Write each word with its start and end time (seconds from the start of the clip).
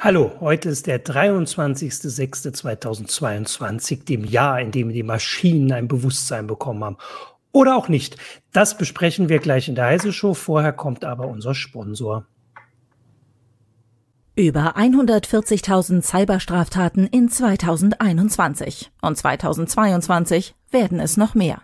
Hallo, 0.00 0.30
heute 0.38 0.68
ist 0.68 0.86
der 0.86 1.04
23.06.2022, 1.04 4.04
dem 4.04 4.24
Jahr, 4.24 4.60
in 4.60 4.70
dem 4.70 4.90
die 4.90 5.02
Maschinen 5.02 5.72
ein 5.72 5.88
Bewusstsein 5.88 6.46
bekommen 6.46 6.84
haben. 6.84 6.98
Oder 7.50 7.76
auch 7.76 7.88
nicht. 7.88 8.16
Das 8.52 8.78
besprechen 8.78 9.28
wir 9.28 9.40
gleich 9.40 9.68
in 9.68 9.74
der 9.74 9.86
Heise 9.86 10.12
Show. 10.12 10.34
Vorher 10.34 10.72
kommt 10.72 11.04
aber 11.04 11.26
unser 11.26 11.52
Sponsor. 11.52 12.28
Über 14.38 14.76
140.000 14.76 16.00
Cyberstraftaten 16.00 17.08
in 17.08 17.28
2021. 17.28 18.92
Und 19.02 19.18
2022 19.18 20.54
werden 20.70 21.00
es 21.00 21.16
noch 21.16 21.34
mehr. 21.34 21.62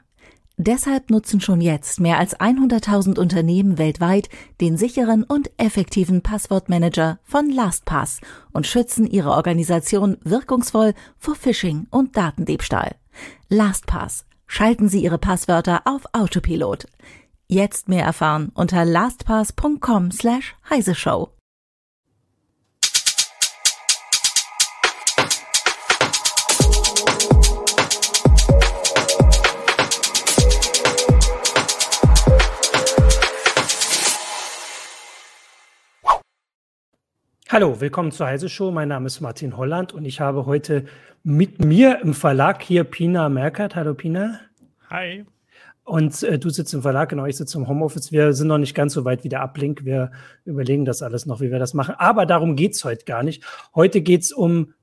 Deshalb 0.57 1.09
nutzen 1.09 1.41
schon 1.41 1.61
jetzt 1.61 2.01
mehr 2.01 2.19
als 2.19 2.37
100.000 2.37 3.17
Unternehmen 3.17 3.79
weltweit 3.79 4.29
den 4.61 4.77
sicheren 4.77 5.23
und 5.23 5.53
effektiven 5.57 6.23
Passwortmanager 6.23 7.21
von 7.23 7.49
LastPass 7.49 8.19
und 8.51 8.67
schützen 8.67 9.07
ihre 9.07 9.31
Organisation 9.31 10.17
wirkungsvoll 10.25 10.95
vor 11.17 11.37
Phishing 11.37 11.87
und 11.91 12.17
Datendiebstahl. 12.17 12.97
LastPass. 13.51 14.27
Schalten 14.49 14.89
Sie 14.89 15.05
Ihre 15.05 15.19
Passwörter 15.19 15.83
auf 15.85 16.07
Autopilot. 16.13 16.89
Jetzt 17.47 17.89
mehr 17.89 18.05
erfahren 18.05 18.51
unter 18.53 18.85
lastpass.com 18.85 20.11
slash 20.11 20.57
heiseshow. 20.69 21.34
Hallo, 37.55 37.81
willkommen 37.81 38.11
zur 38.11 38.27
Heise 38.27 38.49
Show. 38.49 38.73
Mein 38.73 38.89
Name 38.89 39.07
ist 39.07 39.21
Martin 39.21 39.57
Holland 39.57 39.93
und 39.93 40.05
ich 40.05 40.19
habe 40.19 40.45
heute 40.45 40.87
mit 41.23 41.65
mir 41.65 42.01
im 42.03 42.13
Verlag 42.13 42.61
hier 42.65 42.83
Pina 42.83 43.29
Merkert. 43.29 43.77
Hallo 43.77 43.95
Pina. 43.95 44.41
Hi. 44.91 45.25
Und 45.85 46.21
äh, 46.25 46.37
du 46.37 46.51
sitzt 46.51 46.75
im 46.75 46.83
Verlag, 46.83 47.11
genau, 47.11 47.27
ich 47.27 47.37
sitze 47.37 47.57
im 47.57 47.69
Homeoffice. 47.69 48.11
Wir 48.11 48.33
sind 48.33 48.49
noch 48.49 48.59
nicht 48.59 48.75
ganz 48.75 48.93
so 48.93 49.05
weit 49.05 49.23
wie 49.23 49.29
der 49.29 49.41
Ablink. 49.41 49.85
Wir 49.85 50.11
überlegen 50.45 50.85
das 50.85 51.01
alles 51.01 51.27
noch, 51.27 51.41
wie 51.41 51.53
wir 51.53 51.61
das 51.61 51.75
machen. 51.75 51.95
Aber 51.97 52.27
darum 52.27 52.57
geht's 52.57 52.85
heute 52.85 53.05
gar 53.05 53.23
nicht. 53.23 53.45
Heute 53.73 54.01
geht's 54.01 54.33
um 54.33 54.75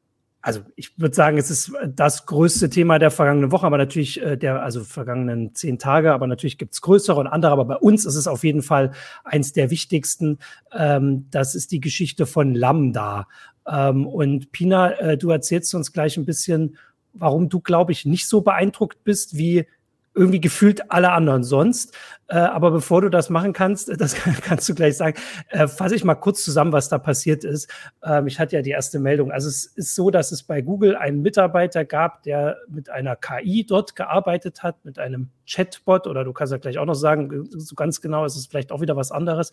also 0.42 0.62
ich 0.76 1.00
würde 1.00 1.16
sagen, 1.16 1.38
es 1.38 1.52
ist 1.52 1.72
das 1.88 2.26
größte 2.26 2.70
Thema 2.70 2.98
der 2.98 3.12
vergangenen 3.12 3.52
Woche, 3.52 3.66
aber 3.66 3.78
natürlich 3.78 4.22
äh, 4.22 4.38
der, 4.38 4.64
also 4.64 4.84
vergangenen 4.84 5.54
zehn 5.54 5.78
Tage, 5.78 6.14
aber 6.14 6.28
natürlich 6.28 6.58
gibt's 6.58 6.82
größere 6.82 7.20
und 7.20 7.28
andere, 7.28 7.52
aber 7.52 7.66
bei 7.66 7.76
uns 7.76 8.06
ist 8.06 8.16
es 8.16 8.28
auf 8.28 8.44
jeden 8.44 8.64
Fall 8.64 8.92
eins 9.24 9.54
der 9.54 9.70
wichtigsten. 9.70 10.40
Ähm, 10.74 11.28
das 11.30 11.54
ist 11.54 11.72
die 11.72 11.80
Geschichte 11.80 12.26
von 12.26 12.56
Lambda. 12.56 13.28
Ähm, 13.68 14.08
und 14.08 14.52
Pina, 14.52 14.92
äh, 14.94 15.18
du 15.18 15.30
erzählst 15.30 15.76
uns 15.76 15.94
gleich 15.94 16.18
ein 16.18 16.26
bisschen, 16.26 16.78
warum 17.14 17.50
du, 17.50 17.60
glaube 17.60 17.92
ich, 17.92 18.06
nicht 18.06 18.28
so 18.28 18.42
beeindruckt 18.42 19.04
bist, 19.04 19.38
wie 19.38 19.68
irgendwie 20.14 20.42
gefühlt 20.42 20.92
alle 20.92 21.12
anderen 21.12 21.44
sonst. 21.44 21.96
Äh, 22.28 22.38
aber 22.38 22.72
bevor 22.72 23.02
du 23.02 23.10
das 23.10 23.30
machen 23.30 23.54
kannst, 23.54 23.92
das 24.00 24.16
kannst 24.16 24.68
du 24.70 24.76
gleich 24.76 24.98
sagen, 24.98 25.18
äh, 25.50 25.68
fasse 25.68 25.96
ich 25.96 26.04
mal 26.04 26.16
kurz 26.16 26.44
zusammen, 26.44 26.72
was 26.72 26.90
da 26.90 26.98
passiert 26.98 27.44
ist. 27.44 27.70
Ähm, 28.04 28.28
ich 28.28 28.40
hatte 28.40 28.56
ja 28.56 28.62
die 28.62 28.72
erste 28.72 29.00
Meldung. 29.00 29.32
Also 29.32 29.50
es 29.50 29.66
ist 29.66 29.96
so, 29.96 30.10
dass 30.10 30.32
es 30.32 30.44
bei 30.44 30.62
Google 30.62 30.96
einen 30.96 31.22
Mitarbeiter 31.22 31.86
gab, 31.86 32.24
der 32.24 32.58
mit 32.68 32.90
einer 32.90 33.16
KI 33.16 33.66
dort 33.66 33.96
gearbeitet 33.96 34.64
hat, 34.64 34.84
mit 34.86 35.00
einem 35.00 35.30
Chatbot 35.46 36.08
oder 36.08 36.24
du 36.24 36.34
kannst 36.34 36.52
ja 36.52 36.58
gleich 36.58 36.78
auch 36.78 36.86
noch 36.86 36.96
sagen, 36.96 37.46
so 37.50 37.76
ganz 37.76 38.02
genau 38.02 38.26
ist 38.26 38.36
es 38.36 38.48
vielleicht 38.48 38.72
auch 38.72 38.82
wieder 38.82 38.96
was 38.96 39.12
anderes, 39.12 39.52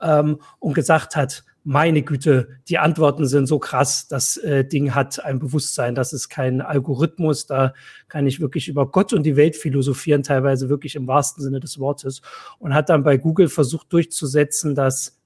ähm, 0.00 0.40
und 0.60 0.74
gesagt 0.74 1.16
hat, 1.16 1.44
meine 1.62 2.02
Güte, 2.02 2.48
die 2.68 2.78
Antworten 2.78 3.26
sind 3.26 3.46
so 3.46 3.58
krass, 3.58 4.08
das 4.08 4.36
äh, 4.38 4.64
Ding 4.64 4.94
hat 4.94 5.22
ein 5.24 5.38
Bewusstsein, 5.38 5.94
das 5.94 6.12
ist 6.12 6.28
kein 6.28 6.60
Algorithmus, 6.60 7.46
da 7.46 7.74
kann 8.08 8.26
ich 8.26 8.40
wirklich 8.40 8.68
über 8.68 8.90
Gott 8.90 9.12
und 9.12 9.24
die 9.24 9.36
Welt 9.36 9.56
philosophieren, 9.56 10.22
teilweise 10.22 10.68
wirklich 10.68 10.96
im 10.96 11.06
wahrsten 11.06 11.42
Sinne 11.42 11.60
des 11.60 11.78
Wortes. 11.78 12.22
Und 12.58 12.74
hat 12.74 12.88
dann 12.88 13.04
bei 13.04 13.16
Google 13.16 13.48
versucht 13.48 13.92
durchzusetzen, 13.92 14.74
dass 14.74 15.20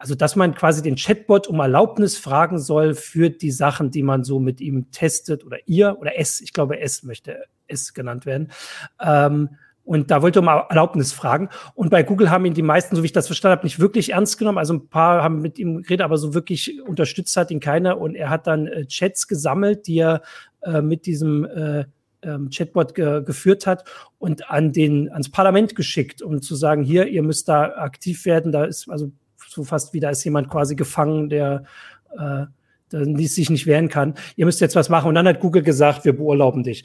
also, 0.00 0.14
dass 0.14 0.36
man 0.36 0.54
quasi 0.54 0.80
den 0.80 0.94
Chatbot 0.94 1.48
um 1.48 1.58
Erlaubnis 1.58 2.16
fragen 2.16 2.60
soll 2.60 2.94
für 2.94 3.30
die 3.30 3.50
Sachen, 3.50 3.90
die 3.90 4.04
man 4.04 4.22
so 4.22 4.38
mit 4.38 4.60
ihm 4.60 4.92
testet 4.92 5.44
oder 5.44 5.58
ihr 5.66 5.96
oder 5.98 6.16
es, 6.16 6.40
ich 6.40 6.52
glaube, 6.52 6.78
es 6.78 7.02
möchte 7.02 7.46
es 7.66 7.94
genannt 7.94 8.24
werden. 8.24 8.52
Ähm, 9.00 9.50
und 9.88 10.10
da 10.10 10.20
wollte 10.20 10.40
er 10.40 10.42
um 10.42 10.48
Erlaubnis 10.48 11.14
fragen. 11.14 11.48
Und 11.74 11.88
bei 11.88 12.02
Google 12.02 12.30
haben 12.30 12.44
ihn 12.44 12.52
die 12.52 12.60
meisten, 12.60 12.94
so 12.94 13.02
wie 13.02 13.06
ich 13.06 13.12
das 13.12 13.24
verstanden 13.24 13.56
habe, 13.56 13.66
nicht 13.66 13.80
wirklich 13.80 14.12
ernst 14.12 14.36
genommen. 14.36 14.58
Also 14.58 14.74
ein 14.74 14.88
paar 14.88 15.22
haben 15.22 15.40
mit 15.40 15.58
ihm 15.58 15.80
geredet, 15.80 16.04
aber 16.04 16.18
so 16.18 16.34
wirklich 16.34 16.82
unterstützt 16.82 17.34
hat 17.38 17.50
ihn 17.50 17.58
keiner. 17.58 17.98
Und 17.98 18.14
er 18.14 18.28
hat 18.28 18.46
dann 18.46 18.66
äh, 18.66 18.84
Chats 18.84 19.28
gesammelt, 19.28 19.86
die 19.86 20.00
er 20.00 20.20
äh, 20.60 20.82
mit 20.82 21.06
diesem 21.06 21.46
äh, 21.46 21.86
ähm, 22.20 22.50
Chatbot 22.50 22.94
ge 22.94 23.22
geführt 23.24 23.66
hat 23.66 23.84
und 24.18 24.50
an 24.50 24.72
den, 24.74 25.10
ans 25.10 25.30
Parlament 25.30 25.74
geschickt, 25.74 26.20
um 26.20 26.42
zu 26.42 26.54
sagen, 26.54 26.82
hier, 26.82 27.06
ihr 27.06 27.22
müsst 27.22 27.48
da 27.48 27.76
aktiv 27.78 28.26
werden. 28.26 28.52
Da 28.52 28.64
ist 28.64 28.90
also 28.90 29.10
so 29.46 29.64
fast 29.64 29.94
wie 29.94 30.00
da 30.00 30.10
ist 30.10 30.22
jemand 30.22 30.50
quasi 30.50 30.76
gefangen, 30.76 31.30
der 31.30 31.64
äh, 32.14 32.44
der 32.92 33.06
sich 33.26 33.48
nicht 33.48 33.66
wehren 33.66 33.88
kann. 33.88 34.14
Ihr 34.36 34.44
müsst 34.44 34.60
jetzt 34.60 34.76
was 34.76 34.88
machen. 34.88 35.08
Und 35.08 35.14
dann 35.14 35.28
hat 35.28 35.40
Google 35.40 35.62
gesagt, 35.62 36.04
wir 36.04 36.14
beurlauben 36.14 36.62
dich. 36.62 36.84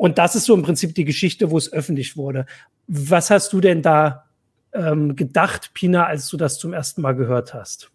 Und 0.00 0.16
das 0.16 0.34
ist 0.34 0.46
so 0.46 0.54
im 0.54 0.62
Prinzip 0.62 0.94
die 0.94 1.04
Geschichte, 1.04 1.50
wo 1.50 1.58
es 1.58 1.70
öffentlich 1.74 2.16
wurde. 2.16 2.46
Was 2.86 3.28
hast 3.28 3.52
du 3.52 3.60
denn 3.60 3.82
da 3.82 4.24
ähm, 4.72 5.14
gedacht, 5.14 5.74
Pina, 5.74 6.06
als 6.06 6.30
du 6.30 6.38
das 6.38 6.58
zum 6.58 6.72
ersten 6.72 7.02
Mal 7.02 7.14
gehört 7.14 7.52
hast? 7.52 7.90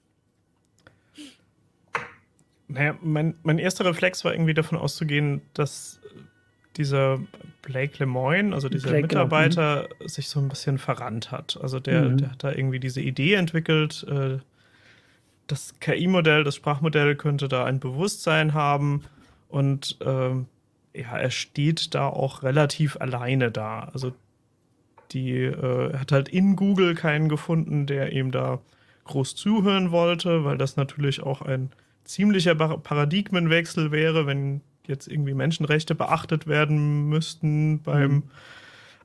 Naja, 2.67 2.95
mein, 3.01 3.33
mein 3.41 3.57
erster 3.57 3.85
Reflex 3.85 4.23
war 4.23 4.33
irgendwie 4.33 4.53
davon 4.53 4.77
auszugehen, 4.77 5.41
dass 5.55 5.99
dieser 6.77 7.19
Blake 7.63 7.97
Lemoyne, 7.97 8.53
also 8.53 8.69
dieser 8.69 8.89
Blake, 8.89 9.07
genau. 9.07 9.23
Mitarbeiter, 9.23 9.87
genau. 9.97 10.07
sich 10.07 10.29
so 10.29 10.39
ein 10.39 10.47
bisschen 10.47 10.77
verrannt 10.77 11.31
hat. 11.31 11.57
Also 11.59 11.79
der, 11.79 12.03
mhm. 12.03 12.17
der 12.17 12.31
hat 12.33 12.43
da 12.43 12.51
irgendwie 12.51 12.79
diese 12.79 13.01
Idee 13.01 13.33
entwickelt, 13.33 14.05
äh, 14.07 14.37
das 15.47 15.79
KI-Modell, 15.79 16.43
das 16.43 16.53
Sprachmodell 16.53 17.15
könnte 17.15 17.47
da 17.47 17.65
ein 17.65 17.79
Bewusstsein 17.79 18.53
haben 18.53 19.05
und 19.49 19.97
ähm, 20.05 20.45
ja, 20.95 21.17
er 21.17 21.31
steht 21.31 21.93
da 21.95 22.07
auch 22.07 22.43
relativ 22.43 22.97
alleine 22.97 23.51
da. 23.51 23.89
Also 23.93 24.13
die, 25.11 25.31
äh, 25.31 25.91
er 25.91 25.99
hat 25.99 26.11
halt 26.11 26.29
in 26.29 26.55
Google 26.55 26.95
keinen 26.95 27.29
gefunden, 27.29 27.85
der 27.85 28.11
ihm 28.11 28.31
da 28.31 28.59
groß 29.05 29.35
zuhören 29.35 29.91
wollte, 29.91 30.43
weil 30.43 30.57
das 30.57 30.77
natürlich 30.77 31.21
auch 31.21 31.41
ein 31.41 31.69
ziemlicher 32.03 32.55
Paradigmenwechsel 32.55 33.91
wäre, 33.91 34.25
wenn 34.27 34.61
jetzt 34.87 35.07
irgendwie 35.07 35.33
Menschenrechte 35.33 35.95
beachtet 35.95 36.47
werden 36.47 37.09
müssten 37.09 37.81
beim 37.81 38.11
mhm. 38.11 38.23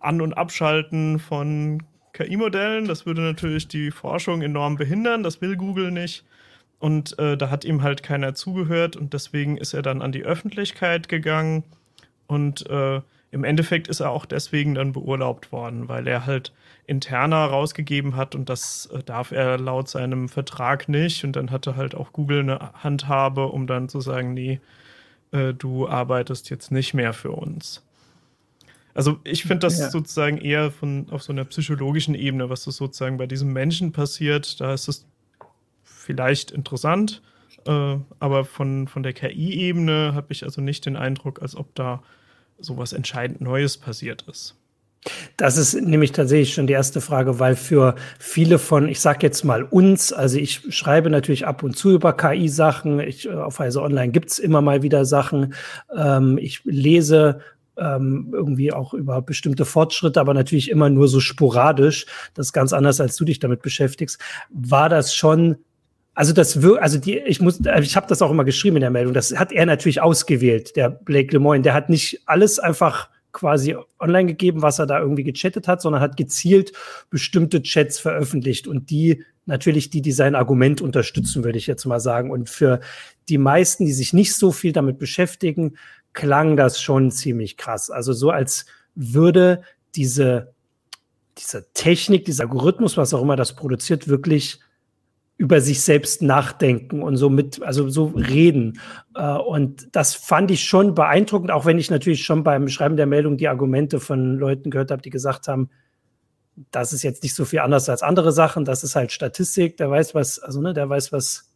An- 0.01 0.21
und 0.21 0.35
Abschalten 0.35 1.19
von 1.19 1.83
KI-Modellen. 2.13 2.87
Das 2.87 3.07
würde 3.07 3.23
natürlich 3.23 3.69
die 3.69 3.91
Forschung 3.91 4.43
enorm 4.43 4.77
behindern. 4.77 5.23
Das 5.23 5.41
will 5.41 5.57
Google 5.57 5.91
nicht. 5.91 6.25
Und 6.79 7.19
äh, 7.19 7.37
da 7.37 7.51
hat 7.51 7.65
ihm 7.65 7.83
halt 7.83 8.03
keiner 8.03 8.35
zugehört 8.35 8.97
und 8.97 9.13
deswegen 9.13 9.59
ist 9.59 9.75
er 9.75 9.83
dann 9.83 10.01
an 10.01 10.13
die 10.13 10.25
Öffentlichkeit 10.25 11.09
gegangen 11.09 11.63
und 12.31 12.69
äh, 12.71 13.01
im 13.33 13.45
Endeffekt 13.45 13.89
ist 13.89 14.01
er 14.01 14.11
auch 14.11 14.27
deswegen 14.27 14.75
dann 14.75 14.93
beurlaubt 14.93 15.53
worden, 15.53 15.89
weil 15.89 16.07
er 16.07 16.27
halt 16.27 16.53
interner 16.87 17.45
rausgegeben 17.47 18.17
hat 18.17 18.35
und 18.35 18.49
das 18.49 18.87
äh, 18.87 19.03
darf 19.03 19.31
er 19.31 19.59
laut 19.59 19.89
seinem 19.89 20.29
Vertrag 20.29 20.89
nicht. 20.89 21.25
Und 21.25 21.37
dann 21.37 21.51
hatte 21.51 21.77
halt 21.77 21.95
auch 21.95 22.13
Google 22.13 22.41
eine 22.41 22.73
Handhabe, 22.83 23.47
um 23.47 23.67
dann 23.67 23.89
zu 23.89 24.01
sagen, 24.01 24.35
nee, 24.35 24.61
äh, 25.33 25.55
du 25.55 25.89
arbeitest 25.89 26.51
jetzt 26.51 26.73
nicht 26.73 26.95
mehr 26.95 27.13
für 27.13 27.31
uns. 27.31 27.85
Also 28.95 29.19
ich 29.23 29.43
finde 29.43 29.67
das 29.67 29.79
ja. 29.79 29.91
sozusagen 29.91 30.39
eher 30.39 30.73
von 30.73 31.07
auf 31.11 31.23
so 31.23 31.33
einer 31.33 31.45
psychologischen 31.45 32.17
Ebene, 32.17 32.51
was 32.51 32.65
das 32.65 32.77
sozusagen 32.77 33.19
bei 33.19 33.29
diesem 33.29 33.53
Menschen 33.53 33.93
passiert. 33.93 34.61
Da 34.61 34.75
ist 34.75 34.89
es 34.89 35.07
vielleicht 35.85 36.51
interessant, 36.51 37.23
äh, 37.67 37.97
aber 38.19 38.45
von, 38.45 38.89
von 38.89 39.05
der 39.05 39.13
KI-Ebene 39.13 40.13
habe 40.15 40.33
ich 40.33 40.43
also 40.43 40.61
nicht 40.61 40.87
den 40.87 40.97
Eindruck, 40.97 41.41
als 41.41 41.55
ob 41.55 41.73
da 41.77 42.03
sowas 42.61 42.93
entscheidend 42.93 43.41
Neues 43.41 43.77
passiert 43.77 44.25
ist. 44.29 44.57
Das 45.37 45.57
ist 45.57 45.75
nämlich 45.75 46.13
tatsächlich 46.13 46.53
schon 46.53 46.67
die 46.67 46.75
erste 46.75 47.01
Frage, 47.01 47.39
weil 47.39 47.57
für 47.57 47.95
viele 48.19 48.59
von, 48.59 48.87
ich 48.87 49.01
sag 49.01 49.23
jetzt 49.23 49.45
mal 49.45 49.63
uns, 49.63 50.13
also 50.13 50.37
ich 50.37 50.61
schreibe 50.69 51.09
natürlich 51.09 51.47
ab 51.47 51.63
und 51.63 51.75
zu 51.75 51.93
über 51.93 52.15
KI-Sachen, 52.15 53.01
ich, 53.01 53.27
äh, 53.27 53.33
auf 53.33 53.61
Weise 53.61 53.81
Online 53.81 54.13
gibt's 54.13 54.39
immer 54.39 54.61
mal 54.61 54.83
wieder 54.83 55.07
Sachen, 55.07 55.55
ähm, 55.97 56.37
ich 56.37 56.61
lese 56.65 57.41
ähm, 57.79 58.29
irgendwie 58.33 58.73
auch 58.73 58.93
über 58.93 59.23
bestimmte 59.23 59.65
Fortschritte, 59.65 60.21
aber 60.21 60.35
natürlich 60.35 60.71
immer 60.71 60.91
nur 60.91 61.09
so 61.09 61.19
sporadisch. 61.19 62.05
Das 62.35 62.49
ist 62.49 62.53
ganz 62.53 62.75
anders, 62.75 63.01
als 63.01 63.17
du 63.17 63.25
dich 63.25 63.39
damit 63.39 63.63
beschäftigst. 63.63 64.21
War 64.51 64.91
das 64.91 65.15
schon 65.15 65.57
also 66.15 66.33
das 66.33 66.57
also 66.65 66.99
die, 66.99 67.19
ich 67.19 67.41
muss, 67.41 67.61
ich 67.61 67.97
habe 67.97 68.07
das 68.09 68.21
auch 68.21 68.31
immer 68.31 68.45
geschrieben 68.45 68.77
in 68.77 68.83
der 68.83 68.91
Meldung. 68.91 69.15
Das 69.15 69.35
hat 69.37 69.53
er 69.53 69.67
natürlich 69.67 70.01
ausgewählt, 70.01 70.77
der 70.77 70.91
Blake 70.91 71.33
Lemoyne. 71.33 71.63
Der 71.63 71.75
hat 71.75 71.89
nicht 71.89 72.23
alles 72.27 72.59
einfach 72.59 73.09
quasi 73.33 73.77
online 73.99 74.27
gegeben, 74.27 74.63
was 74.63 74.79
er 74.79 74.87
da 74.87 75.01
irgendwie 75.01 75.23
gechattet 75.23 75.69
hat, 75.69 75.81
sondern 75.81 76.03
hat 76.03 76.17
gezielt 76.17 76.73
bestimmte 77.11 77.63
Chats 77.63 77.99
veröffentlicht 77.99 78.67
und 78.67 78.91
die 78.91 79.25
natürlich 79.47 79.91
die, 79.91 80.03
die 80.03 80.13
sein 80.13 80.35
Argument 80.35 80.81
unterstützen, 80.81 81.45
würde 81.45 81.59
ich 81.59 81.67
jetzt 81.67 81.85
mal 81.85 82.01
sagen. 82.01 82.31
Und 82.31 82.51
für 82.51 82.81
die 83.29 83.39
meisten, 83.39 83.87
die 83.87 83.93
sich 83.93 84.13
nicht 84.13 84.35
so 84.35 84.53
viel 84.53 84.73
damit 84.73 84.99
beschäftigen, 84.99 85.77
klang 86.13 86.57
das 86.57 86.81
schon 86.81 87.11
ziemlich 87.11 87.57
krass. 87.57 87.91
Also 87.91 88.13
so 88.13 88.31
als 88.31 88.67
würde 88.95 89.63
diese, 89.95 90.55
diese 91.39 91.67
Technik, 91.73 92.25
dieser 92.25 92.45
Algorithmus, 92.45 92.97
was 92.97 93.15
auch 93.15 93.23
immer 93.23 93.37
das 93.37 93.55
produziert, 93.55 94.09
wirklich 94.09 94.61
über 95.41 95.63
sich 95.63 95.81
selbst 95.81 96.21
nachdenken 96.21 97.03
und 97.03 97.17
so 97.17 97.31
mit, 97.31 97.63
also 97.63 97.89
so 97.89 98.09
reden. 98.09 98.79
Äh, 99.15 99.39
und 99.39 99.89
das 99.97 100.15
fand 100.15 100.51
ich 100.51 100.65
schon 100.65 100.95
beeindruckend, 100.95 101.51
auch 101.51 101.65
wenn 101.65 101.79
ich 101.79 101.91
natürlich 101.91 102.25
schon 102.25 102.45
beim 102.45 102.69
Schreiben 102.69 102.99
der 102.99 103.07
Meldung 103.07 103.39
die 103.39 103.49
Argumente 103.49 104.01
von 104.01 104.37
Leuten 104.37 104.71
gehört 104.71 104.91
habe, 104.91 105.01
die 105.01 105.09
gesagt 105.09 105.49
haben, 105.49 105.71
das 106.71 106.93
ist 106.93 107.03
jetzt 107.03 107.23
nicht 107.23 107.35
so 107.35 107.47
viel 107.47 107.61
anders 107.61 107.89
als 107.89 108.03
andere 108.03 108.33
Sachen, 108.33 108.67
das 108.67 108.85
ist 108.85 108.97
halt 108.97 109.13
Statistik, 109.13 109.79
der 109.79 109.91
weiß 109.91 110.15
was, 110.15 110.41
also 110.41 110.61
ne, 110.61 110.75
der 110.75 110.91
weiß 110.91 111.11
was, 111.11 111.51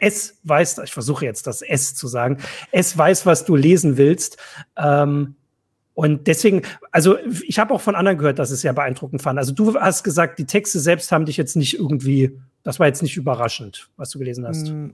es 0.00 0.40
weiß, 0.44 0.78
ich 0.84 0.94
versuche 0.94 1.26
jetzt 1.26 1.46
das 1.46 1.60
S 1.60 1.94
zu 1.94 2.08
sagen, 2.08 2.38
es 2.72 2.96
weiß, 2.96 3.26
was 3.26 3.44
du 3.44 3.54
lesen 3.54 3.98
willst. 3.98 4.38
Ähm, 4.78 5.36
und 5.92 6.26
deswegen, 6.26 6.62
also 6.90 7.18
ich 7.46 7.58
habe 7.58 7.74
auch 7.74 7.82
von 7.82 7.96
anderen 7.96 8.16
gehört, 8.16 8.38
dass 8.38 8.50
es 8.50 8.62
sehr 8.62 8.72
beeindruckend 8.72 9.20
fand. 9.20 9.38
Also 9.38 9.52
du 9.52 9.74
hast 9.78 10.04
gesagt, 10.04 10.38
die 10.38 10.46
Texte 10.46 10.80
selbst 10.80 11.12
haben 11.12 11.26
dich 11.26 11.36
jetzt 11.36 11.54
nicht 11.54 11.78
irgendwie, 11.78 12.40
das 12.66 12.80
war 12.80 12.88
jetzt 12.88 13.00
nicht 13.00 13.16
überraschend, 13.16 13.88
was 13.96 14.10
du 14.10 14.18
gelesen 14.18 14.44
hast. 14.44 14.70
Mm, 14.70 14.88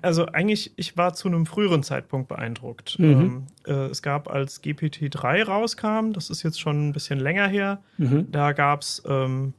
also 0.00 0.24
eigentlich, 0.24 0.72
ich 0.76 0.96
war 0.96 1.12
zu 1.12 1.28
einem 1.28 1.44
früheren 1.44 1.82
Zeitpunkt 1.82 2.28
beeindruckt. 2.28 2.98
Mhm. 2.98 3.06
Ähm, 3.06 3.46
äh, 3.66 3.90
es 3.90 4.00
gab, 4.00 4.30
als 4.30 4.62
GPT-3 4.62 5.44
rauskam, 5.44 6.12
das 6.14 6.30
ist 6.30 6.42
jetzt 6.42 6.58
schon 6.58 6.88
ein 6.88 6.92
bisschen 6.94 7.20
länger 7.20 7.46
her, 7.46 7.82
mhm. 7.98 8.32
da 8.32 8.52
gab 8.52 8.80
es, 8.80 9.02
ähm, 9.06 9.52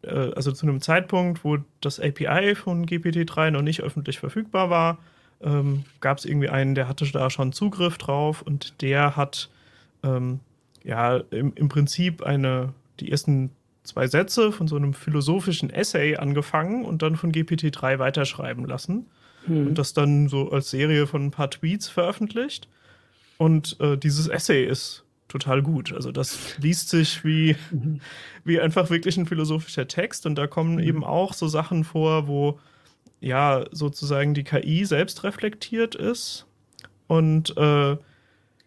äh, 0.00 0.08
also 0.08 0.52
zu 0.52 0.66
einem 0.66 0.80
Zeitpunkt, 0.80 1.44
wo 1.44 1.58
das 1.82 2.00
API 2.00 2.54
von 2.54 2.86
GPT-3 2.86 3.50
noch 3.50 3.62
nicht 3.62 3.82
öffentlich 3.82 4.18
verfügbar 4.18 4.70
war, 4.70 4.98
ähm, 5.42 5.84
gab 6.00 6.16
es 6.16 6.24
irgendwie 6.24 6.48
einen, 6.48 6.74
der 6.74 6.88
hatte 6.88 7.04
da 7.12 7.28
schon 7.28 7.52
Zugriff 7.52 7.98
drauf 7.98 8.40
und 8.40 8.80
der 8.80 9.16
hat 9.16 9.50
ähm, 10.02 10.40
ja 10.82 11.18
im, 11.18 11.52
im 11.56 11.68
Prinzip 11.68 12.22
eine, 12.22 12.72
die 13.00 13.10
ersten 13.10 13.50
zwei 13.82 14.06
Sätze 14.06 14.52
von 14.52 14.68
so 14.68 14.76
einem 14.76 14.94
philosophischen 14.94 15.70
Essay 15.70 16.16
angefangen 16.16 16.84
und 16.84 17.02
dann 17.02 17.16
von 17.16 17.32
GPT-3 17.32 17.98
weiterschreiben 17.98 18.64
lassen. 18.64 19.06
Hm. 19.46 19.68
Und 19.68 19.78
das 19.78 19.92
dann 19.92 20.28
so 20.28 20.50
als 20.50 20.70
Serie 20.70 21.06
von 21.06 21.26
ein 21.26 21.30
paar 21.30 21.50
Tweets 21.50 21.88
veröffentlicht. 21.88 22.68
Und 23.38 23.76
äh, 23.80 23.96
dieses 23.96 24.28
Essay 24.28 24.64
ist 24.64 25.04
total 25.28 25.62
gut. 25.62 25.92
Also 25.92 26.12
das 26.12 26.58
liest 26.58 26.90
sich 26.90 27.24
wie, 27.24 27.56
mhm. 27.70 28.00
wie 28.44 28.60
einfach 28.60 28.90
wirklich 28.90 29.16
ein 29.16 29.26
philosophischer 29.26 29.88
Text. 29.88 30.26
Und 30.26 30.36
da 30.36 30.46
kommen 30.46 30.74
mhm. 30.74 30.82
eben 30.82 31.04
auch 31.04 31.32
so 31.32 31.48
Sachen 31.48 31.84
vor, 31.84 32.28
wo 32.28 32.60
ja 33.20 33.64
sozusagen 33.70 34.34
die 34.34 34.44
KI 34.44 34.84
selbst 34.84 35.24
reflektiert 35.24 35.94
ist 35.94 36.46
und 37.06 37.56
äh, 37.56 37.96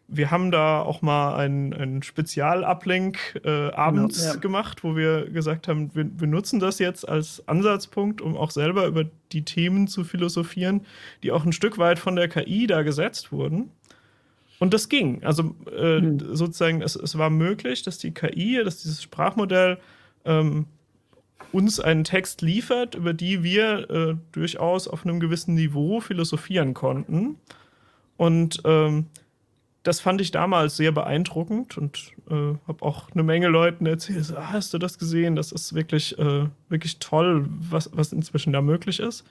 wir 0.07 0.30
haben 0.30 0.52
da 0.52 0.81
auch 0.81 1.02
mal 1.02 1.36
einen, 1.36 1.74
einen 1.74 2.04
Spezial-Uplink 2.04 3.42
äh, 3.44 3.72
abends 3.72 4.19
genau, 4.19 4.34
ja. 4.34 4.40
gemacht, 4.40 4.84
wo 4.84 4.96
wir 4.96 5.30
gesagt 5.30 5.68
haben, 5.68 5.94
wir, 5.96 6.07
wir, 6.19 6.28
nutzen 6.28 6.60
das 6.60 6.80
jetzt 6.80 7.07
als 7.07 7.48
Ansatzpunkt, 7.48 8.22
um 8.22 8.38
auch 8.38 8.52
selber 8.52 8.86
über 8.86 9.06
die 9.31 9.44
Themen 9.44 9.88
zu 9.88 10.04
philosophieren, 10.04 10.86
die 11.24 11.31
auch 11.31 11.44
ein 11.44 11.54
Stück 11.54 11.78
weit 11.78 11.98
von 11.98 12.16
der 12.16 12.28
KI 12.28 12.68
da 12.68 12.84
gesetzt 12.84 13.31
wurden. 13.31 13.72
Und 14.60 14.74
das 14.74 14.90
ging. 14.90 15.24
Also 15.24 15.56
äh, 15.75 16.00
mhm. 16.00 16.36
sozusagen, 16.36 16.81
es, 16.81 16.96
es 16.96 17.18
war 17.18 17.30
möglich, 17.30 17.81
dass 17.84 17.98
die 17.98 18.12
KI, 18.12 18.62
dass 18.63 18.84
dieses 18.84 19.02
Sprachmodell 19.02 19.80
ähm, 20.24 20.68
uns 21.52 21.80
einen 21.80 22.04
Text 22.04 22.42
liefert, 22.42 22.96
über 22.96 23.13
die 23.13 23.44
wir 23.44 23.90
äh, 23.90 24.16
durchaus 24.31 24.88
auf 24.88 25.06
einem 25.06 25.19
gewissen 25.19 25.56
Niveau 25.56 26.00
philosophieren 26.00 26.74
konnten. 26.74 27.38
Und 28.18 28.62
ähm, 28.66 29.07
das 29.85 29.99
fand 29.99 30.19
ich 30.19 30.31
damals 30.31 30.77
sehr 30.77 30.91
beeindruckend 30.91 31.77
und 31.77 32.11
äh, 32.27 32.57
habe 32.67 32.81
auch 32.81 33.11
eine 33.11 33.21
Menge 33.21 33.47
Leuten 33.47 33.85
erzählt, 33.85 34.33
ah, 34.35 34.53
hast 34.53 34.73
du 34.73 34.79
das 34.79 34.97
gesehen? 34.97 35.35
Das 35.35 35.51
ist 35.51 35.75
wirklich, 35.75 36.17
äh, 36.17 36.47
wirklich 36.69 36.97
toll, 36.97 37.45
was, 37.47 37.91
was 37.93 38.11
inzwischen 38.11 38.51
da 38.51 38.61
möglich 38.61 38.99
ist. 38.99 39.23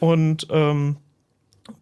Und 0.00 0.48
ähm, 0.50 0.96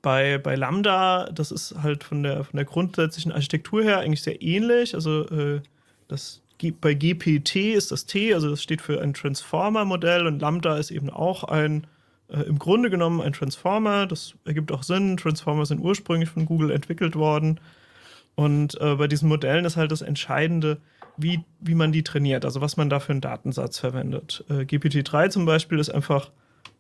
bei, 0.02 0.37
bei 0.37 0.56
Lambda, 0.56 1.31
das 1.32 1.50
ist 1.50 1.76
halt 1.82 2.05
von 2.05 2.22
der, 2.22 2.44
von 2.44 2.58
der 2.58 2.66
grundsätzlichen 2.66 3.32
Architektur 3.32 3.82
her 3.82 4.00
eigentlich 4.00 4.22
sehr 4.22 4.43
ähnlich. 4.43 4.94
Also 4.94 5.26
äh, 5.28 5.62
das, 6.06 6.43
bei 6.82 6.93
GPT 6.93 7.56
ist 7.75 7.90
das 7.90 8.05
T, 8.05 8.34
also 8.34 8.50
das 8.50 8.62
steht 8.62 8.82
für 8.82 9.00
ein 9.00 9.14
Transformer-Modell 9.14 10.26
und 10.26 10.38
Lambda 10.38 10.76
ist 10.76 10.90
eben 10.90 11.08
auch 11.08 11.44
ein 11.44 11.87
äh, 12.35 12.43
im 12.43 12.59
Grunde 12.59 12.91
genommen 12.91 13.21
ein 13.21 13.33
Transformer. 13.33 14.07
Das 14.07 14.35
ergibt 14.45 14.73
auch 14.73 14.83
Sinn. 14.83 15.17
Transformer 15.17 15.67
sind 15.67 15.81
ursprünglich 15.81 16.31
von 16.31 16.47
Google 16.47 16.71
entwickelt 16.71 17.17
worden. 17.17 17.61
Und 18.35 18.81
äh, 18.81 18.97
bei 18.97 19.07
diesen 19.07 19.29
Modellen 19.29 19.65
ist 19.65 19.77
halt 19.77 19.93
das 19.93 20.03
Entscheidende, 20.03 20.79
wie, 21.17 21.45
wie 21.61 21.75
man 21.75 21.93
die 21.93 22.03
trainiert, 22.03 22.45
also 22.45 22.61
was 22.61 22.77
man 22.77 22.91
da 22.91 22.99
für 22.99 23.13
einen 23.13 23.21
Datensatz 23.21 23.79
verwendet. 23.79 24.45
Äh, 24.49 24.65
GPT-3 24.65 25.31
zum 25.31 25.47
Beispiel 25.47 25.79
ist 25.79 25.91
einfach, 25.91 26.31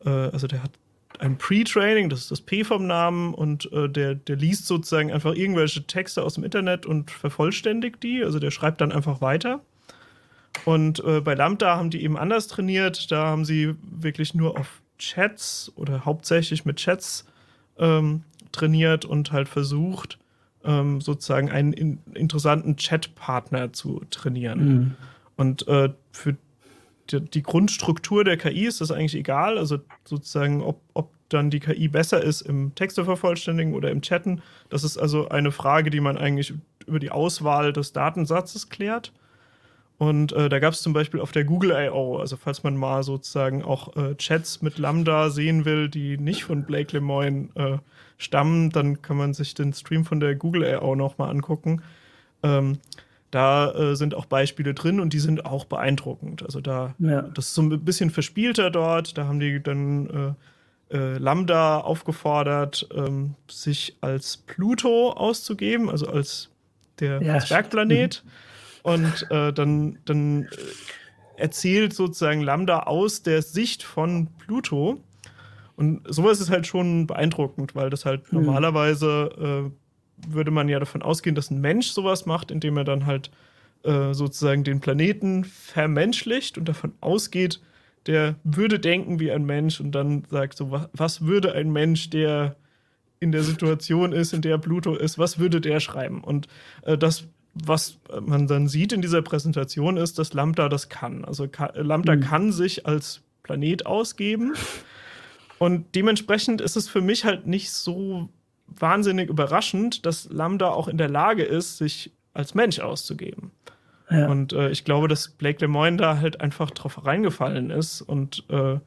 äh, 0.04 0.08
also 0.08 0.48
der 0.48 0.64
hat 0.64 0.72
ein 1.20 1.38
Pre-Training, 1.38 2.08
das 2.08 2.22
ist 2.22 2.30
das 2.32 2.40
P 2.40 2.64
vom 2.64 2.88
Namen, 2.88 3.34
und 3.34 3.72
äh, 3.72 3.88
der, 3.88 4.16
der 4.16 4.34
liest 4.34 4.66
sozusagen 4.66 5.12
einfach 5.12 5.36
irgendwelche 5.36 5.86
Texte 5.86 6.24
aus 6.24 6.34
dem 6.34 6.42
Internet 6.42 6.86
und 6.86 7.12
vervollständigt 7.12 8.02
die. 8.02 8.24
Also 8.24 8.40
der 8.40 8.50
schreibt 8.50 8.80
dann 8.80 8.90
einfach 8.90 9.20
weiter. 9.20 9.60
Und 10.64 11.04
äh, 11.04 11.20
bei 11.20 11.34
Lambda 11.34 11.76
haben 11.76 11.90
die 11.90 12.02
eben 12.02 12.16
anders 12.16 12.48
trainiert. 12.48 13.12
Da 13.12 13.26
haben 13.26 13.44
sie 13.44 13.74
wirklich 13.82 14.34
nur 14.34 14.58
auf 14.58 14.82
Chats 14.98 15.72
oder 15.76 16.04
hauptsächlich 16.04 16.64
mit 16.64 16.76
Chats 16.76 17.26
ähm, 17.78 18.22
trainiert 18.52 19.04
und 19.04 19.32
halt 19.32 19.48
versucht, 19.48 20.18
ähm, 20.64 21.00
sozusagen 21.00 21.50
einen 21.50 21.72
in, 21.72 21.98
interessanten 22.14 22.76
Chatpartner 22.76 23.72
zu 23.72 24.02
trainieren. 24.10 24.66
Mhm. 24.66 24.94
Und 25.36 25.68
äh, 25.68 25.90
für 26.12 26.36
die, 27.10 27.20
die, 27.20 27.42
Grundstruktur 27.42 28.24
der 28.24 28.36
KI 28.36 28.66
ist 28.66 28.80
das 28.80 28.90
eigentlich 28.90 29.14
egal. 29.14 29.58
Also 29.58 29.78
sozusagen, 30.04 30.62
ob, 30.62 30.80
ob 30.94 31.10
dann 31.28 31.50
die 31.50 31.60
KI 31.60 31.88
besser 31.88 32.22
ist 32.22 32.42
im 32.42 32.74
Texte 32.74 33.04
vervollständigen 33.04 33.74
oder 33.74 33.90
im 33.90 34.00
Chatten. 34.00 34.40
Das 34.70 34.84
ist 34.84 34.96
also 34.96 35.28
eine 35.28 35.52
Frage, 35.52 35.90
die 35.90 36.00
man 36.00 36.16
eigentlich 36.16 36.54
über 36.86 36.98
die 36.98 37.10
Auswahl 37.10 37.72
des 37.72 37.92
Datensatzes 37.92 38.68
klärt. 38.68 39.12
Und 39.96 40.32
äh, 40.32 40.48
da 40.48 40.58
gab 40.58 40.72
es 40.72 40.82
zum 40.82 40.92
Beispiel 40.92 41.20
auf 41.20 41.32
der 41.32 41.44
Google 41.44 41.70
I.O., 41.70 42.18
also 42.18 42.36
falls 42.36 42.64
man 42.64 42.76
mal 42.76 43.02
sozusagen 43.02 43.62
auch 43.62 43.96
äh, 43.96 44.16
Chats 44.16 44.60
mit 44.60 44.78
Lambda 44.78 45.30
sehen 45.30 45.64
will, 45.64 45.88
die 45.88 46.18
nicht 46.18 46.44
von 46.44 46.64
Blake 46.64 46.96
Lemoyne 46.96 47.48
äh, 47.54 47.78
stammen, 48.18 48.70
dann 48.70 49.02
kann 49.02 49.16
man 49.16 49.34
sich 49.34 49.54
den 49.54 49.72
Stream 49.72 50.04
von 50.04 50.18
der 50.18 50.34
Google 50.34 50.64
I.O. 50.64 50.96
nochmal 50.96 51.30
angucken. 51.30 51.82
Ähm, 52.42 52.78
da 53.30 53.70
äh, 53.72 53.96
sind 53.96 54.14
auch 54.14 54.26
Beispiele 54.26 54.74
drin 54.74 54.98
und 54.98 55.12
die 55.12 55.18
sind 55.20 55.46
auch 55.46 55.64
beeindruckend. 55.64 56.42
Also 56.44 56.60
da, 56.60 56.94
ja. 56.98 57.22
das 57.22 57.46
ist 57.46 57.54
so 57.54 57.62
ein 57.62 57.84
bisschen 57.84 58.10
verspielter 58.10 58.70
dort. 58.70 59.16
Da 59.16 59.26
haben 59.26 59.40
die 59.40 59.62
dann 59.62 60.36
äh, 60.90 60.96
äh, 60.96 61.18
Lambda 61.18 61.78
aufgefordert, 61.78 62.88
ähm, 62.94 63.34
sich 63.48 63.96
als 64.00 64.38
Pluto 64.38 65.12
auszugeben, 65.12 65.88
also 65.88 66.08
als 66.08 66.50
der 66.98 67.22
ja, 67.22 67.38
Zwergplanet. 67.38 68.22
Mhm 68.24 68.30
und 68.84 69.26
äh, 69.30 69.50
dann, 69.52 69.98
dann 70.04 70.42
äh, 70.42 70.48
erzählt 71.36 71.94
sozusagen 71.94 72.42
Lambda 72.42 72.80
aus 72.80 73.22
der 73.22 73.40
Sicht 73.40 73.82
von 73.82 74.28
Pluto. 74.38 75.02
Und 75.74 76.02
sowas 76.06 76.40
ist 76.40 76.50
halt 76.50 76.66
schon 76.66 77.06
beeindruckend, 77.06 77.74
weil 77.74 77.88
das 77.88 78.04
halt 78.04 78.30
mhm. 78.30 78.44
normalerweise 78.44 79.72
äh, 79.72 80.32
würde 80.32 80.50
man 80.50 80.68
ja 80.68 80.78
davon 80.78 81.02
ausgehen, 81.02 81.34
dass 81.34 81.50
ein 81.50 81.62
Mensch 81.62 81.88
sowas 81.88 82.26
macht, 82.26 82.50
indem 82.50 82.76
er 82.76 82.84
dann 82.84 83.06
halt 83.06 83.30
äh, 83.84 84.12
sozusagen 84.12 84.64
den 84.64 84.80
Planeten 84.80 85.44
vermenschlicht 85.44 86.58
und 86.58 86.68
davon 86.68 86.92
ausgeht, 87.00 87.60
der 88.06 88.36
würde 88.44 88.78
denken 88.78 89.18
wie 89.18 89.32
ein 89.32 89.46
Mensch 89.46 89.80
und 89.80 89.92
dann 89.92 90.24
sagt 90.28 90.58
so, 90.58 90.70
was, 90.70 90.90
was 90.92 91.20
würde 91.22 91.54
ein 91.54 91.72
Mensch, 91.72 92.10
der 92.10 92.56
in 93.18 93.32
der 93.32 93.44
Situation 93.44 94.12
ist, 94.12 94.34
in 94.34 94.42
der 94.42 94.58
Pluto 94.58 94.94
ist, 94.94 95.18
was 95.18 95.38
würde 95.38 95.62
der 95.62 95.80
schreiben? 95.80 96.22
Und 96.22 96.48
äh, 96.82 96.98
das, 96.98 97.26
was 97.54 97.98
man 98.20 98.46
dann 98.46 98.68
sieht 98.68 98.92
in 98.92 99.00
dieser 99.00 99.22
Präsentation, 99.22 99.96
ist, 99.96 100.18
dass 100.18 100.32
Lambda 100.32 100.68
das 100.68 100.88
kann. 100.88 101.24
Also 101.24 101.48
Lambda 101.74 102.16
mhm. 102.16 102.20
kann 102.20 102.52
sich 102.52 102.86
als 102.86 103.22
Planet 103.42 103.86
ausgeben. 103.86 104.54
Und 105.58 105.94
dementsprechend 105.94 106.60
ist 106.60 106.76
es 106.76 106.88
für 106.88 107.00
mich 107.00 107.24
halt 107.24 107.46
nicht 107.46 107.70
so 107.70 108.28
wahnsinnig 108.66 109.28
überraschend, 109.28 110.04
dass 110.04 110.28
Lambda 110.30 110.68
auch 110.68 110.88
in 110.88 110.98
der 110.98 111.08
Lage 111.08 111.44
ist, 111.44 111.78
sich 111.78 112.12
als 112.32 112.54
Mensch 112.54 112.80
auszugeben. 112.80 113.52
Ja. 114.10 114.28
Und 114.28 114.52
äh, 114.52 114.70
ich 114.70 114.84
glaube, 114.84 115.08
dass 115.08 115.28
Blake 115.28 115.60
Lemoyne 115.60 115.96
da 115.96 116.18
halt 116.18 116.40
einfach 116.40 116.70
drauf 116.70 117.06
reingefallen 117.06 117.70
ist 117.70 118.02
und 118.02 118.44
äh, 118.50 118.78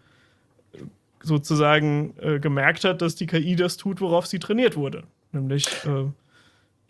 sozusagen 1.22 2.14
äh, 2.20 2.40
gemerkt 2.40 2.84
hat, 2.84 3.02
dass 3.02 3.16
die 3.16 3.28
KI 3.28 3.56
das 3.56 3.78
tut, 3.78 4.02
worauf 4.02 4.28
sie 4.28 4.40
trainiert 4.40 4.76
wurde. 4.76 5.04
Nämlich 5.32 5.68
äh, 5.86 6.06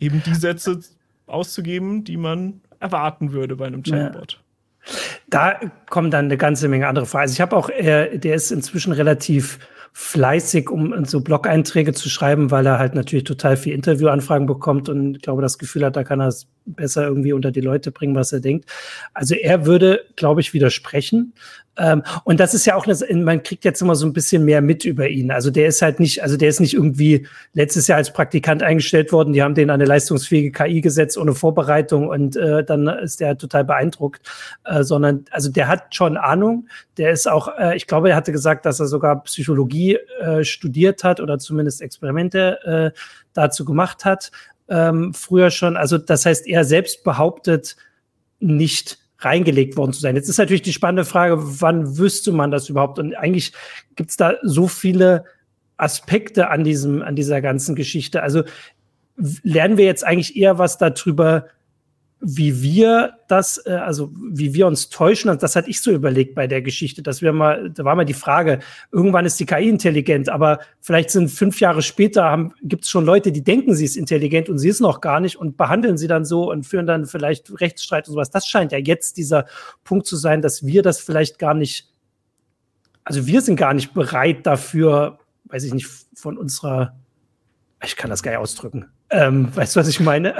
eben 0.04 0.22
die 0.24 0.34
Sätze 0.34 0.80
auszugeben, 1.28 2.04
die 2.04 2.16
man 2.16 2.60
erwarten 2.80 3.32
würde 3.32 3.56
bei 3.56 3.66
einem 3.66 3.82
Chatbot. 3.82 4.32
Ja. 4.32 4.92
Da 5.28 5.60
kommen 5.90 6.10
dann 6.10 6.26
eine 6.26 6.36
ganze 6.36 6.68
Menge 6.68 6.86
andere 6.86 7.06
Fragen. 7.06 7.22
Also 7.22 7.34
ich 7.34 7.40
habe 7.40 7.56
auch, 7.56 7.68
äh, 7.68 8.18
der 8.18 8.34
ist 8.34 8.50
inzwischen 8.50 8.92
relativ 8.92 9.58
fleißig, 9.92 10.70
um 10.70 11.04
so 11.04 11.20
Blog-Einträge 11.20 11.92
zu 11.92 12.08
schreiben, 12.08 12.50
weil 12.50 12.66
er 12.66 12.78
halt 12.78 12.94
natürlich 12.94 13.24
total 13.24 13.56
viel 13.56 13.74
Interviewanfragen 13.74 14.46
bekommt 14.46 14.88
und 14.88 15.16
ich 15.16 15.22
glaube, 15.22 15.42
das 15.42 15.58
Gefühl 15.58 15.84
hat, 15.84 15.96
da 15.96 16.04
kann 16.04 16.20
er 16.20 16.28
es 16.28 16.46
besser 16.66 17.04
irgendwie 17.06 17.32
unter 17.32 17.50
die 17.50 17.60
Leute 17.60 17.90
bringen, 17.90 18.14
was 18.14 18.32
er 18.32 18.40
denkt. 18.40 18.70
Also 19.12 19.34
er 19.34 19.66
würde, 19.66 20.04
glaube 20.14 20.40
ich, 20.40 20.54
widersprechen. 20.54 21.34
Ähm, 21.78 22.02
und 22.24 22.40
das 22.40 22.54
ist 22.54 22.66
ja 22.66 22.74
auch, 22.74 22.86
man 23.10 23.42
kriegt 23.42 23.64
jetzt 23.64 23.80
immer 23.80 23.94
so 23.94 24.06
ein 24.06 24.12
bisschen 24.12 24.44
mehr 24.44 24.60
mit 24.60 24.84
über 24.84 25.08
ihn. 25.08 25.30
Also 25.30 25.50
der 25.50 25.68
ist 25.68 25.80
halt 25.80 26.00
nicht, 26.00 26.22
also 26.22 26.36
der 26.36 26.48
ist 26.48 26.60
nicht 26.60 26.74
irgendwie 26.74 27.26
letztes 27.54 27.86
Jahr 27.86 27.98
als 27.98 28.12
Praktikant 28.12 28.62
eingestellt 28.62 29.12
worden. 29.12 29.32
Die 29.32 29.42
haben 29.42 29.54
den 29.54 29.70
an 29.70 29.74
eine 29.74 29.84
leistungsfähige 29.84 30.50
KI 30.50 30.80
gesetzt 30.80 31.16
ohne 31.16 31.34
Vorbereitung 31.34 32.08
und 32.08 32.36
äh, 32.36 32.64
dann 32.64 32.88
ist 32.88 33.20
der 33.20 33.38
total 33.38 33.64
beeindruckt, 33.64 34.28
äh, 34.64 34.82
sondern 34.82 35.24
also 35.30 35.50
der 35.50 35.68
hat 35.68 35.94
schon 35.94 36.16
Ahnung. 36.16 36.68
Der 36.96 37.12
ist 37.12 37.28
auch, 37.28 37.48
äh, 37.58 37.76
ich 37.76 37.86
glaube, 37.86 38.10
er 38.10 38.16
hatte 38.16 38.32
gesagt, 38.32 38.66
dass 38.66 38.80
er 38.80 38.86
sogar 38.86 39.22
Psychologie 39.22 39.98
äh, 40.20 40.44
studiert 40.44 41.04
hat 41.04 41.20
oder 41.20 41.38
zumindest 41.38 41.80
Experimente 41.80 42.92
äh, 42.94 42.98
dazu 43.32 43.64
gemacht 43.64 44.04
hat. 44.04 44.32
Ähm, 44.68 45.14
früher 45.14 45.50
schon. 45.50 45.76
Also 45.76 45.96
das 45.96 46.26
heißt, 46.26 46.46
er 46.46 46.64
selbst 46.64 47.04
behauptet 47.04 47.76
nicht 48.40 48.98
reingelegt 49.18 49.76
worden 49.76 49.92
zu 49.92 50.00
sein. 50.00 50.16
Jetzt 50.16 50.28
ist 50.28 50.38
natürlich 50.38 50.62
die 50.62 50.72
spannende 50.72 51.04
Frage, 51.04 51.36
wann 51.38 51.98
wüsste 51.98 52.32
man 52.32 52.50
das 52.50 52.68
überhaupt? 52.68 52.98
Und 52.98 53.14
eigentlich 53.14 53.52
gibt 53.96 54.10
es 54.10 54.16
da 54.16 54.34
so 54.42 54.68
viele 54.68 55.24
Aspekte 55.76 56.50
an 56.50 56.64
diesem, 56.64 57.02
an 57.02 57.16
dieser 57.16 57.40
ganzen 57.40 57.74
Geschichte. 57.74 58.22
Also 58.22 58.44
lernen 59.42 59.76
wir 59.76 59.84
jetzt 59.84 60.04
eigentlich 60.04 60.36
eher 60.36 60.58
was 60.58 60.78
darüber, 60.78 61.46
wie 62.20 62.62
wir 62.62 63.18
das, 63.28 63.64
äh, 63.64 63.70
also 63.72 64.10
wie 64.16 64.52
wir 64.52 64.66
uns 64.66 64.88
täuschen, 64.88 65.36
das 65.38 65.54
hatte 65.54 65.70
ich 65.70 65.80
so 65.80 65.92
überlegt 65.92 66.34
bei 66.34 66.46
der 66.46 66.62
Geschichte, 66.62 67.02
dass 67.02 67.22
wir 67.22 67.32
mal, 67.32 67.70
da 67.70 67.84
war 67.84 67.94
mal 67.94 68.04
die 68.04 68.14
Frage, 68.14 68.58
irgendwann 68.90 69.24
ist 69.24 69.38
die 69.38 69.46
KI 69.46 69.68
intelligent, 69.68 70.28
aber 70.28 70.58
vielleicht 70.80 71.10
sind 71.10 71.28
fünf 71.28 71.60
Jahre 71.60 71.82
später, 71.82 72.50
gibt 72.62 72.84
es 72.84 72.90
schon 72.90 73.04
Leute, 73.04 73.30
die 73.30 73.42
denken, 73.42 73.74
sie 73.74 73.84
ist 73.84 73.96
intelligent 73.96 74.48
und 74.48 74.58
sie 74.58 74.68
ist 74.68 74.80
noch 74.80 75.00
gar 75.00 75.20
nicht 75.20 75.36
und 75.36 75.56
behandeln 75.56 75.96
sie 75.96 76.08
dann 76.08 76.24
so 76.24 76.50
und 76.50 76.64
führen 76.64 76.86
dann 76.86 77.06
vielleicht 77.06 77.60
Rechtsstreit 77.60 78.08
und 78.08 78.14
sowas. 78.14 78.30
Das 78.30 78.46
scheint 78.46 78.72
ja 78.72 78.78
jetzt 78.78 79.16
dieser 79.16 79.46
Punkt 79.84 80.06
zu 80.06 80.16
sein, 80.16 80.42
dass 80.42 80.66
wir 80.66 80.82
das 80.82 81.00
vielleicht 81.00 81.38
gar 81.38 81.54
nicht, 81.54 81.88
also 83.04 83.26
wir 83.26 83.42
sind 83.42 83.56
gar 83.56 83.74
nicht 83.74 83.94
bereit 83.94 84.44
dafür, 84.44 85.18
weiß 85.44 85.62
ich 85.64 85.72
nicht, 85.72 85.88
von 86.14 86.36
unserer, 86.36 86.96
ich 87.84 87.94
kann 87.94 88.10
das 88.10 88.24
gar 88.24 88.32
nicht 88.32 88.40
ausdrücken, 88.40 88.86
ähm, 89.10 89.54
weißt 89.54 89.76
du, 89.76 89.80
was 89.80 89.88
ich 89.88 90.00
meine? 90.00 90.34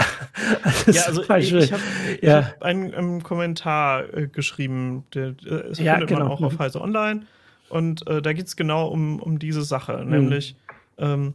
ja, 0.86 1.02
also 1.06 1.22
ich, 1.36 1.52
ich 1.52 1.72
habe 1.72 1.82
ja. 2.20 2.46
hab 2.48 2.62
einen, 2.62 2.94
einen, 2.94 3.22
Kommentar 3.22 4.12
äh, 4.14 4.28
geschrieben, 4.28 5.04
der, 5.14 5.32
das 5.32 5.78
ja, 5.78 5.92
findet 5.92 6.10
genau. 6.10 6.24
man 6.24 6.28
auch 6.32 6.42
auf 6.42 6.54
mhm. 6.54 6.58
Heise 6.58 6.80
Online. 6.80 7.22
Und 7.68 8.06
äh, 8.06 8.22
da 8.22 8.32
geht 8.32 8.46
es 8.46 8.56
genau 8.56 8.88
um, 8.88 9.20
um 9.20 9.38
diese 9.38 9.62
Sache, 9.62 9.98
mhm. 9.98 10.10
nämlich 10.10 10.56
ähm, 10.98 11.34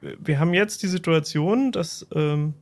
wir 0.00 0.38
haben 0.38 0.54
jetzt 0.54 0.82
die 0.82 0.88
Situation, 0.88 1.72
dass 1.72 2.06
ähm, 2.14 2.54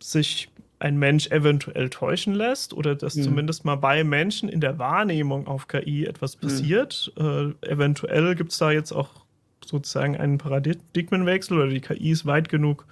sich 0.00 0.48
ein 0.80 0.96
Mensch 0.96 1.28
eventuell 1.28 1.90
täuschen 1.90 2.34
lässt 2.34 2.72
oder 2.72 2.94
dass 2.94 3.16
mhm. 3.16 3.22
zumindest 3.22 3.64
mal 3.64 3.76
bei 3.76 4.04
Menschen 4.04 4.48
in 4.48 4.60
der 4.60 4.78
Wahrnehmung 4.78 5.46
auf 5.48 5.66
KI 5.66 6.06
etwas 6.06 6.36
mhm. 6.36 6.40
passiert. 6.40 7.12
Äh, 7.16 7.50
eventuell 7.68 8.34
gibt 8.36 8.52
es 8.52 8.58
da 8.58 8.70
jetzt 8.70 8.92
auch 8.92 9.24
sozusagen 9.64 10.16
einen 10.16 10.38
Paradigmenwechsel 10.38 11.58
oder 11.58 11.68
die 11.68 11.80
KI 11.80 12.10
ist 12.10 12.26
weit 12.26 12.48
genug 12.48 12.86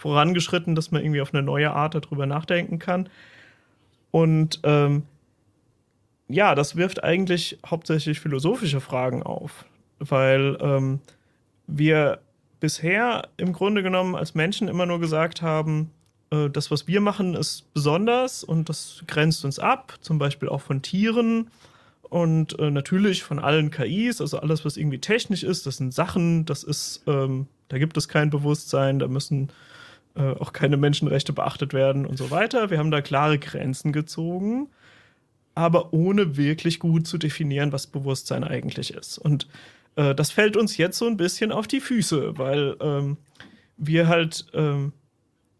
vorangeschritten, 0.00 0.74
dass 0.74 0.90
man 0.90 1.02
irgendwie 1.02 1.20
auf 1.20 1.34
eine 1.34 1.42
neue 1.42 1.72
Art 1.72 1.94
darüber 1.94 2.24
nachdenken 2.24 2.78
kann. 2.78 3.08
Und 4.10 4.60
ähm, 4.64 5.02
ja, 6.26 6.54
das 6.54 6.74
wirft 6.74 7.04
eigentlich 7.04 7.58
hauptsächlich 7.66 8.18
philosophische 8.18 8.80
Fragen 8.80 9.22
auf, 9.22 9.66
weil 9.98 10.56
ähm, 10.60 11.00
wir 11.66 12.20
bisher 12.60 13.28
im 13.36 13.52
Grunde 13.52 13.82
genommen 13.82 14.14
als 14.14 14.34
Menschen 14.34 14.68
immer 14.68 14.86
nur 14.86 15.00
gesagt 15.00 15.42
haben, 15.42 15.90
äh, 16.30 16.48
das, 16.48 16.70
was 16.70 16.88
wir 16.88 17.02
machen, 17.02 17.34
ist 17.34 17.72
besonders 17.74 18.42
und 18.42 18.68
das 18.70 19.04
grenzt 19.06 19.44
uns 19.44 19.58
ab, 19.58 19.98
zum 20.00 20.18
Beispiel 20.18 20.48
auch 20.48 20.62
von 20.62 20.80
Tieren 20.80 21.50
und 22.02 22.58
äh, 22.58 22.70
natürlich 22.70 23.22
von 23.22 23.38
allen 23.38 23.70
KIs, 23.70 24.22
also 24.22 24.38
alles, 24.38 24.64
was 24.64 24.78
irgendwie 24.78 24.98
technisch 24.98 25.42
ist, 25.42 25.66
das 25.66 25.76
sind 25.76 25.92
Sachen, 25.92 26.46
das 26.46 26.64
ist, 26.64 27.02
ähm, 27.06 27.48
da 27.68 27.78
gibt 27.78 27.98
es 27.98 28.08
kein 28.08 28.30
Bewusstsein, 28.30 28.98
da 28.98 29.08
müssen 29.08 29.50
äh, 30.20 30.34
auch 30.38 30.52
keine 30.52 30.76
Menschenrechte 30.76 31.32
beachtet 31.32 31.72
werden 31.72 32.04
und 32.04 32.18
so 32.18 32.30
weiter. 32.30 32.68
Wir 32.68 32.78
haben 32.78 32.90
da 32.90 33.00
klare 33.00 33.38
Grenzen 33.38 33.92
gezogen, 33.92 34.68
aber 35.54 35.94
ohne 35.94 36.36
wirklich 36.36 36.78
gut 36.78 37.06
zu 37.06 37.16
definieren, 37.16 37.72
was 37.72 37.86
Bewusstsein 37.86 38.44
eigentlich 38.44 38.92
ist. 38.92 39.16
Und 39.16 39.48
äh, 39.96 40.14
das 40.14 40.30
fällt 40.30 40.58
uns 40.58 40.76
jetzt 40.76 40.98
so 40.98 41.06
ein 41.06 41.16
bisschen 41.16 41.52
auf 41.52 41.66
die 41.66 41.80
Füße, 41.80 42.36
weil 42.36 42.76
ähm, 42.80 43.16
wir 43.78 44.08
halt, 44.08 44.46
ähm, 44.52 44.92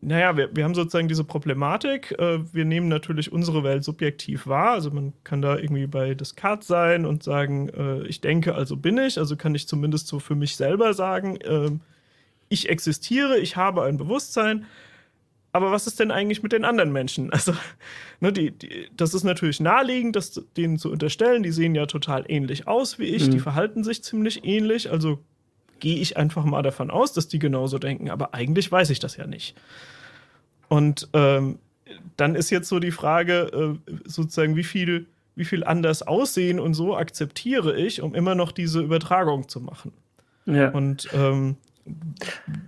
naja, 0.02 0.37
wir, 0.37 0.55
wir 0.55 0.64
haben 0.64 0.75
sozusagen 0.75 1.09
diese 1.09 1.25
Problematik. 1.25 2.12
Äh, 2.19 2.40
wir 2.52 2.67
nehmen 2.67 2.88
natürlich 2.88 3.33
unsere 3.33 3.64
Welt 3.64 3.83
subjektiv 3.83 4.47
wahr. 4.47 4.73
Also 4.73 4.90
man 4.90 5.14
kann 5.25 5.40
da 5.40 5.57
irgendwie 5.57 5.87
bei 5.87 6.14
Descartes 6.14 6.69
sein 6.69 7.07
und 7.07 7.23
sagen, 7.23 7.71
äh, 7.71 8.02
ich 8.07 8.21
denke, 8.21 8.55
also 8.55 8.76
bin 8.76 8.99
ich. 8.99 9.19
Also 9.19 9.37
kann 9.37 9.55
ich 9.55 9.67
zumindest 9.67 10.07
so 10.07 10.19
für 10.19 10.35
mich 10.35 10.57
selber 10.57 10.93
sagen, 10.93 11.38
ähm, 11.45 11.81
ich 12.50 12.69
existiere, 12.69 13.38
ich 13.38 13.57
habe 13.57 13.85
ein 13.85 13.97
Bewusstsein. 13.97 14.66
Aber 15.52 15.73
was 15.73 15.87
ist 15.87 15.99
denn 15.99 16.11
eigentlich 16.11 16.42
mit 16.42 16.52
den 16.52 16.64
anderen 16.64 16.92
Menschen? 16.92 17.30
Also, 17.33 17.54
ne, 18.21 18.33
die, 18.33 18.50
die, 18.50 18.88
das 18.95 19.14
ist 19.14 19.25
natürlich 19.25 19.61
naheliegend, 19.61 20.16
das 20.16 20.42
denen 20.57 20.78
zu 20.78 20.90
unterstellen. 20.92 21.42
Die 21.42 21.52
sehen 21.52 21.75
ja 21.75 21.87
total 21.87 22.25
ähnlich 22.28 22.69
aus 22.69 22.99
wie 22.99 23.07
ich, 23.07 23.26
mhm. 23.26 23.30
die 23.30 23.40
verhalten 23.40 23.83
sich 23.83 24.04
ziemlich 24.04 24.45
ähnlich. 24.45 24.90
Also 24.90 25.21
gehe 25.78 25.97
ich 25.97 26.16
einfach 26.16 26.45
mal 26.45 26.62
davon 26.62 26.90
aus, 26.90 27.14
dass 27.14 27.28
die 27.28 27.38
genauso 27.38 27.78
denken. 27.78 28.11
Aber 28.11 28.35
eigentlich 28.35 28.71
weiß 28.71 28.90
ich 28.90 28.99
das 28.99 29.16
ja 29.16 29.26
nicht. 29.26 29.57
Und 30.69 31.09
ähm, 31.14 31.59
dann 32.16 32.35
ist 32.35 32.50
jetzt 32.50 32.69
so 32.69 32.78
die 32.78 32.92
Frage, 32.92 33.78
äh, 33.87 33.92
sozusagen, 34.04 34.57
wie 34.57 34.64
viel, 34.64 35.07
wie 35.35 35.45
viel 35.45 35.64
anders 35.64 36.02
aussehen 36.02 36.61
und 36.61 36.75
so 36.75 36.97
akzeptiere 36.97 37.76
ich, 37.76 38.02
um 38.02 38.14
immer 38.14 38.35
noch 38.35 38.52
diese 38.52 38.80
Übertragung 38.80 39.49
zu 39.49 39.61
machen. 39.61 39.92
Ja. 40.47 40.71
Und 40.71 41.09
ähm, 41.12 41.57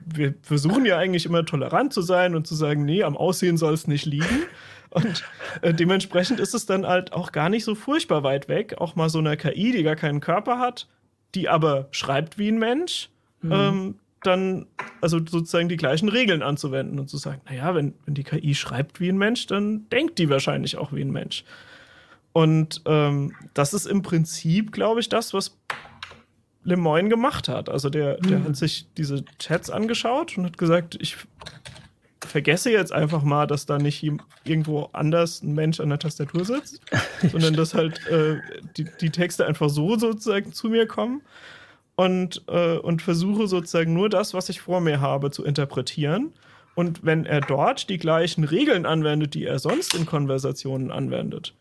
wir 0.06 0.34
versuchen 0.42 0.84
ja 0.84 0.98
eigentlich 0.98 1.26
immer 1.26 1.44
tolerant 1.44 1.92
zu 1.92 2.02
sein 2.02 2.34
und 2.34 2.46
zu 2.46 2.54
sagen, 2.54 2.84
nee, 2.84 3.02
am 3.02 3.16
Aussehen 3.16 3.56
soll 3.56 3.74
es 3.74 3.86
nicht 3.86 4.06
liegen. 4.06 4.46
Und 4.90 5.24
äh, 5.62 5.72
dementsprechend 5.72 6.38
ist 6.38 6.54
es 6.54 6.66
dann 6.66 6.86
halt 6.86 7.12
auch 7.12 7.32
gar 7.32 7.48
nicht 7.48 7.64
so 7.64 7.74
furchtbar 7.74 8.22
weit 8.22 8.48
weg, 8.48 8.74
auch 8.78 8.94
mal 8.94 9.08
so 9.08 9.18
eine 9.18 9.36
KI, 9.36 9.72
die 9.72 9.82
gar 9.82 9.96
keinen 9.96 10.20
Körper 10.20 10.58
hat, 10.58 10.86
die 11.34 11.48
aber 11.48 11.88
schreibt 11.92 12.38
wie 12.38 12.48
ein 12.48 12.58
Mensch, 12.58 13.08
mhm. 13.40 13.52
ähm, 13.52 13.94
dann 14.22 14.66
also 15.00 15.18
sozusagen 15.18 15.68
die 15.68 15.76
gleichen 15.76 16.08
Regeln 16.08 16.42
anzuwenden 16.42 16.98
und 16.98 17.08
zu 17.08 17.16
sagen, 17.16 17.40
naja, 17.48 17.74
wenn, 17.74 17.94
wenn 18.04 18.14
die 18.14 18.22
KI 18.22 18.54
schreibt 18.54 19.00
wie 19.00 19.08
ein 19.08 19.18
Mensch, 19.18 19.46
dann 19.46 19.88
denkt 19.88 20.18
die 20.18 20.28
wahrscheinlich 20.28 20.76
auch 20.76 20.92
wie 20.92 21.02
ein 21.02 21.10
Mensch. 21.10 21.44
Und 22.32 22.82
ähm, 22.86 23.34
das 23.52 23.74
ist 23.74 23.86
im 23.86 24.02
Prinzip, 24.02 24.72
glaube 24.72 25.00
ich, 25.00 25.08
das, 25.08 25.34
was 25.34 25.58
Lemoyne 26.64 27.08
gemacht 27.08 27.48
hat. 27.48 27.68
Also 27.68 27.90
der, 27.90 28.18
der 28.18 28.38
mhm. 28.38 28.44
hat 28.44 28.56
sich 28.56 28.86
diese 28.96 29.24
Chats 29.38 29.70
angeschaut 29.70 30.36
und 30.38 30.46
hat 30.46 30.58
gesagt, 30.58 30.96
ich 31.00 31.16
vergesse 32.20 32.70
jetzt 32.70 32.92
einfach 32.92 33.22
mal, 33.22 33.46
dass 33.46 33.66
da 33.66 33.78
nicht 33.78 34.02
irgendwo 34.44 34.88
anders 34.92 35.42
ein 35.42 35.54
Mensch 35.54 35.80
an 35.80 35.88
der 35.88 35.98
Tastatur 35.98 36.44
sitzt, 36.44 36.80
sondern 37.30 37.54
dass 37.54 37.74
halt 37.74 38.06
äh, 38.06 38.38
die, 38.76 38.86
die 39.00 39.10
Texte 39.10 39.46
einfach 39.46 39.68
so 39.68 39.98
sozusagen 39.98 40.52
zu 40.52 40.68
mir 40.68 40.86
kommen 40.86 41.22
und, 41.96 42.42
äh, 42.48 42.78
und 42.78 43.02
versuche 43.02 43.48
sozusagen 43.48 43.92
nur 43.92 44.08
das, 44.08 44.34
was 44.34 44.48
ich 44.48 44.60
vor 44.60 44.80
mir 44.80 45.00
habe, 45.00 45.30
zu 45.30 45.44
interpretieren. 45.44 46.32
Und 46.74 47.04
wenn 47.04 47.26
er 47.26 47.42
dort 47.42 47.90
die 47.90 47.98
gleichen 47.98 48.44
Regeln 48.44 48.86
anwendet, 48.86 49.34
die 49.34 49.44
er 49.44 49.58
sonst 49.58 49.94
in 49.94 50.06
Konversationen 50.06 50.90
anwendet, 50.90 51.54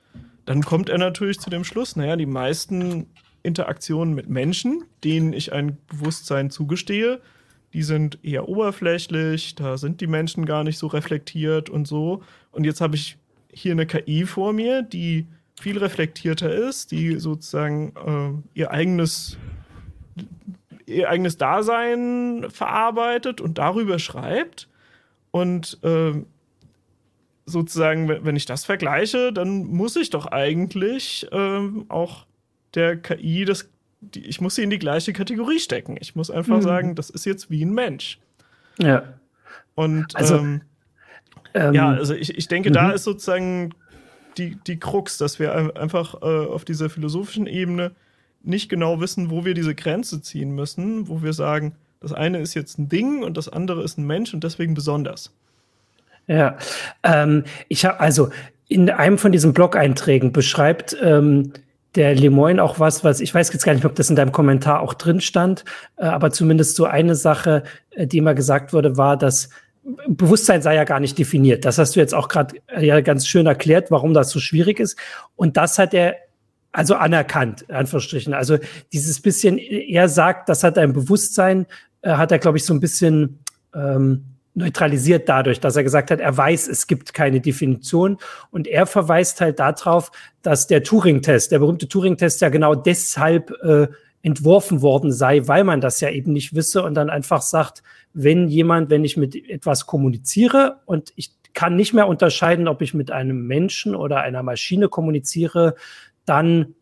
dann 0.45 0.63
kommt 0.63 0.89
er 0.89 0.97
natürlich 0.97 1.39
zu 1.39 1.49
dem 1.49 1.63
Schluss, 1.63 1.95
naja, 1.95 2.15
die 2.15 2.25
meisten 2.25 3.07
Interaktionen 3.43 4.13
mit 4.13 4.29
Menschen, 4.29 4.83
denen 5.03 5.33
ich 5.33 5.53
ein 5.53 5.77
Bewusstsein 5.87 6.49
zugestehe, 6.49 7.21
die 7.73 7.83
sind 7.83 8.19
eher 8.23 8.49
oberflächlich, 8.49 9.55
da 9.55 9.77
sind 9.77 10.01
die 10.01 10.07
Menschen 10.07 10.45
gar 10.45 10.63
nicht 10.63 10.77
so 10.77 10.87
reflektiert 10.87 11.69
und 11.69 11.87
so. 11.87 12.21
Und 12.51 12.65
jetzt 12.65 12.81
habe 12.81 12.95
ich 12.95 13.17
hier 13.53 13.71
eine 13.71 13.85
KI 13.85 14.25
vor 14.25 14.51
mir, 14.53 14.81
die 14.81 15.25
viel 15.59 15.77
reflektierter 15.77 16.53
ist, 16.53 16.91
die 16.91 17.17
sozusagen 17.17 17.93
äh, 17.95 18.59
ihr 18.59 18.71
eigenes 18.71 19.37
ihr 20.85 21.09
eigenes 21.09 21.37
Dasein 21.37 22.47
verarbeitet 22.49 23.39
und 23.39 23.57
darüber 23.57 23.97
schreibt. 23.97 24.67
Und 25.31 25.79
äh, 25.83 26.13
sozusagen, 27.45 28.09
wenn 28.09 28.35
ich 28.35 28.45
das 28.45 28.65
vergleiche, 28.65 29.31
dann 29.31 29.65
muss 29.65 29.95
ich 29.95 30.09
doch 30.09 30.25
eigentlich 30.25 31.27
äh, 31.31 31.69
auch 31.87 32.25
der 32.75 32.97
KI 32.97 33.45
das, 33.45 33.69
die, 34.01 34.25
ich 34.25 34.41
muss 34.41 34.55
sie 34.55 34.63
in 34.63 34.69
die 34.69 34.79
gleiche 34.79 35.13
Kategorie 35.13 35.59
stecken. 35.59 35.97
Ich 35.99 36.15
muss 36.15 36.31
einfach 36.31 36.57
mhm. 36.57 36.61
sagen, 36.61 36.95
das 36.95 37.09
ist 37.09 37.25
jetzt 37.25 37.49
wie 37.49 37.63
ein 37.63 37.73
Mensch. 37.73 38.19
Ja. 38.79 39.03
Und 39.75 40.15
also, 40.15 40.37
ähm, 40.37 40.61
ähm, 41.53 41.73
ja, 41.73 41.89
also 41.89 42.13
ich, 42.13 42.37
ich 42.37 42.47
denke, 42.47 42.71
da 42.71 42.89
mhm. 42.89 42.93
ist 42.93 43.03
sozusagen 43.03 43.73
die, 44.37 44.57
die 44.67 44.79
Krux, 44.79 45.17
dass 45.17 45.39
wir 45.39 45.77
einfach 45.77 46.21
äh, 46.21 46.25
auf 46.25 46.65
dieser 46.65 46.89
philosophischen 46.89 47.47
Ebene 47.47 47.91
nicht 48.43 48.69
genau 48.69 48.99
wissen, 48.99 49.29
wo 49.29 49.45
wir 49.45 49.53
diese 49.53 49.75
Grenze 49.75 50.21
ziehen 50.21 50.55
müssen, 50.55 51.07
wo 51.07 51.21
wir 51.21 51.33
sagen, 51.33 51.75
das 51.99 52.13
eine 52.13 52.39
ist 52.39 52.53
jetzt 52.53 52.79
ein 52.79 52.89
Ding 52.89 53.23
und 53.23 53.37
das 53.37 53.47
andere 53.47 53.83
ist 53.83 53.97
ein 53.97 54.07
Mensch 54.07 54.33
und 54.33 54.43
deswegen 54.43 54.73
besonders. 54.73 55.31
Ja, 56.27 56.57
ähm, 57.03 57.43
ich 57.67 57.85
habe 57.85 57.99
also 57.99 58.29
in 58.67 58.89
einem 58.89 59.17
von 59.17 59.31
diesen 59.31 59.53
Blog-Einträgen 59.53 60.31
beschreibt 60.31 60.95
ähm, 61.01 61.53
der 61.95 62.15
Lemoyne 62.15 62.63
auch 62.63 62.79
was, 62.79 63.03
was 63.03 63.19
ich 63.19 63.33
weiß 63.33 63.51
jetzt 63.51 63.65
gar 63.65 63.73
nicht, 63.73 63.85
ob 63.85 63.95
das 63.95 64.09
in 64.09 64.15
deinem 64.15 64.31
Kommentar 64.31 64.81
auch 64.81 64.93
drin 64.93 65.21
stand, 65.21 65.65
äh, 65.97 66.05
aber 66.05 66.31
zumindest 66.31 66.75
so 66.75 66.85
eine 66.85 67.15
Sache, 67.15 67.63
äh, 67.91 68.07
die 68.07 68.17
immer 68.17 68.33
gesagt 68.33 68.73
wurde, 68.73 68.97
war, 68.97 69.17
dass 69.17 69.49
Bewusstsein 70.07 70.61
sei 70.61 70.75
ja 70.75 70.83
gar 70.83 70.99
nicht 70.99 71.17
definiert. 71.17 71.65
Das 71.65 71.77
hast 71.77 71.95
du 71.95 71.99
jetzt 71.99 72.13
auch 72.13 72.27
gerade 72.27 72.55
äh, 72.67 72.85
ja 72.85 73.01
ganz 73.01 73.27
schön 73.27 73.45
erklärt, 73.45 73.91
warum 73.91 74.13
das 74.13 74.29
so 74.29 74.39
schwierig 74.39 74.79
ist. 74.79 74.97
Und 75.35 75.57
das 75.57 75.79
hat 75.79 75.93
er 75.93 76.15
also 76.71 76.95
anerkannt, 76.95 77.69
Anführungsstrichen. 77.69 78.33
Also 78.33 78.57
dieses 78.93 79.19
bisschen, 79.21 79.57
er 79.57 80.07
sagt, 80.07 80.47
das 80.47 80.63
hat 80.63 80.77
ein 80.77 80.93
Bewusstsein, 80.93 81.65
hat 82.01 82.31
er, 82.31 82.39
glaube 82.39 82.57
ich, 82.57 82.63
so 82.63 82.73
ein 82.73 82.79
bisschen 82.79 83.39
ähm, 83.75 84.30
neutralisiert 84.53 85.29
dadurch, 85.29 85.59
dass 85.59 85.75
er 85.75 85.83
gesagt 85.83 86.11
hat, 86.11 86.19
er 86.19 86.35
weiß, 86.35 86.67
es 86.67 86.87
gibt 86.87 87.13
keine 87.13 87.39
Definition. 87.39 88.17
Und 88.51 88.67
er 88.67 88.85
verweist 88.85 89.41
halt 89.41 89.59
darauf, 89.59 90.11
dass 90.41 90.67
der 90.67 90.83
Turing-Test, 90.83 91.51
der 91.51 91.59
berühmte 91.59 91.87
Turing-Test 91.87 92.41
ja 92.41 92.49
genau 92.49 92.75
deshalb 92.75 93.51
äh, 93.63 93.87
entworfen 94.23 94.81
worden 94.81 95.11
sei, 95.11 95.47
weil 95.47 95.63
man 95.63 95.81
das 95.81 95.99
ja 95.99 96.09
eben 96.09 96.33
nicht 96.33 96.55
wisse 96.55 96.83
und 96.83 96.93
dann 96.93 97.09
einfach 97.09 97.41
sagt, 97.41 97.81
wenn 98.13 98.47
jemand, 98.47 98.89
wenn 98.89 99.03
ich 99.03 99.17
mit 99.17 99.35
etwas 99.49 99.85
kommuniziere 99.85 100.81
und 100.85 101.13
ich 101.15 101.31
kann 101.53 101.75
nicht 101.75 101.93
mehr 101.93 102.07
unterscheiden, 102.07 102.67
ob 102.67 102.81
ich 102.81 102.93
mit 102.93 103.11
einem 103.11 103.47
Menschen 103.47 103.95
oder 103.95 104.21
einer 104.21 104.43
Maschine 104.43 104.89
kommuniziere, 104.89 105.75
dann 106.25 106.75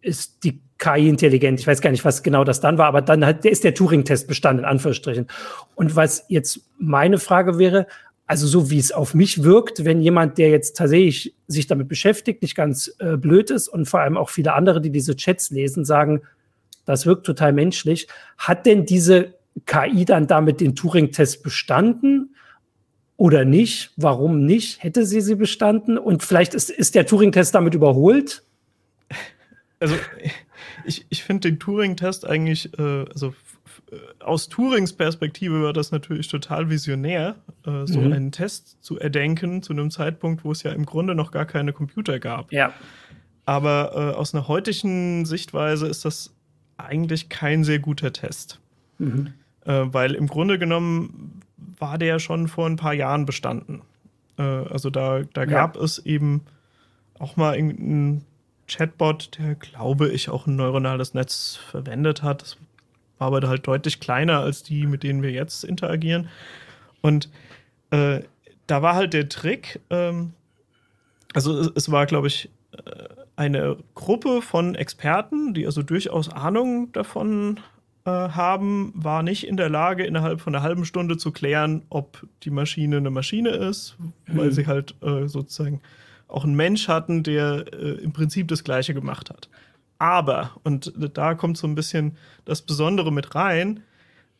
ist 0.00 0.44
die 0.44 0.60
KI 0.80 1.08
intelligent. 1.08 1.60
Ich 1.60 1.66
weiß 1.66 1.80
gar 1.80 1.90
nicht, 1.90 2.04
was 2.04 2.22
genau 2.22 2.42
das 2.42 2.60
dann 2.60 2.78
war, 2.78 2.86
aber 2.86 3.02
dann 3.02 3.24
hat, 3.24 3.44
ist 3.44 3.62
der 3.64 3.74
Turing-Test 3.74 4.26
bestanden, 4.26 4.64
in 4.64 4.68
Anführungsstrichen. 4.68 5.28
Und 5.74 5.94
was 5.94 6.24
jetzt 6.28 6.62
meine 6.78 7.18
Frage 7.18 7.58
wäre, 7.58 7.86
also 8.26 8.46
so 8.46 8.70
wie 8.70 8.78
es 8.78 8.90
auf 8.90 9.12
mich 9.12 9.42
wirkt, 9.42 9.84
wenn 9.84 10.00
jemand, 10.00 10.38
der 10.38 10.50
jetzt 10.50 10.76
tatsächlich 10.76 11.34
sich 11.46 11.66
damit 11.66 11.88
beschäftigt, 11.88 12.42
nicht 12.42 12.54
ganz 12.54 12.94
äh, 12.98 13.16
blöd 13.16 13.50
ist 13.50 13.68
und 13.68 13.86
vor 13.86 14.00
allem 14.00 14.16
auch 14.16 14.30
viele 14.30 14.54
andere, 14.54 14.80
die 14.80 14.90
diese 14.90 15.16
Chats 15.16 15.50
lesen, 15.50 15.84
sagen, 15.84 16.22
das 16.86 17.06
wirkt 17.06 17.26
total 17.26 17.52
menschlich. 17.52 18.08
Hat 18.38 18.66
denn 18.66 18.86
diese 18.86 19.34
KI 19.66 20.04
dann 20.04 20.26
damit 20.26 20.60
den 20.60 20.74
Turing-Test 20.74 21.42
bestanden 21.42 22.34
oder 23.16 23.44
nicht? 23.44 23.90
Warum 23.96 24.46
nicht? 24.46 24.82
Hätte 24.82 25.04
sie 25.04 25.20
sie 25.20 25.34
bestanden? 25.34 25.98
Und 25.98 26.22
vielleicht 26.22 26.54
ist, 26.54 26.70
ist 26.70 26.94
der 26.94 27.06
Turing-Test 27.06 27.54
damit 27.54 27.74
überholt? 27.74 28.44
Also 29.80 29.96
ich, 30.84 31.06
ich 31.08 31.22
finde 31.22 31.50
den 31.50 31.58
Turing-Test 31.58 32.26
eigentlich, 32.26 32.76
äh, 32.78 33.04
also 33.12 33.34
aus 34.20 34.48
Turings 34.48 34.92
Perspektive 34.92 35.62
war 35.62 35.72
das 35.72 35.90
natürlich 35.90 36.28
total 36.28 36.70
visionär, 36.70 37.36
äh, 37.66 37.86
so 37.86 38.00
mhm. 38.00 38.12
einen 38.12 38.32
Test 38.32 38.82
zu 38.82 38.98
erdenken 38.98 39.62
zu 39.62 39.72
einem 39.72 39.90
Zeitpunkt, 39.90 40.44
wo 40.44 40.52
es 40.52 40.62
ja 40.62 40.72
im 40.72 40.86
Grunde 40.86 41.14
noch 41.14 41.32
gar 41.32 41.46
keine 41.46 41.72
Computer 41.72 42.18
gab. 42.18 42.52
Ja. 42.52 42.72
Aber 43.44 43.92
äh, 43.94 44.16
aus 44.16 44.34
einer 44.34 44.48
heutigen 44.48 45.24
Sichtweise 45.26 45.86
ist 45.86 46.04
das 46.04 46.32
eigentlich 46.76 47.28
kein 47.28 47.64
sehr 47.64 47.78
guter 47.78 48.12
Test. 48.12 48.60
Mhm. 48.98 49.32
Äh, 49.64 49.86
weil 49.86 50.14
im 50.14 50.26
Grunde 50.26 50.58
genommen 50.58 51.42
war 51.78 51.98
der 51.98 52.18
schon 52.18 52.48
vor 52.48 52.66
ein 52.66 52.76
paar 52.76 52.94
Jahren 52.94 53.26
bestanden. 53.26 53.82
Äh, 54.38 54.42
also 54.42 54.90
da, 54.90 55.22
da 55.32 55.44
gab 55.46 55.76
ja. 55.76 55.82
es 55.82 55.98
eben 55.98 56.42
auch 57.18 57.36
mal 57.36 57.54
einen 57.54 58.24
Chatbot, 58.70 59.38
der, 59.38 59.54
glaube 59.56 60.08
ich, 60.08 60.28
auch 60.28 60.46
ein 60.46 60.56
neuronales 60.56 61.14
Netz 61.14 61.56
verwendet 61.56 62.22
hat. 62.22 62.42
Das 62.42 62.56
war 63.18 63.28
aber 63.28 63.46
halt 63.48 63.66
deutlich 63.66 64.00
kleiner 64.00 64.40
als 64.40 64.62
die, 64.62 64.86
mit 64.86 65.02
denen 65.02 65.22
wir 65.22 65.32
jetzt 65.32 65.64
interagieren. 65.64 66.28
Und 67.02 67.28
äh, 67.90 68.20
da 68.66 68.82
war 68.82 68.94
halt 68.94 69.12
der 69.12 69.28
Trick, 69.28 69.80
ähm, 69.90 70.32
also 71.34 71.58
es, 71.58 71.70
es 71.74 71.90
war, 71.90 72.06
glaube 72.06 72.28
ich, 72.28 72.50
äh, 72.72 73.08
eine 73.36 73.78
Gruppe 73.94 74.42
von 74.42 74.74
Experten, 74.74 75.54
die 75.54 75.66
also 75.66 75.82
durchaus 75.82 76.28
Ahnung 76.28 76.92
davon 76.92 77.58
äh, 78.04 78.10
haben, 78.10 78.92
war 78.94 79.22
nicht 79.22 79.46
in 79.46 79.56
der 79.56 79.68
Lage, 79.68 80.04
innerhalb 80.04 80.40
von 80.40 80.54
einer 80.54 80.62
halben 80.62 80.84
Stunde 80.84 81.16
zu 81.16 81.32
klären, 81.32 81.82
ob 81.88 82.26
die 82.42 82.50
Maschine 82.50 82.98
eine 82.98 83.10
Maschine 83.10 83.50
ist, 83.50 83.96
weil 84.26 84.46
hm. 84.46 84.52
sie 84.52 84.66
halt 84.66 84.94
äh, 85.02 85.26
sozusagen 85.26 85.80
auch 86.30 86.44
einen 86.44 86.54
Mensch 86.54 86.88
hatten, 86.88 87.22
der 87.22 87.64
äh, 87.72 88.02
im 88.02 88.12
Prinzip 88.12 88.48
das 88.48 88.64
Gleiche 88.64 88.94
gemacht 88.94 89.30
hat. 89.30 89.48
Aber, 89.98 90.52
und 90.64 90.92
da 90.96 91.34
kommt 91.34 91.58
so 91.58 91.66
ein 91.66 91.74
bisschen 91.74 92.16
das 92.44 92.62
Besondere 92.62 93.12
mit 93.12 93.34
rein, 93.34 93.82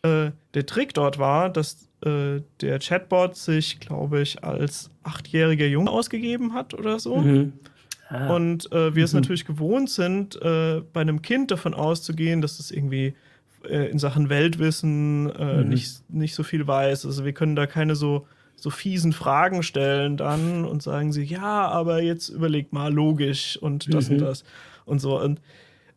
äh, 0.03 0.31
der 0.55 0.67
Trick 0.67 0.95
dort 0.95 1.19
war, 1.19 1.51
dass 1.51 1.89
äh, 2.05 2.41
der 2.63 2.79
Chatbot 2.79 3.37
sich, 3.37 3.79
glaube 3.79 4.23
ich, 4.23 4.43
als 4.43 4.91
achtjähriger 5.03 5.67
Junge 5.67 5.91
ausgegeben 5.91 6.55
hat 6.55 6.73
oder 6.73 6.99
so. 6.99 7.19
Mhm. 7.19 7.53
Ah. 8.09 8.35
Und 8.35 8.73
äh, 8.73 8.95
wir 8.95 9.03
mhm. 9.03 9.05
es 9.05 9.13
natürlich 9.13 9.45
gewohnt 9.45 9.91
sind, 9.91 10.41
äh, 10.41 10.81
bei 10.93 11.03
einem 11.03 11.21
Kind 11.21 11.51
davon 11.51 11.75
auszugehen, 11.75 12.41
dass 12.41 12.59
es 12.59 12.71
irgendwie 12.71 13.15
äh, 13.69 13.91
in 13.91 13.99
Sachen 13.99 14.31
Weltwissen 14.31 15.25
mhm. 15.25 15.69
nicht, 15.69 16.11
nicht 16.11 16.35
so 16.35 16.43
viel 16.43 16.67
weiß. 16.67 17.05
Also 17.05 17.27
wir 17.27 17.35
können 17.35 17.55
da 17.55 17.67
keine 17.67 17.95
so 17.95 18.27
so 18.63 18.71
fiesen 18.71 19.13
Fragen 19.13 19.63
stellen 19.63 20.17
dann 20.17 20.65
und 20.65 20.83
sagen 20.83 21.13
sie, 21.13 21.25
ja, 21.25 21.69
aber 21.69 22.03
jetzt 22.03 22.29
überleg 22.29 22.73
mal 22.73 22.93
logisch 22.93 23.57
und 23.57 23.93
das 23.93 24.09
mhm. 24.09 24.17
und 24.17 24.23
das 24.23 24.45
und 24.85 24.99
so. 25.01 25.21
Und 25.21 25.41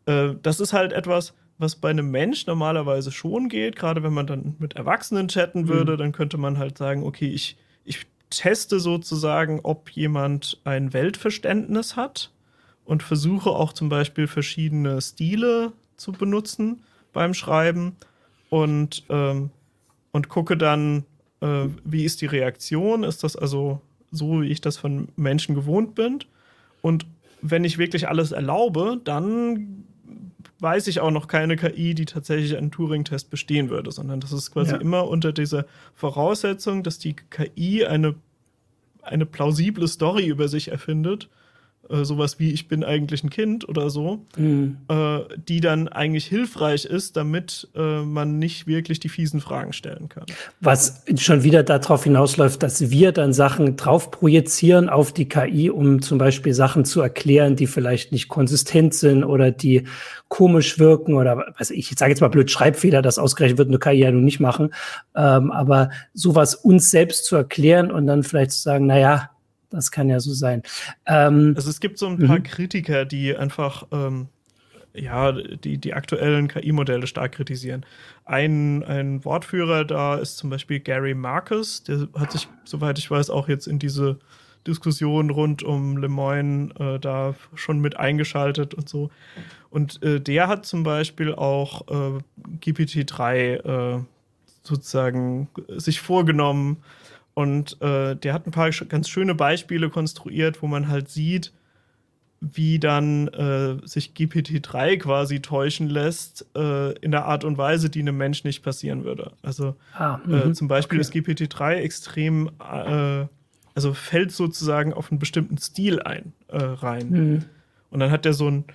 äh, 0.06 0.34
das 0.42 0.60
ist 0.60 0.74
halt 0.74 0.94
etwas, 0.94 1.34
was 1.58 1.76
bei 1.76 1.90
einem 1.90 2.12
Mensch 2.12 2.46
normalerweise 2.48 3.12
schon 3.12 3.50
geht, 3.50 3.76
gerade 3.76 4.04
wenn 4.04 4.14
man 4.14 4.28
dann 4.28 4.56
mit 4.60 4.76
Erwachsenen 4.76 5.28
chatten 5.28 5.68
würde, 5.68 5.94
mhm. 5.94 5.98
dann 5.98 6.12
könnte 6.12 6.38
man 6.38 6.58
halt 6.58 6.78
sagen, 6.78 7.04
okay, 7.04 7.28
ich, 7.30 7.58
ich 7.86 8.06
teste 8.30 8.80
sozusagen, 8.80 9.60
ob 9.64 9.90
jemand 9.92 10.60
ein 10.64 10.94
Weltverständnis 10.94 11.96
hat 11.96 12.32
und 12.86 13.04
versuche 13.04 13.50
auch 13.50 13.74
zum 13.74 13.90
Beispiel 13.90 14.28
verschiedene 14.28 15.02
Stile 15.02 15.74
zu 15.96 16.12
benutzen 16.12 16.84
beim 17.14 17.34
Schreiben 17.34 17.96
und, 18.50 19.04
ähm, 19.10 19.52
und 20.12 20.30
gucke 20.30 20.58
dann, 20.58 21.06
äh, 21.44 21.70
wie 21.84 22.06
ist 22.06 22.22
die 22.22 22.26
Reaktion? 22.26 23.04
Ist 23.04 23.24
das 23.24 23.36
also 23.36 23.82
so, 24.12 24.42
wie 24.42 24.48
ich 24.48 24.62
das 24.62 24.78
von 24.78 25.10
Menschen 25.16 25.56
gewohnt 25.56 25.96
bin? 25.96 26.20
Und 26.82 27.06
wenn 27.42 27.66
ich 27.66 27.78
wirklich 27.78 28.08
alles 28.08 28.32
erlaube, 28.32 29.02
dann 29.04 29.86
weiß 30.60 30.88
ich 30.88 31.02
auch 31.02 31.12
noch 31.12 31.28
keine 31.28 31.58
KI, 31.58 31.94
die 31.94 32.06
tatsächlich 32.06 32.56
einen 32.58 32.72
Turing-Test 32.72 33.30
bestehen 33.30 33.70
würde, 33.70 33.92
sondern 33.92 34.22
das 34.22 34.32
ist 34.32 34.52
quasi 34.52 34.72
ja. 34.72 34.78
immer 34.78 35.08
unter 35.10 35.34
dieser 35.34 35.66
Voraussetzung, 35.94 36.84
dass 36.84 37.00
die 37.00 37.16
KI 37.16 37.86
eine, 37.86 38.16
eine 39.02 39.26
plausible 39.26 39.88
Story 39.90 40.28
über 40.28 40.48
sich 40.48 40.70
erfindet 40.70 41.30
äh, 41.90 42.06
sowas 42.06 42.40
wie 42.40 42.52
ich 42.52 42.68
bin 42.68 42.84
eigentlich 42.84 43.24
ein 43.24 43.30
Kind 43.30 43.68
oder 43.68 43.90
so, 43.90 44.26
mhm. 44.38 44.78
äh, 44.88 45.20
die 45.38 45.60
dann 45.60 45.88
eigentlich 45.90 46.26
hilfreich 46.26 46.86
ist, 46.86 47.18
damit 47.18 47.68
äh, 47.76 48.02
man 48.02 48.40
nicht 48.40 48.68
wirklich 48.68 49.00
die 49.00 49.10
fiesen 49.10 49.42
Fragen 49.42 49.74
stellen 49.74 50.08
kann. 50.08 50.26
Was 50.62 51.04
schon 51.18 51.44
wieder 51.44 51.64
darauf 51.64 52.06
hinausläuft, 52.06 52.64
dass 52.64 52.90
wir 52.90 53.12
dann 53.12 53.34
Sachen 53.34 53.76
drauf 53.76 54.12
projizieren 54.12 54.88
auf 54.88 55.12
die 55.12 55.28
KI, 55.28 55.70
um 55.70 56.02
zum 56.02 56.18
Beispiel 56.18 56.54
Sachen 56.54 56.86
zu 56.86 57.02
erklären, 57.02 57.56
die 57.56 57.68
vielleicht 57.68 58.12
nicht 58.12 58.30
konsistent 58.30 58.94
sind 58.94 59.24
oder 59.24 59.52
die 59.52 59.84
komisch 60.30 60.80
wirken 60.80 61.14
oder 61.14 61.54
was 61.58 61.70
ich, 61.70 61.92
ich 61.92 62.00
sage 62.00 62.12
jetzt 62.12 62.22
mal 62.22 62.30
blöd 62.30 62.50
Schreibfehler, 62.50 63.02
das 63.02 63.20
ausgerechnet 63.20 63.60
wird 63.60 63.68
eine 63.68 63.78
KI 63.78 64.00
ja 64.00 64.12
nun 64.12 64.24
nicht 64.24 64.40
machen, 64.40 64.74
ähm, 65.16 65.52
aber 65.52 65.90
sowas 66.14 66.56
uns 66.56 66.90
selbst 66.90 67.26
zu 67.26 67.36
erklären 67.36 67.92
und 67.92 68.08
dann 68.08 68.24
vielleicht 68.24 68.52
zu 68.52 68.62
sagen, 68.62 68.88
na 68.88 68.98
ja, 68.98 69.30
das 69.78 69.92
kann 69.92 70.10
ja 70.10 70.20
so 70.20 70.34
sein. 70.34 70.64
Ähm, 71.06 71.54
also 71.56 71.70
es 71.70 71.80
gibt 71.80 71.98
so 71.98 72.08
ein 72.08 72.20
paar 72.20 72.40
mhm. 72.40 72.44
Kritiker, 72.44 73.06
die 73.06 73.36
einfach 73.36 73.88
ähm, 73.92 74.28
ja, 74.94 75.32
die, 75.32 75.78
die 75.78 75.94
aktuellen 75.94 76.48
KI-Modelle 76.48 77.08
stark 77.08 77.34
kritisieren. 77.34 77.86
Ein, 78.26 78.84
ein 78.84 79.26
Wortführer 79.26 79.86
da 79.86 80.16
ist 80.16 80.38
zum 80.38 80.50
Beispiel 80.50 80.80
Gary 80.80 81.16
Marcus, 81.16 81.84
der 81.84 82.08
hat 82.16 82.32
sich, 82.32 82.48
soweit 82.64 83.00
ich 83.00 83.10
weiß, 83.10 83.30
auch 83.30 83.48
jetzt 83.48 83.68
in 83.68 83.80
diese 83.80 84.20
Diskussion 84.68 85.30
rund 85.30 85.64
um 85.64 85.98
Lemoyne 85.98 86.70
äh, 86.80 87.00
da 87.00 87.36
schon 87.56 87.80
mit 87.80 87.98
eingeschaltet 87.98 88.74
und 88.74 88.88
so. 88.88 89.10
Und 89.70 90.02
äh, 90.04 90.22
der 90.22 90.48
hat 90.48 90.66
zum 90.66 90.84
Beispiel 90.84 91.34
auch 91.34 91.88
äh, 91.88 92.20
GPT-3 92.62 93.98
äh, 93.98 94.04
sozusagen 94.62 95.50
sich 95.68 96.00
vorgenommen 96.00 96.78
und 97.34 97.82
äh, 97.82 98.16
der 98.16 98.34
hat 98.34 98.46
ein 98.48 98.52
paar 98.52 98.70
ganz 98.70 99.10
schöne 99.10 99.36
Beispiele 99.36 99.90
konstruiert, 99.90 100.62
wo 100.62 100.68
man 100.68 100.88
halt 100.88 101.10
sieht, 101.10 101.52
wie 102.42 102.78
dann 102.78 103.30
äh, 103.30 103.78
sich 103.88 104.12
GPT-3 104.14 104.98
quasi 104.98 105.42
täuschen 105.42 105.90
lässt, 105.90 106.46
äh, 106.56 106.92
in 107.00 107.12
der 107.12 107.26
Art 107.26 107.44
und 107.46 107.58
Weise, 107.58 107.90
die 107.90 108.02
einem 108.02 108.18
Mensch 108.18 108.44
nicht 108.44 108.64
passieren 108.64 109.06
würde. 109.06 109.32
Also 109.42 109.76
ah, 109.94 110.20
äh, 110.30 110.52
zum 110.52 110.68
Beispiel 110.68 111.00
okay. 111.00 111.02
ist 111.02 111.14
GPT-3 111.16 111.76
extrem, 111.76 112.52
äh, 112.60 113.26
also 113.74 113.94
fällt 113.94 114.34
sozusagen 114.34 114.94
auf 114.94 115.10
einen 115.10 115.20
bestimmten 115.20 115.58
Stil 115.58 116.02
ein 116.02 116.34
äh, 116.50 116.58
rein. 116.58 117.10
Mhm. 117.10 117.46
Und 117.90 118.00
dann 118.02 118.12
hat 118.12 118.26
er 118.26 118.34
so 118.34 118.50
ein, 118.50 118.66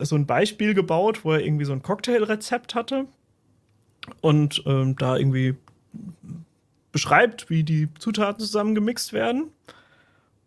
so 0.00 0.16
ein 0.16 0.26
Beispiel 0.26 0.74
gebaut, 0.74 1.24
wo 1.24 1.32
er 1.32 1.44
irgendwie 1.44 1.64
so 1.64 1.72
ein 1.72 1.82
Cocktailrezept 1.82 2.74
hatte 2.74 3.06
und 4.20 4.62
ähm, 4.66 4.96
da 4.96 5.16
irgendwie 5.16 5.54
beschreibt, 6.92 7.50
wie 7.50 7.64
die 7.64 7.88
Zutaten 7.98 8.40
zusammengemixt 8.40 9.12
werden. 9.12 9.50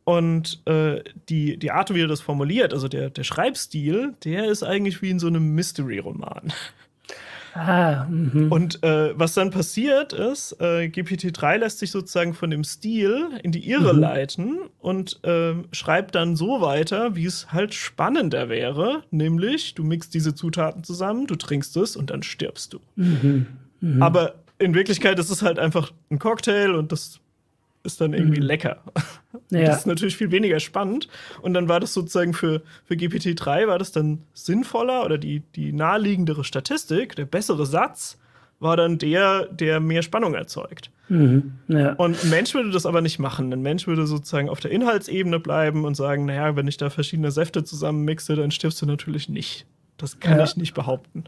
Und 0.04 0.62
äh, 0.66 1.04
die, 1.30 1.58
die 1.58 1.72
Art, 1.72 1.94
wie 1.94 2.02
er 2.02 2.08
das 2.08 2.22
formuliert, 2.22 2.74
also 2.74 2.88
der, 2.88 3.10
der 3.10 3.24
Schreibstil, 3.24 4.16
der 4.24 4.46
ist 4.46 4.64
eigentlich 4.64 5.02
wie 5.02 5.12
in 5.12 5.20
so 5.20 5.28
einem 5.28 5.54
Mystery-Roman. 5.54 6.52
Ah, 7.54 8.06
mhm. 8.10 8.50
und 8.50 8.82
äh, 8.82 9.18
was 9.18 9.34
dann 9.34 9.52
passiert 9.52 10.14
ist, 10.14 10.56
äh, 10.62 10.86
GPT-3 10.86 11.58
lässt 11.58 11.80
sich 11.80 11.92
sozusagen 11.92 12.34
von 12.34 12.50
dem 12.50 12.64
Stil 12.64 13.28
in 13.44 13.52
die 13.52 13.70
Irre 13.70 13.94
mhm. 13.94 14.00
leiten 14.00 14.60
und 14.80 15.20
äh, 15.24 15.56
schreibt 15.74 16.16
dann 16.16 16.38
so 16.38 16.62
weiter, 16.62 17.16
wie 17.16 17.26
es 17.26 17.52
halt 17.52 17.74
spannender 17.74 18.48
wäre, 18.48 19.04
nämlich 19.12 19.76
du 19.76 19.84
mixt 19.84 20.14
diese 20.14 20.34
Zutaten 20.34 20.86
zusammen, 20.86 21.28
du 21.28 21.36
trinkst 21.36 21.76
es 21.76 21.98
und 21.98 22.10
dann 22.10 22.24
stirbst 22.24 22.74
du. 22.74 22.80
Mhm. 22.96 23.48
Mhm. 23.82 24.02
Aber 24.02 24.36
in 24.62 24.74
Wirklichkeit 24.74 25.20
ist 25.20 25.30
es 25.30 25.42
halt 25.42 25.60
einfach 25.60 25.92
ein 26.10 26.20
Cocktail 26.20 26.76
und 26.76 26.92
das 26.92 27.20
ist 27.84 28.00
dann 28.00 28.14
irgendwie 28.14 28.40
mhm. 28.40 28.46
lecker. 28.46 28.78
Ja. 29.50 29.66
Das 29.66 29.80
ist 29.80 29.88
natürlich 29.88 30.16
viel 30.16 30.32
weniger 30.32 30.60
spannend. 30.60 31.08
Und 31.42 31.54
dann 31.54 31.68
war 31.68 31.80
das 31.80 31.94
sozusagen 31.94 32.34
für, 32.34 32.62
für 32.86 32.94
GPT-3 32.94 33.68
war 33.68 33.80
das 33.80 33.92
dann 33.92 34.20
sinnvoller 34.34 35.04
oder 35.04 35.18
die, 35.18 35.42
die 35.56 35.74
naheliegendere 35.74 36.44
Statistik, 36.44 37.16
der 37.16 37.26
bessere 37.26 37.66
Satz, 37.66 38.18
war 38.60 38.78
dann 38.78 38.98
der, 38.98 39.48
der 39.48 39.80
mehr 39.80 40.04
Spannung 40.04 40.36
erzeugt. 40.36 40.92
Mhm. 41.10 41.54
Ja. 41.68 41.94
Und 41.94 42.24
ein 42.24 42.30
Mensch 42.30 42.54
würde 42.54 42.72
das 42.72 42.86
aber 42.86 43.02
nicht 43.02 43.20
machen. 43.20 43.52
Ein 43.52 43.62
Mensch 43.62 43.88
würde 43.88 44.06
sozusagen 44.06 44.48
auf 44.48 44.60
der 44.60 44.72
Inhaltsebene 44.72 45.40
bleiben 45.40 45.84
und 45.84 45.96
sagen, 45.96 46.26
naja, 46.26 46.56
wenn 46.56 46.68
ich 46.68 46.78
da 46.78 46.90
verschiedene 46.90 47.32
Säfte 47.32 47.64
zusammenmixe, 47.64 48.36
dann 48.36 48.52
stirbst 48.52 48.82
du 48.82 48.86
natürlich 48.86 49.28
nicht. 49.28 49.66
Das 49.98 50.20
kann 50.20 50.38
ja. 50.38 50.44
ich 50.46 50.56
nicht 50.56 50.74
behaupten. 50.74 51.26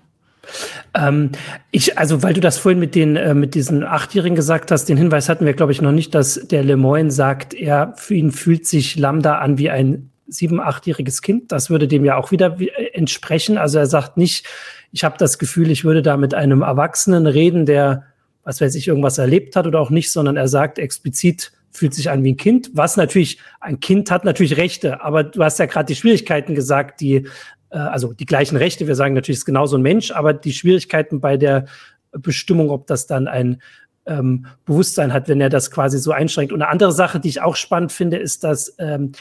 Ähm, 0.93 1.31
ich, 1.71 1.97
also, 1.97 2.23
weil 2.23 2.33
du 2.33 2.41
das 2.41 2.57
vorhin 2.57 2.79
mit 2.79 2.95
den, 2.95 3.15
äh, 3.15 3.33
mit 3.33 3.55
diesen 3.55 3.83
Achtjährigen 3.83 4.35
gesagt 4.35 4.71
hast, 4.71 4.85
den 4.85 4.97
Hinweis 4.97 5.29
hatten 5.29 5.45
wir, 5.45 5.53
glaube 5.53 5.71
ich, 5.71 5.81
noch 5.81 5.91
nicht, 5.91 6.13
dass 6.13 6.47
der 6.47 6.63
Lemoyne 6.63 7.11
sagt, 7.11 7.53
er, 7.53 7.93
für 7.97 8.15
ihn 8.15 8.31
fühlt 8.31 8.67
sich 8.67 8.97
Lambda 8.97 9.39
an 9.39 9.57
wie 9.57 9.69
ein 9.69 10.09
sieben-, 10.27 10.59
achtjähriges 10.59 11.21
Kind. 11.21 11.51
Das 11.51 11.69
würde 11.69 11.87
dem 11.87 12.05
ja 12.05 12.17
auch 12.17 12.31
wieder 12.31 12.59
äh, 12.59 12.93
entsprechen. 12.93 13.57
Also 13.57 13.79
er 13.79 13.87
sagt 13.87 14.17
nicht, 14.17 14.45
ich 14.91 15.03
habe 15.03 15.17
das 15.17 15.39
Gefühl, 15.39 15.71
ich 15.71 15.83
würde 15.83 16.01
da 16.01 16.17
mit 16.17 16.33
einem 16.33 16.61
Erwachsenen 16.61 17.25
reden, 17.25 17.65
der, 17.65 18.03
was 18.43 18.61
weiß 18.61 18.75
ich, 18.75 18.87
irgendwas 18.87 19.17
erlebt 19.17 19.55
hat 19.55 19.65
oder 19.65 19.79
auch 19.79 19.89
nicht, 19.89 20.11
sondern 20.11 20.37
er 20.37 20.47
sagt 20.47 20.77
explizit, 20.77 21.51
fühlt 21.71 21.95
sich 21.95 22.11
an 22.11 22.23
wie 22.23 22.33
ein 22.33 22.37
Kind, 22.37 22.69
was 22.73 22.97
natürlich, 22.97 23.39
ein 23.59 23.79
Kind 23.79 24.11
hat 24.11 24.25
natürlich 24.25 24.57
Rechte, 24.57 25.01
aber 25.01 25.23
du 25.23 25.43
hast 25.43 25.57
ja 25.57 25.65
gerade 25.65 25.87
die 25.87 25.95
Schwierigkeiten 25.95 26.53
gesagt, 26.53 27.01
die 27.01 27.27
äh, 27.73 27.77
also 27.77 28.13
die 28.13 28.25
gleichen 28.25 28.55
Rechte. 28.55 28.87
Wir 28.87 28.95
sagen 28.95 29.15
natürlich, 29.15 29.39
ist 29.39 29.45
genauso 29.45 29.77
ein 29.77 29.81
Mensch, 29.81 30.11
aber 30.11 30.33
die 30.33 30.53
Schwierigkeiten 30.53 31.19
bei 31.19 31.37
der 31.37 31.65
Bestimmung, 32.11 32.69
ob 32.69 32.87
das 32.87 33.07
dann 33.07 33.27
ein 33.27 33.61
ähm, 34.05 34.45
Bewusstsein 34.65 35.13
hat, 35.13 35.27
wenn 35.27 35.41
er 35.41 35.49
das 35.49 35.71
quasi 35.71 35.97
so 35.97 36.11
einschränkt. 36.11 36.53
Und 36.53 36.61
eine 36.61 36.71
andere 36.71 36.91
Sache, 36.91 37.19
die 37.19 37.29
ich 37.29 37.41
auch 37.41 37.55
spannend 37.55 37.91
finde, 37.91 38.17
ist, 38.17 38.43
dass 38.43 38.75
ähm, 38.77 39.13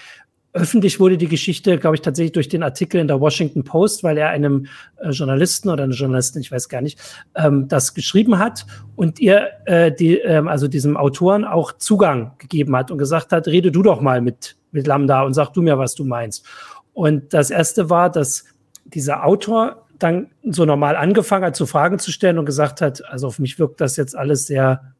öffentlich 0.54 1.00
wurde 1.00 1.16
die 1.16 1.28
Geschichte, 1.28 1.78
glaube 1.78 1.96
ich, 1.96 2.02
tatsächlich 2.02 2.32
durch 2.32 2.48
den 2.48 2.62
Artikel 2.62 3.00
in 3.00 3.08
der 3.08 3.20
Washington 3.20 3.64
Post, 3.64 4.04
weil 4.04 4.18
er 4.18 4.28
einem 4.28 4.66
äh, 4.98 5.10
Journalisten 5.10 5.70
oder 5.70 5.84
einer 5.84 5.94
Journalistin, 5.94 6.42
ich 6.42 6.52
weiß 6.52 6.68
gar 6.68 6.82
nicht, 6.82 6.98
ähm, 7.34 7.68
das 7.68 7.94
geschrieben 7.94 8.38
hat 8.38 8.66
und 8.94 9.18
ihr, 9.18 9.48
äh, 9.64 9.92
die, 9.92 10.18
ähm, 10.18 10.48
also 10.48 10.68
diesem 10.68 10.96
Autoren 10.96 11.44
auch 11.44 11.72
Zugang 11.72 12.32
gegeben 12.38 12.76
hat 12.76 12.90
und 12.90 12.98
gesagt 12.98 13.32
hat, 13.32 13.46
rede 13.46 13.72
du 13.72 13.82
doch 13.82 14.00
mal 14.00 14.20
mit, 14.20 14.56
mit 14.72 14.86
Lambda 14.86 15.22
und 15.22 15.32
sag 15.32 15.52
du 15.52 15.62
mir, 15.62 15.78
was 15.78 15.94
du 15.94 16.04
meinst. 16.04 16.46
Und 16.92 17.32
das 17.32 17.50
erste 17.50 17.90
war, 17.90 18.10
dass 18.10 18.44
dieser 18.84 19.24
Autor 19.24 19.86
dann 19.98 20.30
so 20.44 20.64
normal 20.64 20.96
angefangen 20.96 21.44
hat, 21.44 21.56
zu 21.56 21.66
Fragen 21.66 21.98
zu 21.98 22.10
stellen 22.10 22.38
und 22.38 22.46
gesagt 22.46 22.80
hat, 22.80 23.04
also 23.04 23.28
auf 23.28 23.38
mich 23.38 23.58
wirkt 23.58 23.80
das 23.80 23.96
jetzt 23.96 24.16
alles 24.16 24.46
sehr 24.46 24.94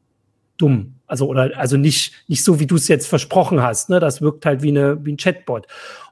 dumm. 0.57 0.94
Also, 1.07 1.26
oder, 1.26 1.50
also 1.57 1.76
nicht, 1.76 2.14
nicht 2.28 2.44
so, 2.44 2.61
wie 2.61 2.66
du 2.66 2.76
es 2.76 2.88
jetzt 2.88 3.09
versprochen 3.09 3.62
hast. 3.62 3.90
Ne? 3.90 4.00
Das 4.00 4.22
wirkt 4.22 4.46
halt 4.46 4.62
wie, 4.62 4.68
eine, 4.68 5.05
wie 5.05 5.12
ein 5.12 5.16
Chatbot. 5.16 5.66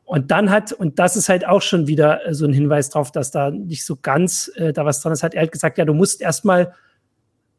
Und 0.04 0.32
dann 0.32 0.50
hat, 0.50 0.72
und 0.72 0.98
das 0.98 1.16
ist 1.16 1.28
halt 1.28 1.46
auch 1.46 1.62
schon 1.62 1.86
wieder 1.86 2.20
so 2.30 2.44
ein 2.44 2.52
Hinweis 2.52 2.90
drauf, 2.90 3.12
dass 3.12 3.30
da 3.30 3.50
nicht 3.50 3.84
so 3.84 3.96
ganz 3.96 4.50
äh, 4.56 4.72
da 4.72 4.84
was 4.84 5.00
dran 5.00 5.12
ist, 5.12 5.22
hat 5.22 5.34
er 5.34 5.42
halt 5.42 5.52
gesagt, 5.52 5.78
ja, 5.78 5.84
du 5.84 5.94
musst 5.94 6.20
erstmal 6.20 6.74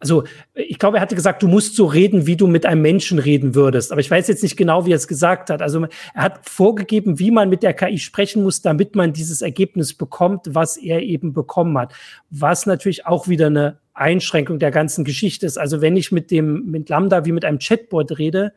also 0.01 0.23
ich 0.55 0.79
glaube, 0.79 0.97
er 0.97 1.01
hatte 1.01 1.15
gesagt, 1.15 1.43
du 1.43 1.47
musst 1.47 1.75
so 1.75 1.85
reden, 1.85 2.25
wie 2.25 2.35
du 2.35 2.47
mit 2.47 2.65
einem 2.65 2.81
Menschen 2.81 3.19
reden 3.19 3.53
würdest. 3.53 3.91
Aber 3.91 4.01
ich 4.01 4.09
weiß 4.09 4.27
jetzt 4.27 4.41
nicht 4.41 4.57
genau, 4.57 4.85
wie 4.87 4.91
er 4.91 4.95
es 4.95 5.07
gesagt 5.07 5.51
hat. 5.51 5.61
Also 5.61 5.85
er 6.15 6.23
hat 6.23 6.49
vorgegeben, 6.49 7.19
wie 7.19 7.29
man 7.29 7.49
mit 7.49 7.61
der 7.61 7.73
KI 7.73 7.99
sprechen 7.99 8.41
muss, 8.41 8.63
damit 8.63 8.95
man 8.95 9.13
dieses 9.13 9.43
Ergebnis 9.43 9.93
bekommt, 9.93 10.47
was 10.49 10.75
er 10.75 11.03
eben 11.03 11.33
bekommen 11.33 11.77
hat. 11.77 11.93
Was 12.31 12.65
natürlich 12.65 13.05
auch 13.05 13.27
wieder 13.27 13.47
eine 13.47 13.77
Einschränkung 13.93 14.57
der 14.57 14.71
ganzen 14.71 15.05
Geschichte 15.05 15.45
ist. 15.45 15.59
Also 15.59 15.81
wenn 15.81 15.95
ich 15.95 16.11
mit 16.11 16.31
dem, 16.31 16.65
mit 16.71 16.89
Lambda 16.89 17.25
wie 17.25 17.31
mit 17.31 17.45
einem 17.45 17.59
Chatbot 17.59 18.17
rede, 18.17 18.53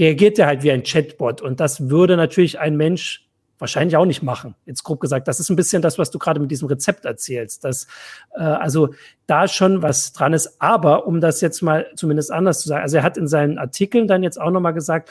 reagiert 0.00 0.38
er 0.40 0.46
halt 0.46 0.64
wie 0.64 0.72
ein 0.72 0.82
Chatbot. 0.82 1.42
Und 1.42 1.60
das 1.60 1.90
würde 1.90 2.16
natürlich 2.16 2.58
ein 2.58 2.76
Mensch 2.76 3.29
wahrscheinlich 3.60 3.96
auch 3.96 4.06
nicht 4.06 4.22
machen. 4.22 4.54
Jetzt 4.66 4.82
grob 4.82 5.00
gesagt, 5.00 5.28
das 5.28 5.40
ist 5.40 5.50
ein 5.50 5.56
bisschen 5.56 5.82
das, 5.82 5.98
was 5.98 6.10
du 6.10 6.18
gerade 6.18 6.40
mit 6.40 6.50
diesem 6.50 6.68
Rezept 6.68 7.04
erzählst, 7.04 7.64
dass 7.64 7.86
äh, 8.34 8.42
also 8.42 8.94
da 9.26 9.46
schon 9.46 9.82
was 9.82 10.12
dran 10.12 10.32
ist. 10.32 10.60
Aber 10.60 11.06
um 11.06 11.20
das 11.20 11.40
jetzt 11.40 11.62
mal 11.62 11.86
zumindest 11.94 12.32
anders 12.32 12.60
zu 12.60 12.68
sagen, 12.68 12.82
also 12.82 12.96
er 12.96 13.02
hat 13.02 13.16
in 13.16 13.28
seinen 13.28 13.58
Artikeln 13.58 14.06
dann 14.06 14.22
jetzt 14.22 14.40
auch 14.40 14.50
nochmal 14.50 14.74
gesagt, 14.74 15.10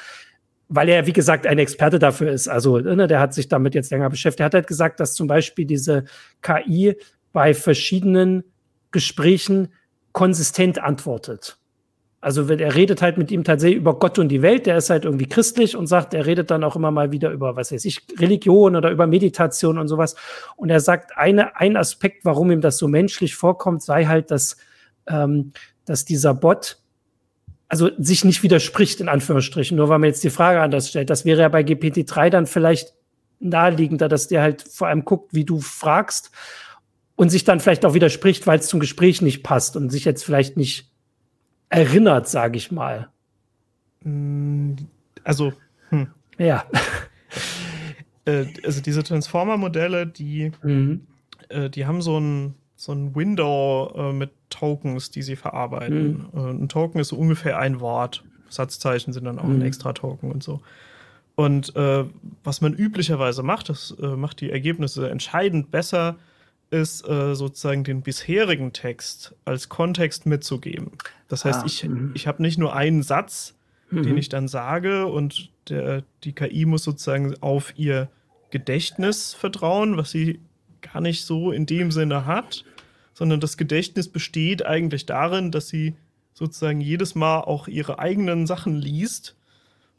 weil 0.70 0.88
er, 0.90 1.08
wie 1.08 1.14
gesagt, 1.14 1.48
ein 1.48 1.58
Experte 1.58 1.98
dafür 1.98 2.32
ist. 2.32 2.48
Also, 2.48 2.78
ne, 2.80 3.08
der 3.08 3.20
hat 3.20 3.34
sich 3.34 3.48
damit 3.48 3.74
jetzt 3.74 3.92
länger 3.92 4.10
beschäftigt. 4.10 4.42
Er 4.42 4.46
hat 4.46 4.54
halt 4.54 4.68
gesagt, 4.68 5.00
dass 5.00 5.16
zum 5.16 5.28
Beispiel 5.28 5.66
diese 5.66 6.06
KI 6.42 6.96
bei 7.34 7.54
verschiedenen 7.54 8.44
Gesprächen 8.92 9.70
konsistent 10.12 10.80
antwortet. 10.80 11.59
Also 12.22 12.50
er 12.50 12.76
redet 12.76 13.02
halt 13.02 13.18
mit 13.18 13.32
ihm 13.32 13.46
tatsächlich 13.46 13.80
über 13.80 13.98
Gott 13.98 14.20
und 14.20 14.28
die 14.28 14.42
Welt, 14.42 14.66
der 14.66 14.78
ist 14.78 14.90
halt 14.90 15.06
irgendwie 15.06 15.28
christlich 15.28 15.78
und 15.78 15.88
sagt, 15.88 16.14
er 16.14 16.26
redet 16.26 16.52
dann 16.52 16.66
auch 16.66 16.76
immer 16.76 16.92
mal 16.92 17.14
wieder 17.14 17.32
über, 17.32 17.56
was 17.56 17.72
weiß 17.72 17.86
ich, 17.86 18.02
Religion 18.18 18.76
oder 18.76 18.92
über 18.92 19.08
Meditation 19.08 19.78
und 19.78 19.88
sowas. 19.88 20.16
Und 20.58 20.70
er 20.70 20.82
sagt, 20.82 21.18
eine, 21.18 21.56
ein 21.56 21.78
Aspekt, 21.78 22.26
warum 22.26 22.52
ihm 22.52 22.60
das 22.60 22.78
so 22.78 22.90
menschlich 22.90 23.36
vorkommt, 23.36 23.84
sei 23.84 24.06
halt, 24.06 24.32
dass, 24.32 24.58
ähm, 25.08 25.54
dass 25.86 26.04
dieser 26.04 26.34
Bot 26.34 26.80
also 27.70 27.92
sich 28.00 28.26
nicht 28.26 28.42
widerspricht, 28.44 29.00
in 29.00 29.08
Anführungsstrichen, 29.08 29.78
nur 29.78 29.90
weil 29.90 30.00
man 30.00 30.10
jetzt 30.10 30.24
die 30.24 30.32
Frage 30.32 30.60
anders 30.60 30.90
stellt. 30.90 31.10
Das 31.10 31.24
wäre 31.24 31.42
ja 31.42 31.50
bei 31.50 31.62
GPT-3 31.62 32.30
dann 32.32 32.48
vielleicht 32.48 32.96
naheliegender, 33.40 34.10
dass 34.10 34.28
der 34.28 34.42
halt 34.42 34.64
vor 34.64 34.88
allem 34.88 35.06
guckt, 35.06 35.34
wie 35.34 35.46
du 35.46 35.62
fragst 35.62 36.32
und 37.16 37.30
sich 37.30 37.44
dann 37.44 37.60
vielleicht 37.60 37.86
auch 37.86 37.94
widerspricht, 37.94 38.48
weil 38.48 38.60
es 38.60 38.68
zum 38.68 38.80
Gespräch 38.80 39.22
nicht 39.22 39.44
passt 39.44 39.78
und 39.78 39.92
sich 39.92 40.04
jetzt 40.04 40.26
vielleicht 40.26 40.58
nicht 40.58 40.92
erinnert, 41.70 42.28
sage 42.28 42.58
ich 42.58 42.72
mal. 42.72 43.10
Mm, 44.04 44.74
also, 45.24 45.54
hm. 45.90 46.08
ja. 46.38 46.66
Äh, 48.26 48.46
also 48.64 48.82
diese 48.82 49.04
Transformer-Modelle, 49.04 50.06
die, 50.08 50.52
mhm. 50.62 51.02
äh, 51.50 51.70
die 51.70 51.86
haben 51.86 52.02
so 52.02 52.20
ein, 52.20 52.56
so 52.76 52.92
ein 52.92 53.16
Window 53.16 53.94
äh, 53.96 54.14
mit 54.14 54.32
Tokens, 54.50 55.12
die 55.12 55.22
sie 55.22 55.36
verarbeiten. 55.36 56.28
Mhm. 56.34 56.64
Ein 56.64 56.70
Token 56.70 57.00
ist 57.00 57.10
so 57.10 57.18
ungefähr 57.18 57.58
ein 57.58 57.80
Wort. 57.80 58.24
Satzzeichen 58.50 59.14
sind 59.14 59.26
dann 59.26 59.40
auch 59.40 59.44
mhm. 59.44 59.58
ein 59.58 59.62
extra 59.62 59.94
Token 59.94 60.32
und 60.32 60.44
so. 60.44 60.62
Und 61.36 61.74
was 62.44 62.60
man 62.60 62.74
üblicherweise 62.74 63.44
macht, 63.44 63.70
das 63.70 63.96
macht 63.98 64.42
die 64.42 64.50
Ergebnisse 64.50 65.10
entscheidend 65.10 65.72
besser, 65.72 66.18
ist 66.72 67.08
äh, 67.08 67.36
sozusagen 67.36 67.84
den 67.84 68.02
bisherigen 68.02 68.74
Text 68.74 69.36
als 69.46 69.70
Kontext 69.70 70.26
mitzugeben. 70.26 70.92
Das 71.28 71.46
heißt, 71.46 71.62
ah, 71.62 71.66
ich, 71.66 71.84
mhm. 71.84 72.12
ich 72.14 72.28
habe 72.28 72.42
nicht 72.42 72.58
nur 72.58 72.76
einen 72.76 73.02
Satz, 73.02 73.56
mhm. 73.90 74.04
den 74.04 74.18
ich 74.18 74.30
dann 74.30 74.48
sage 74.48 75.08
und 75.08 75.50
der, 75.68 76.04
die 76.24 76.34
KI 76.34 76.66
muss 76.66 76.84
sozusagen 76.84 77.36
auf 77.42 77.74
ihr 77.78 78.10
Gedächtnis 78.52 79.34
vertrauen, 79.34 79.98
was 79.98 80.12
sie 80.12 80.40
gar 80.82 81.02
nicht 81.02 81.26
so 81.26 81.52
in 81.52 81.66
dem 81.66 81.92
Sinne 81.92 82.26
hat, 82.26 82.64
sondern 83.14 83.40
das 83.40 83.58
Gedächtnis 83.58 84.08
besteht 84.08 84.66
eigentlich 84.66 85.06
darin, 85.06 85.52
dass 85.52 85.68
sie 85.68 85.96
sozusagen 86.34 86.82
jedes 86.82 87.16
Mal 87.16 87.42
auch 87.42 87.68
ihre 87.68 88.00
eigenen 88.00 88.48
Sachen 88.48 88.76
liest 88.76 89.36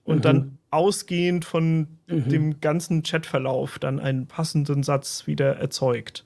und 0.05 0.19
mhm. 0.19 0.23
dann 0.23 0.59
ausgehend 0.71 1.45
von 1.45 1.89
mhm. 2.07 2.29
dem 2.29 2.61
ganzen 2.61 3.03
Chatverlauf 3.03 3.79
dann 3.79 3.99
einen 3.99 4.27
passenden 4.27 4.83
Satz 4.83 5.27
wieder 5.27 5.57
erzeugt. 5.57 6.25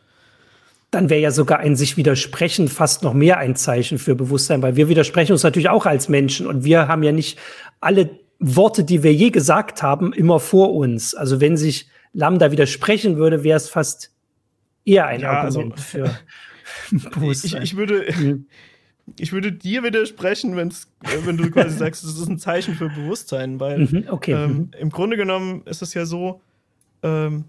Dann 0.94 1.10
wäre 1.10 1.20
ja 1.20 1.30
sogar 1.30 1.58
ein 1.58 1.76
sich 1.76 1.96
widersprechen 1.96 2.68
fast 2.68 3.02
noch 3.02 3.14
mehr 3.14 3.38
ein 3.38 3.56
Zeichen 3.56 3.98
für 3.98 4.14
Bewusstsein, 4.14 4.62
weil 4.62 4.76
wir 4.76 4.88
widersprechen 4.88 5.32
uns 5.32 5.42
natürlich 5.42 5.68
auch 5.68 5.86
als 5.86 6.08
Menschen 6.08 6.46
und 6.46 6.64
wir 6.64 6.88
haben 6.88 7.02
ja 7.02 7.12
nicht 7.12 7.38
alle 7.80 8.10
Worte, 8.38 8.84
die 8.84 9.02
wir 9.02 9.12
je 9.12 9.30
gesagt 9.30 9.82
haben, 9.82 10.12
immer 10.12 10.40
vor 10.40 10.74
uns. 10.74 11.14
Also 11.14 11.40
wenn 11.40 11.56
sich 11.56 11.88
Lambda 12.12 12.52
widersprechen 12.52 13.16
würde, 13.16 13.44
wäre 13.44 13.56
es 13.56 13.68
fast 13.68 14.12
eher 14.84 15.06
ein 15.06 15.20
ja, 15.20 15.40
also 15.42 15.60
Argument 15.60 15.80
also, 15.94 16.14
für 17.00 17.10
Bewusstsein. 17.10 17.62
Ich, 17.62 17.72
ich 17.72 17.76
würde, 17.76 18.04
mhm 18.16 18.46
ich 19.18 19.32
würde 19.32 19.52
dir 19.52 19.82
widersprechen, 19.82 20.56
wenn's, 20.56 20.88
wenn 21.24 21.36
du 21.36 21.50
quasi 21.50 21.76
sagst, 21.76 22.04
das 22.04 22.18
ist 22.18 22.28
ein 22.28 22.38
Zeichen 22.38 22.74
für 22.74 22.88
Bewusstsein, 22.88 23.60
weil 23.60 23.80
mhm, 23.80 24.04
okay. 24.08 24.32
ähm, 24.32 24.50
mhm. 24.50 24.70
im 24.78 24.90
Grunde 24.90 25.16
genommen 25.16 25.62
ist 25.66 25.82
es 25.82 25.94
ja 25.94 26.06
so, 26.06 26.40
ähm, 27.02 27.44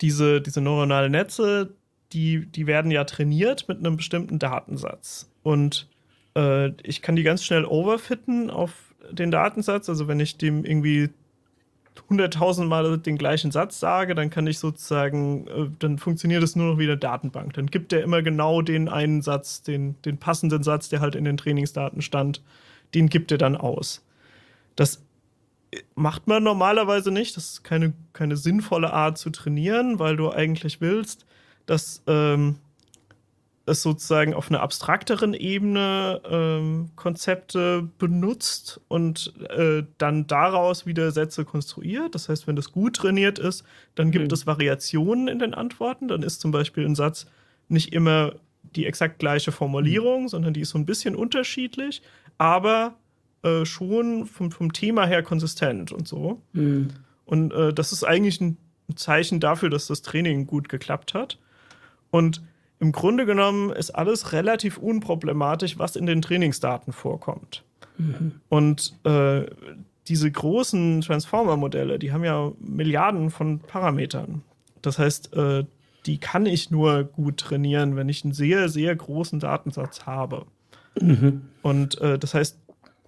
diese, 0.00 0.40
diese 0.40 0.60
neuronalen 0.60 1.12
Netze, 1.12 1.74
die, 2.12 2.46
die 2.46 2.66
werden 2.66 2.90
ja 2.90 3.04
trainiert 3.04 3.68
mit 3.68 3.78
einem 3.78 3.96
bestimmten 3.96 4.38
Datensatz. 4.38 5.30
Und 5.42 5.88
äh, 6.36 6.70
ich 6.82 7.02
kann 7.02 7.16
die 7.16 7.22
ganz 7.22 7.44
schnell 7.44 7.64
overfitten 7.64 8.50
auf 8.50 8.94
den 9.10 9.30
Datensatz. 9.30 9.88
Also 9.88 10.08
wenn 10.08 10.20
ich 10.20 10.38
dem 10.38 10.64
irgendwie 10.64 11.10
100.000 12.10 12.64
Mal 12.64 12.98
den 12.98 13.18
gleichen 13.18 13.50
Satz 13.50 13.80
sage, 13.80 14.14
dann 14.14 14.30
kann 14.30 14.46
ich 14.46 14.58
sozusagen, 14.58 15.46
äh, 15.48 15.68
dann 15.78 15.98
funktioniert 15.98 16.42
es 16.42 16.54
nur 16.54 16.72
noch 16.72 16.78
wie 16.78 16.84
eine 16.84 16.96
Datenbank. 16.96 17.54
Dann 17.54 17.66
gibt 17.66 17.92
er 17.92 18.02
immer 18.02 18.22
genau 18.22 18.62
den 18.62 18.88
einen 18.88 19.22
Satz, 19.22 19.62
den, 19.62 20.00
den 20.02 20.18
passenden 20.18 20.62
Satz, 20.62 20.88
der 20.88 21.00
halt 21.00 21.14
in 21.14 21.24
den 21.24 21.36
Trainingsdaten 21.36 22.02
stand, 22.02 22.42
den 22.94 23.08
gibt 23.08 23.32
er 23.32 23.38
dann 23.38 23.56
aus. 23.56 24.04
Das 24.76 25.02
macht 25.94 26.26
man 26.26 26.42
normalerweise 26.42 27.10
nicht. 27.10 27.36
Das 27.36 27.50
ist 27.50 27.64
keine, 27.64 27.92
keine 28.12 28.36
sinnvolle 28.36 28.92
Art 28.92 29.18
zu 29.18 29.30
trainieren, 29.30 29.98
weil 29.98 30.16
du 30.16 30.30
eigentlich 30.30 30.80
willst, 30.80 31.25
dass 31.66 32.02
ähm, 32.06 32.56
es 33.66 33.82
sozusagen 33.82 34.32
auf 34.32 34.48
einer 34.48 34.62
abstrakteren 34.62 35.34
Ebene 35.34 36.20
ähm, 36.30 36.90
Konzepte 36.94 37.88
benutzt 37.98 38.80
und 38.86 39.34
äh, 39.50 39.82
dann 39.98 40.28
daraus 40.28 40.86
wieder 40.86 41.10
Sätze 41.10 41.44
konstruiert. 41.44 42.14
Das 42.14 42.28
heißt, 42.28 42.46
wenn 42.46 42.56
das 42.56 42.70
gut 42.70 42.96
trainiert 42.96 43.40
ist, 43.40 43.64
dann 43.96 44.12
gibt 44.12 44.28
mhm. 44.28 44.34
es 44.34 44.46
Variationen 44.46 45.26
in 45.26 45.40
den 45.40 45.52
Antworten. 45.52 46.06
Dann 46.08 46.22
ist 46.22 46.40
zum 46.40 46.52
Beispiel 46.52 46.86
ein 46.86 46.94
Satz 46.94 47.26
nicht 47.68 47.92
immer 47.92 48.34
die 48.62 48.86
exakt 48.86 49.18
gleiche 49.18 49.50
Formulierung, 49.50 50.24
mhm. 50.24 50.28
sondern 50.28 50.54
die 50.54 50.60
ist 50.60 50.70
so 50.70 50.78
ein 50.78 50.86
bisschen 50.86 51.16
unterschiedlich, 51.16 52.02
aber 52.38 52.94
äh, 53.42 53.64
schon 53.64 54.26
vom, 54.26 54.52
vom 54.52 54.72
Thema 54.72 55.06
her 55.06 55.24
konsistent 55.24 55.90
und 55.90 56.06
so. 56.06 56.40
Mhm. 56.52 56.90
Und 57.24 57.52
äh, 57.52 57.72
das 57.72 57.92
ist 57.92 58.04
eigentlich 58.04 58.40
ein 58.40 58.56
Zeichen 58.94 59.40
dafür, 59.40 59.70
dass 59.70 59.88
das 59.88 60.02
Training 60.02 60.46
gut 60.46 60.68
geklappt 60.68 61.14
hat. 61.14 61.38
Und 62.16 62.40
im 62.80 62.92
Grunde 62.92 63.26
genommen 63.26 63.70
ist 63.70 63.90
alles 63.90 64.32
relativ 64.32 64.78
unproblematisch, 64.78 65.78
was 65.78 65.96
in 65.96 66.06
den 66.06 66.22
Trainingsdaten 66.22 66.94
vorkommt. 66.94 67.62
Mhm. 67.98 68.40
Und 68.48 68.94
äh, 69.04 69.44
diese 70.08 70.30
großen 70.30 71.02
Transformer-Modelle, 71.02 71.98
die 71.98 72.12
haben 72.12 72.24
ja 72.24 72.52
Milliarden 72.58 73.28
von 73.28 73.58
Parametern. 73.58 74.42
Das 74.80 74.98
heißt, 74.98 75.34
äh, 75.34 75.64
die 76.06 76.18
kann 76.18 76.46
ich 76.46 76.70
nur 76.70 77.04
gut 77.04 77.36
trainieren, 77.36 77.96
wenn 77.96 78.08
ich 78.08 78.24
einen 78.24 78.32
sehr, 78.32 78.70
sehr 78.70 78.96
großen 78.96 79.38
Datensatz 79.38 80.06
habe. 80.06 80.46
Mhm. 80.98 81.42
Und 81.60 82.00
äh, 82.00 82.18
das 82.18 82.32
heißt, 82.32 82.58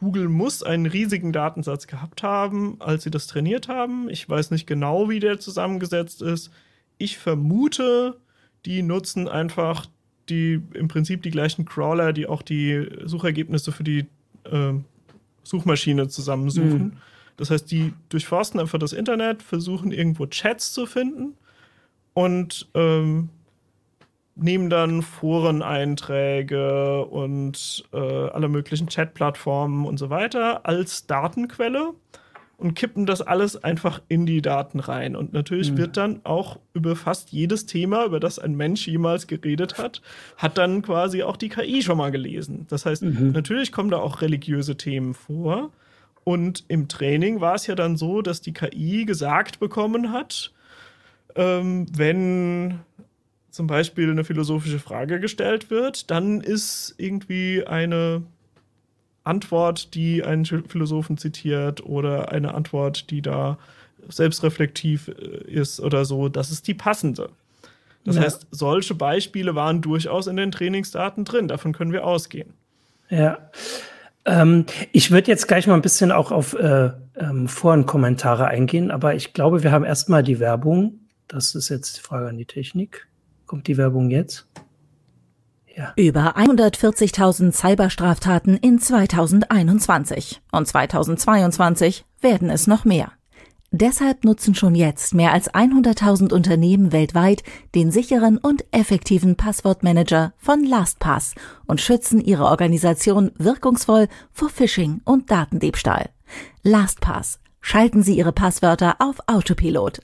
Google 0.00 0.28
muss 0.28 0.62
einen 0.62 0.84
riesigen 0.84 1.32
Datensatz 1.32 1.86
gehabt 1.86 2.22
haben, 2.22 2.76
als 2.80 3.04
sie 3.04 3.10
das 3.10 3.26
trainiert 3.26 3.68
haben. 3.68 4.10
Ich 4.10 4.28
weiß 4.28 4.50
nicht 4.50 4.66
genau, 4.66 5.08
wie 5.08 5.18
der 5.18 5.40
zusammengesetzt 5.40 6.20
ist. 6.20 6.50
Ich 6.98 7.16
vermute, 7.16 8.16
die 8.64 8.82
nutzen 8.82 9.28
einfach 9.28 9.86
die 10.28 10.60
im 10.74 10.88
Prinzip 10.88 11.22
die 11.22 11.30
gleichen 11.30 11.64
Crawler, 11.64 12.12
die 12.12 12.26
auch 12.26 12.42
die 12.42 12.88
Suchergebnisse 13.04 13.72
für 13.72 13.84
die 13.84 14.06
äh, 14.44 14.74
Suchmaschine 15.42 16.08
zusammensuchen. 16.08 16.78
Mhm. 16.78 16.92
Das 17.36 17.50
heißt, 17.50 17.70
die 17.70 17.94
durchforsten 18.08 18.60
einfach 18.60 18.78
das 18.78 18.92
Internet, 18.92 19.42
versuchen 19.42 19.92
irgendwo 19.92 20.26
Chats 20.26 20.72
zu 20.72 20.86
finden 20.86 21.34
und 22.12 22.68
ähm, 22.74 23.30
nehmen 24.34 24.70
dann 24.70 25.02
Foreneinträge 25.02 27.04
und 27.06 27.84
äh, 27.92 27.96
alle 27.96 28.48
möglichen 28.48 28.88
Chatplattformen 28.88 29.86
und 29.86 29.98
so 29.98 30.10
weiter 30.10 30.66
als 30.66 31.06
Datenquelle 31.06 31.94
und 32.58 32.74
kippen 32.74 33.06
das 33.06 33.22
alles 33.22 33.62
einfach 33.62 34.02
in 34.08 34.26
die 34.26 34.42
Daten 34.42 34.80
rein. 34.80 35.14
Und 35.14 35.32
natürlich 35.32 35.70
mhm. 35.72 35.78
wird 35.78 35.96
dann 35.96 36.20
auch 36.24 36.58
über 36.74 36.96
fast 36.96 37.30
jedes 37.30 37.66
Thema, 37.66 38.04
über 38.04 38.18
das 38.18 38.40
ein 38.40 38.56
Mensch 38.56 38.86
jemals 38.88 39.28
geredet 39.28 39.78
hat, 39.78 40.02
hat 40.36 40.58
dann 40.58 40.82
quasi 40.82 41.22
auch 41.22 41.36
die 41.36 41.48
KI 41.48 41.82
schon 41.82 41.98
mal 41.98 42.10
gelesen. 42.10 42.66
Das 42.68 42.84
heißt, 42.84 43.04
mhm. 43.04 43.30
natürlich 43.30 43.70
kommen 43.70 43.90
da 43.90 43.98
auch 43.98 44.22
religiöse 44.22 44.76
Themen 44.76 45.14
vor. 45.14 45.70
Und 46.24 46.64
im 46.66 46.88
Training 46.88 47.40
war 47.40 47.54
es 47.54 47.68
ja 47.68 47.76
dann 47.76 47.96
so, 47.96 48.22
dass 48.22 48.40
die 48.40 48.52
KI 48.52 49.04
gesagt 49.04 49.60
bekommen 49.60 50.12
hat, 50.12 50.52
ähm, 51.36 51.86
wenn 51.96 52.80
zum 53.50 53.68
Beispiel 53.68 54.10
eine 54.10 54.24
philosophische 54.24 54.80
Frage 54.80 55.20
gestellt 55.20 55.70
wird, 55.70 56.10
dann 56.10 56.40
ist 56.40 56.96
irgendwie 56.98 57.64
eine 57.64 58.22
Antwort, 59.28 59.94
die 59.94 60.24
einen 60.24 60.44
Philosophen 60.44 61.18
zitiert 61.18 61.84
oder 61.84 62.32
eine 62.32 62.54
Antwort, 62.54 63.10
die 63.10 63.22
da 63.22 63.58
selbstreflektiv 64.08 65.08
äh, 65.08 65.50
ist 65.50 65.80
oder 65.80 66.04
so, 66.04 66.28
das 66.28 66.50
ist 66.50 66.66
die 66.66 66.74
passende. 66.74 67.30
Das 68.04 68.16
ja. 68.16 68.22
heißt, 68.22 68.46
solche 68.50 68.94
Beispiele 68.94 69.54
waren 69.54 69.82
durchaus 69.82 70.26
in 70.26 70.36
den 70.36 70.50
Trainingsdaten 70.50 71.24
drin. 71.24 71.48
Davon 71.48 71.72
können 71.72 71.92
wir 71.92 72.06
ausgehen. 72.06 72.54
Ja. 73.10 73.38
Ähm, 74.24 74.66
ich 74.92 75.10
würde 75.10 75.30
jetzt 75.30 75.48
gleich 75.48 75.66
mal 75.66 75.74
ein 75.74 75.82
bisschen 75.82 76.12
auch 76.12 76.32
auf 76.32 76.54
äh, 76.54 76.90
ähm, 77.16 77.48
Forenkommentare 77.48 78.46
eingehen, 78.46 78.90
aber 78.90 79.14
ich 79.14 79.32
glaube, 79.32 79.62
wir 79.62 79.72
haben 79.72 79.84
erstmal 79.84 80.22
die 80.22 80.38
Werbung. 80.38 81.00
Das 81.28 81.54
ist 81.54 81.68
jetzt 81.68 81.98
die 81.98 82.00
Frage 82.00 82.28
an 82.28 82.36
die 82.38 82.46
Technik. 82.46 83.06
Kommt 83.46 83.66
die 83.66 83.76
Werbung 83.76 84.10
jetzt? 84.10 84.46
Ja. 85.76 85.92
Über 85.96 86.36
140.000 86.36 87.52
Cyberstraftaten 87.52 88.56
in 88.56 88.78
2021 88.78 90.40
und 90.50 90.66
2022 90.66 92.04
werden 92.20 92.50
es 92.50 92.66
noch 92.66 92.84
mehr. 92.84 93.12
Deshalb 93.70 94.24
nutzen 94.24 94.54
schon 94.54 94.74
jetzt 94.74 95.14
mehr 95.14 95.32
als 95.32 95.52
100.000 95.52 96.32
Unternehmen 96.32 96.90
weltweit 96.92 97.42
den 97.74 97.90
sicheren 97.90 98.38
und 98.38 98.64
effektiven 98.70 99.36
Passwortmanager 99.36 100.32
von 100.38 100.64
LastPass 100.64 101.34
und 101.66 101.80
schützen 101.80 102.20
ihre 102.20 102.46
Organisation 102.46 103.30
wirkungsvoll 103.36 104.08
vor 104.32 104.48
Phishing 104.48 105.02
und 105.04 105.30
Datendiebstahl. 105.30 106.08
LastPass. 106.62 107.40
Schalten 107.60 108.02
Sie 108.02 108.16
Ihre 108.16 108.32
Passwörter 108.32 108.96
auf 109.00 109.18
Autopilot. 109.26 110.00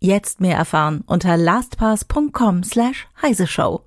Jetzt 0.00 0.40
mehr 0.40 0.56
erfahren 0.56 1.04
unter 1.06 1.36
lastpass.com 1.36 2.64
slash 2.64 3.06
heiseshow. 3.22 3.85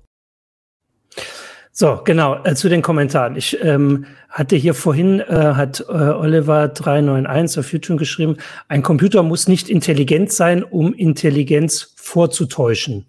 So, 1.72 2.00
genau, 2.04 2.42
äh, 2.44 2.54
zu 2.54 2.68
den 2.68 2.82
Kommentaren. 2.82 3.36
Ich 3.36 3.56
ähm, 3.62 4.04
hatte 4.28 4.56
hier 4.56 4.74
vorhin, 4.74 5.20
äh, 5.20 5.54
hat 5.54 5.80
äh, 5.88 5.92
Oliver 5.92 6.68
391 6.68 7.58
auf 7.58 7.72
YouTube 7.72 7.98
geschrieben, 7.98 8.36
ein 8.68 8.82
Computer 8.82 9.22
muss 9.22 9.48
nicht 9.48 9.70
intelligent 9.70 10.32
sein, 10.32 10.62
um 10.62 10.92
Intelligenz 10.92 11.94
vorzutäuschen. 11.96 13.06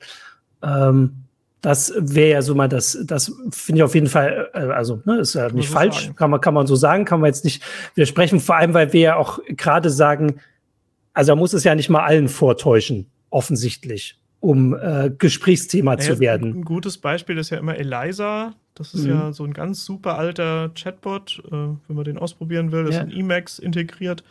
Ähm, 0.63 1.17
das 1.61 1.93
wäre 1.97 2.29
ja 2.29 2.41
so 2.41 2.55
mal 2.55 2.69
das, 2.69 2.97
das 3.03 3.33
finde 3.51 3.79
ich 3.79 3.83
auf 3.83 3.93
jeden 3.93 4.07
Fall, 4.07 4.49
äh, 4.53 4.59
also 4.59 5.01
ne, 5.05 5.19
ist 5.19 5.33
ja 5.33 5.49
nicht 5.49 5.69
falsch, 5.69 6.03
sagen. 6.03 6.15
kann 6.15 6.29
man, 6.29 6.39
kann 6.39 6.53
man 6.53 6.65
so 6.65 6.75
sagen, 6.75 7.03
kann 7.03 7.19
man 7.19 7.27
jetzt 7.27 7.43
nicht 7.43 7.61
widersprechen, 7.95 8.39
vor 8.39 8.55
allem, 8.55 8.73
weil 8.73 8.93
wir 8.93 9.01
ja 9.01 9.15
auch 9.15 9.39
gerade 9.49 9.89
sagen, 9.89 10.39
also 11.13 11.33
er 11.33 11.35
muss 11.35 11.53
es 11.53 11.63
ja 11.63 11.75
nicht 11.75 11.89
mal 11.89 12.03
allen 12.03 12.29
vortäuschen, 12.29 13.11
offensichtlich 13.29 14.20
um 14.41 14.73
äh, 14.73 15.11
Gesprächsthema 15.17 15.93
ja, 15.93 15.99
zu 15.99 16.19
werden. 16.19 16.53
Ein 16.59 16.65
gutes 16.65 16.97
Beispiel 16.97 17.37
ist 17.37 17.51
ja 17.51 17.59
immer 17.59 17.77
Eliza. 17.77 18.53
Das 18.73 18.93
ist 18.93 19.03
mhm. 19.03 19.09
ja 19.09 19.33
so 19.33 19.45
ein 19.45 19.53
ganz 19.53 19.85
super 19.85 20.17
alter 20.17 20.71
Chatbot. 20.73 21.43
Äh, 21.45 21.51
wenn 21.51 21.95
man 21.95 22.03
den 22.03 22.17
ausprobieren 22.17 22.71
will, 22.71 22.87
ist 22.87 22.95
ja. 22.95 23.03
in 23.03 23.11
Emacs 23.11 23.59
integriert. 23.59 24.23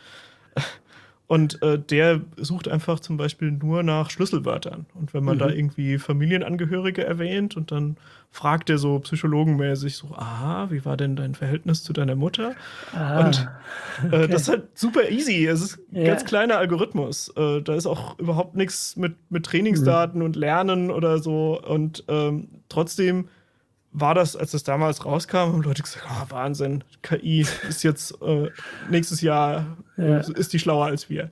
Und 1.31 1.63
äh, 1.63 1.79
der 1.79 2.19
sucht 2.35 2.67
einfach 2.67 2.99
zum 2.99 3.15
Beispiel 3.15 3.51
nur 3.53 3.83
nach 3.83 4.09
Schlüsselwörtern. 4.09 4.85
Und 4.95 5.13
wenn 5.13 5.23
man 5.23 5.35
mhm. 5.35 5.39
da 5.39 5.47
irgendwie 5.47 5.97
Familienangehörige 5.97 7.05
erwähnt 7.05 7.55
und 7.55 7.71
dann 7.71 7.95
fragt 8.31 8.69
er 8.69 8.77
so 8.77 8.99
psychologenmäßig 8.99 9.95
so, 9.95 10.13
aha, 10.13 10.71
wie 10.71 10.83
war 10.83 10.97
denn 10.97 11.15
dein 11.15 11.33
Verhältnis 11.33 11.85
zu 11.85 11.93
deiner 11.93 12.17
Mutter? 12.17 12.53
Ah, 12.93 13.25
und 13.25 13.49
äh, 14.03 14.07
okay. 14.07 14.27
das 14.27 14.41
ist 14.41 14.49
halt 14.49 14.77
super 14.77 15.09
easy. 15.09 15.47
Es 15.47 15.61
ist 15.61 15.79
ein 15.93 16.01
ja. 16.01 16.07
ganz 16.07 16.25
kleiner 16.25 16.57
Algorithmus. 16.57 17.29
Äh, 17.37 17.61
da 17.61 17.75
ist 17.75 17.85
auch 17.85 18.19
überhaupt 18.19 18.57
nichts 18.57 18.97
mit, 18.97 19.15
mit 19.29 19.45
Trainingsdaten 19.45 20.19
mhm. 20.19 20.25
und 20.25 20.35
Lernen 20.35 20.91
oder 20.91 21.19
so. 21.19 21.61
Und 21.65 22.03
ähm, 22.09 22.49
trotzdem 22.67 23.29
war 23.93 24.15
das, 24.15 24.35
als 24.35 24.51
das 24.51 24.63
damals 24.63 25.05
rauskam, 25.05 25.37
haben 25.37 25.61
Leute 25.61 25.81
gesagt, 25.81 26.05
oh, 26.09 26.25
Wahnsinn, 26.29 26.83
KI 27.03 27.45
ist 27.69 27.83
jetzt 27.83 28.21
äh, 28.21 28.49
nächstes 28.89 29.21
Jahr, 29.21 29.77
ja. 29.97 30.17
ist 30.17 30.53
die 30.53 30.59
schlauer 30.59 30.85
als 30.85 31.09
wir. 31.09 31.29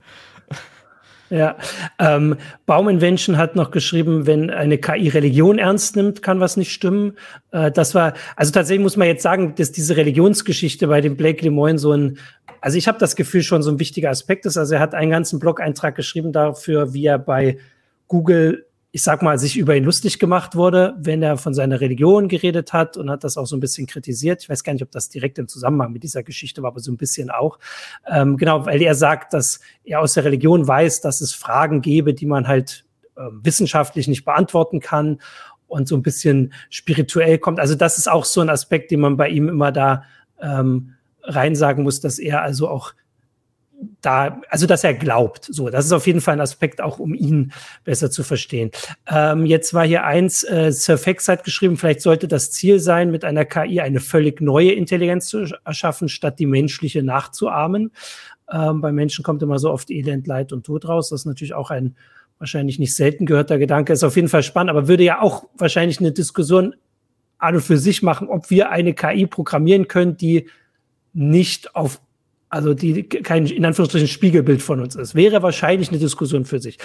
Ja, 1.30 1.56
ähm, 2.00 2.36
Bauminvention 2.66 3.36
hat 3.36 3.54
noch 3.54 3.70
geschrieben, 3.70 4.26
wenn 4.26 4.50
eine 4.50 4.78
KI 4.78 5.08
Religion 5.08 5.60
ernst 5.60 5.94
nimmt, 5.94 6.22
kann 6.22 6.40
was 6.40 6.56
nicht 6.56 6.72
stimmen. 6.72 7.16
Äh, 7.52 7.70
das 7.70 7.94
war, 7.94 8.14
also 8.34 8.50
tatsächlich 8.50 8.82
muss 8.82 8.96
man 8.96 9.06
jetzt 9.06 9.22
sagen, 9.22 9.54
dass 9.54 9.70
diese 9.70 9.96
Religionsgeschichte 9.96 10.88
bei 10.88 11.00
dem 11.00 11.16
Blake 11.16 11.44
Lemoyne 11.44 11.78
so 11.78 11.92
ein, 11.92 12.18
also 12.60 12.76
ich 12.76 12.88
habe 12.88 12.98
das 12.98 13.14
Gefühl 13.14 13.44
schon 13.44 13.62
so 13.62 13.70
ein 13.70 13.78
wichtiger 13.78 14.10
Aspekt 14.10 14.44
ist. 14.44 14.56
Also 14.56 14.74
er 14.74 14.80
hat 14.80 14.92
einen 14.92 15.12
ganzen 15.12 15.38
Blog-Eintrag 15.38 15.94
geschrieben 15.94 16.32
dafür, 16.32 16.94
wie 16.94 17.06
er 17.06 17.20
bei 17.20 17.58
Google 18.08 18.66
ich 18.92 19.02
sag 19.04 19.22
mal, 19.22 19.38
sich 19.38 19.56
über 19.56 19.76
ihn 19.76 19.84
lustig 19.84 20.18
gemacht 20.18 20.56
wurde, 20.56 20.96
wenn 20.98 21.22
er 21.22 21.36
von 21.36 21.54
seiner 21.54 21.80
Religion 21.80 22.26
geredet 22.26 22.72
hat 22.72 22.96
und 22.96 23.08
hat 23.08 23.22
das 23.22 23.36
auch 23.36 23.46
so 23.46 23.56
ein 23.56 23.60
bisschen 23.60 23.86
kritisiert. 23.86 24.42
Ich 24.42 24.48
weiß 24.48 24.64
gar 24.64 24.72
nicht, 24.72 24.82
ob 24.82 24.90
das 24.90 25.08
direkt 25.08 25.38
im 25.38 25.46
Zusammenhang 25.46 25.92
mit 25.92 26.02
dieser 26.02 26.24
Geschichte 26.24 26.62
war, 26.62 26.72
aber 26.72 26.80
so 26.80 26.90
ein 26.90 26.96
bisschen 26.96 27.30
auch. 27.30 27.60
Ähm, 28.10 28.36
genau, 28.36 28.66
weil 28.66 28.82
er 28.82 28.96
sagt, 28.96 29.32
dass 29.32 29.60
er 29.84 30.00
aus 30.00 30.14
der 30.14 30.24
Religion 30.24 30.66
weiß, 30.66 31.02
dass 31.02 31.20
es 31.20 31.32
Fragen 31.32 31.82
gäbe, 31.82 32.14
die 32.14 32.26
man 32.26 32.48
halt 32.48 32.84
äh, 33.16 33.22
wissenschaftlich 33.42 34.08
nicht 34.08 34.24
beantworten 34.24 34.80
kann 34.80 35.20
und 35.68 35.86
so 35.86 35.96
ein 35.96 36.02
bisschen 36.02 36.52
spirituell 36.68 37.38
kommt. 37.38 37.60
Also 37.60 37.76
das 37.76 37.96
ist 37.96 38.10
auch 38.10 38.24
so 38.24 38.40
ein 38.40 38.50
Aspekt, 38.50 38.90
den 38.90 39.00
man 39.00 39.16
bei 39.16 39.28
ihm 39.28 39.48
immer 39.48 39.70
da 39.70 40.02
ähm, 40.42 40.94
reinsagen 41.22 41.84
muss, 41.84 42.00
dass 42.00 42.18
er 42.18 42.42
also 42.42 42.68
auch 42.68 42.94
da, 44.00 44.40
also 44.48 44.66
dass 44.66 44.84
er 44.84 44.94
glaubt. 44.94 45.46
So, 45.50 45.70
das 45.70 45.86
ist 45.86 45.92
auf 45.92 46.06
jeden 46.06 46.20
Fall 46.20 46.34
ein 46.34 46.40
Aspekt, 46.40 46.80
auch 46.80 46.98
um 46.98 47.14
ihn 47.14 47.52
besser 47.84 48.10
zu 48.10 48.22
verstehen. 48.22 48.70
Ähm, 49.06 49.46
jetzt 49.46 49.74
war 49.74 49.86
hier 49.86 50.04
eins, 50.04 50.44
äh, 50.44 50.72
Sir 50.72 50.98
Fex 50.98 51.28
hat 51.28 51.44
geschrieben, 51.44 51.76
vielleicht 51.76 52.02
sollte 52.02 52.28
das 52.28 52.50
Ziel 52.50 52.78
sein, 52.78 53.10
mit 53.10 53.24
einer 53.24 53.44
KI 53.44 53.80
eine 53.80 54.00
völlig 54.00 54.40
neue 54.40 54.72
Intelligenz 54.72 55.28
zu 55.28 55.46
erschaffen, 55.64 56.08
statt 56.08 56.38
die 56.38 56.46
menschliche 56.46 57.02
nachzuahmen. 57.02 57.92
Ähm, 58.50 58.80
bei 58.80 58.92
Menschen 58.92 59.22
kommt 59.22 59.42
immer 59.42 59.58
so 59.58 59.70
oft 59.70 59.90
Elend, 59.90 60.26
Leid 60.26 60.52
und 60.52 60.64
Tod 60.64 60.88
raus. 60.88 61.10
Das 61.10 61.22
ist 61.22 61.26
natürlich 61.26 61.54
auch 61.54 61.70
ein 61.70 61.96
wahrscheinlich 62.38 62.78
nicht 62.78 62.94
selten 62.94 63.26
gehörter 63.26 63.58
Gedanke. 63.58 63.92
Ist 63.92 64.02
auf 64.02 64.16
jeden 64.16 64.28
Fall 64.28 64.42
spannend, 64.42 64.70
aber 64.70 64.88
würde 64.88 65.04
ja 65.04 65.20
auch 65.20 65.44
wahrscheinlich 65.56 66.00
eine 66.00 66.12
Diskussion 66.12 66.74
an 67.38 67.54
und 67.54 67.62
für 67.62 67.78
sich 67.78 68.02
machen, 68.02 68.28
ob 68.28 68.50
wir 68.50 68.70
eine 68.70 68.94
KI 68.94 69.26
programmieren 69.26 69.88
können, 69.88 70.16
die 70.16 70.48
nicht 71.12 71.74
auf 71.74 72.00
also 72.50 72.74
die 72.74 73.04
kein 73.04 73.46
in 73.46 73.64
Anführungsstrichen 73.64 74.08
Spiegelbild 74.08 74.60
von 74.60 74.80
uns 74.80 74.96
ist, 74.96 75.14
wäre 75.14 75.42
wahrscheinlich 75.42 75.88
eine 75.88 75.98
Diskussion 75.98 76.44
für 76.44 76.58
sich. 76.58 76.78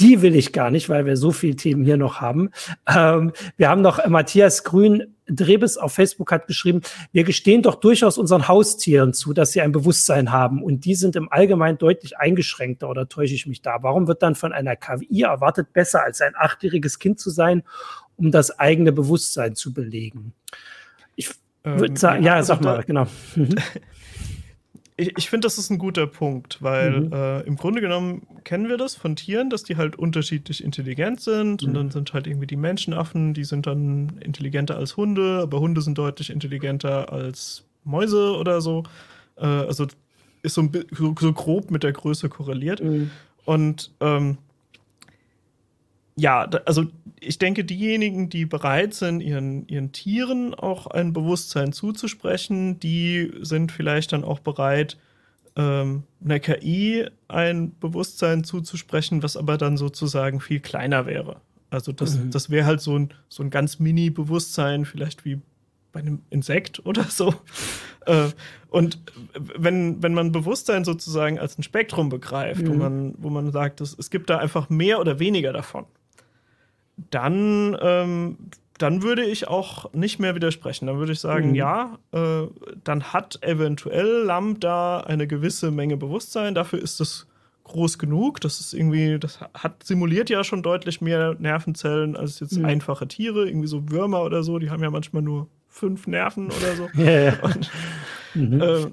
Die 0.00 0.22
will 0.22 0.34
ich 0.34 0.52
gar 0.52 0.70
nicht, 0.70 0.88
weil 0.88 1.06
wir 1.06 1.16
so 1.16 1.30
viele 1.30 1.54
Themen 1.54 1.84
hier 1.84 1.96
noch 1.96 2.20
haben. 2.20 2.50
Ähm, 2.92 3.32
wir 3.56 3.68
haben 3.68 3.80
noch 3.80 4.00
äh, 4.00 4.08
Matthias 4.08 4.64
Grün 4.64 5.14
Drebes 5.26 5.78
auf 5.78 5.94
Facebook 5.94 6.30
hat 6.32 6.46
geschrieben, 6.46 6.82
wir 7.12 7.24
gestehen 7.24 7.62
doch 7.62 7.76
durchaus 7.76 8.18
unseren 8.18 8.46
Haustieren 8.46 9.14
zu, 9.14 9.32
dass 9.32 9.52
sie 9.52 9.62
ein 9.62 9.72
Bewusstsein 9.72 10.32
haben 10.32 10.62
und 10.62 10.84
die 10.84 10.94
sind 10.94 11.16
im 11.16 11.32
Allgemeinen 11.32 11.78
deutlich 11.78 12.18
eingeschränkter 12.18 12.90
oder 12.90 13.08
täusche 13.08 13.34
ich 13.34 13.46
mich 13.46 13.62
da? 13.62 13.78
Warum 13.82 14.06
wird 14.06 14.22
dann 14.22 14.34
von 14.34 14.52
einer 14.52 14.76
KI 14.76 15.22
erwartet, 15.22 15.72
besser 15.72 16.02
als 16.02 16.20
ein 16.20 16.34
achtjähriges 16.36 16.98
Kind 16.98 17.20
zu 17.20 17.30
sein, 17.30 17.62
um 18.16 18.32
das 18.32 18.58
eigene 18.58 18.92
Bewusstsein 18.92 19.54
zu 19.54 19.72
belegen? 19.72 20.34
Ich 21.16 21.30
würde 21.62 21.86
ähm, 21.86 21.96
sagen, 21.96 22.22
ja, 22.22 22.32
ja 22.32 22.36
also 22.36 22.54
sag 22.54 22.62
mal, 22.62 22.82
genau. 22.84 23.06
ich, 24.96 25.12
ich 25.16 25.28
finde, 25.28 25.46
das 25.46 25.58
ist 25.58 25.70
ein 25.70 25.78
guter 25.78 26.06
Punkt, 26.06 26.62
weil 26.62 27.00
mhm. 27.00 27.12
äh, 27.12 27.40
im 27.40 27.56
Grunde 27.56 27.80
genommen 27.80 28.26
kennen 28.44 28.68
wir 28.68 28.76
das 28.76 28.94
von 28.94 29.16
Tieren, 29.16 29.50
dass 29.50 29.64
die 29.64 29.76
halt 29.76 29.96
unterschiedlich 29.96 30.62
intelligent 30.62 31.20
sind 31.20 31.62
mhm. 31.62 31.68
und 31.68 31.74
dann 31.74 31.90
sind 31.90 32.12
halt 32.12 32.26
irgendwie 32.26 32.46
die 32.46 32.56
Menschenaffen, 32.56 33.34
die 33.34 33.44
sind 33.44 33.66
dann 33.66 34.18
intelligenter 34.20 34.76
als 34.76 34.96
Hunde, 34.96 35.40
aber 35.42 35.60
Hunde 35.60 35.80
sind 35.80 35.98
deutlich 35.98 36.30
intelligenter 36.30 37.12
als 37.12 37.64
Mäuse 37.82 38.36
oder 38.36 38.60
so. 38.60 38.84
Äh, 39.36 39.46
also 39.46 39.86
ist 40.42 40.54
so, 40.54 40.68
so, 40.92 41.14
so, 41.18 41.32
grob 41.32 41.70
mit 41.70 41.82
der 41.82 41.92
Größe 41.92 42.28
korreliert. 42.28 42.82
Mhm. 42.82 43.10
Und 43.44 43.90
ähm, 44.00 44.38
ja, 46.16 46.42
also 46.64 46.86
ich 47.20 47.38
denke, 47.38 47.64
diejenigen, 47.64 48.28
die 48.28 48.46
bereit 48.46 48.94
sind, 48.94 49.20
ihren, 49.20 49.66
ihren 49.66 49.92
Tieren 49.92 50.54
auch 50.54 50.86
ein 50.86 51.12
Bewusstsein 51.12 51.72
zuzusprechen, 51.72 52.78
die 52.78 53.32
sind 53.40 53.72
vielleicht 53.72 54.12
dann 54.12 54.24
auch 54.24 54.40
bereit, 54.40 54.96
ähm, 55.56 56.04
einer 56.22 56.40
KI 56.40 57.06
ein 57.28 57.78
Bewusstsein 57.78 58.44
zuzusprechen, 58.44 59.22
was 59.22 59.36
aber 59.36 59.56
dann 59.56 59.76
sozusagen 59.76 60.40
viel 60.40 60.60
kleiner 60.60 61.06
wäre. 61.06 61.40
Also 61.70 61.92
das, 61.92 62.16
mhm. 62.16 62.30
das 62.30 62.50
wäre 62.50 62.66
halt 62.66 62.80
so 62.80 62.98
ein, 62.98 63.14
so 63.28 63.42
ein 63.42 63.50
ganz 63.50 63.78
Mini-Bewusstsein, 63.78 64.84
vielleicht 64.84 65.24
wie 65.24 65.40
bei 65.92 66.00
einem 66.00 66.22
Insekt 66.30 66.80
oder 66.86 67.04
so. 67.04 67.34
äh, 68.06 68.28
und 68.68 68.98
wenn, 69.34 70.02
wenn 70.02 70.14
man 70.14 70.32
Bewusstsein 70.32 70.84
sozusagen 70.84 71.38
als 71.38 71.58
ein 71.58 71.62
Spektrum 71.62 72.08
begreift, 72.08 72.62
mhm. 72.62 72.68
wo, 72.68 72.74
man, 72.74 73.14
wo 73.18 73.30
man 73.30 73.50
sagt, 73.52 73.80
es, 73.80 73.96
es 73.98 74.10
gibt 74.10 74.30
da 74.30 74.38
einfach 74.38 74.68
mehr 74.68 75.00
oder 75.00 75.18
weniger 75.18 75.52
davon, 75.52 75.86
dann, 76.96 77.76
ähm, 77.80 78.36
dann 78.78 79.02
würde 79.02 79.24
ich 79.24 79.48
auch 79.48 79.92
nicht 79.92 80.18
mehr 80.18 80.34
widersprechen. 80.34 80.86
Dann 80.86 80.98
würde 80.98 81.12
ich 81.12 81.20
sagen, 81.20 81.50
mhm. 81.50 81.54
ja, 81.54 81.98
äh, 82.12 82.46
dann 82.82 83.12
hat 83.12 83.38
eventuell 83.42 84.24
Lambda 84.24 85.00
eine 85.00 85.26
gewisse 85.26 85.70
Menge 85.70 85.96
Bewusstsein. 85.96 86.54
Dafür 86.54 86.80
ist 86.80 87.00
es 87.00 87.26
groß 87.64 87.98
genug. 87.98 88.40
Das 88.40 88.60
ist 88.60 88.74
irgendwie, 88.74 89.18
das 89.18 89.40
hat 89.54 89.82
simuliert 89.84 90.30
ja 90.30 90.44
schon 90.44 90.62
deutlich 90.62 91.00
mehr 91.00 91.34
Nervenzellen 91.38 92.16
als 92.16 92.40
jetzt 92.40 92.58
mhm. 92.58 92.66
einfache 92.66 93.08
Tiere, 93.08 93.46
irgendwie 93.46 93.68
so 93.68 93.90
Würmer 93.90 94.22
oder 94.22 94.42
so. 94.42 94.58
Die 94.58 94.70
haben 94.70 94.82
ja 94.82 94.90
manchmal 94.90 95.22
nur 95.22 95.48
fünf 95.68 96.06
Nerven 96.06 96.46
oder 96.46 96.76
so. 96.76 96.88
ja, 97.02 97.20
ja. 97.20 97.38
Und, 97.42 97.70
mhm. 98.34 98.60
äh, 98.60 98.86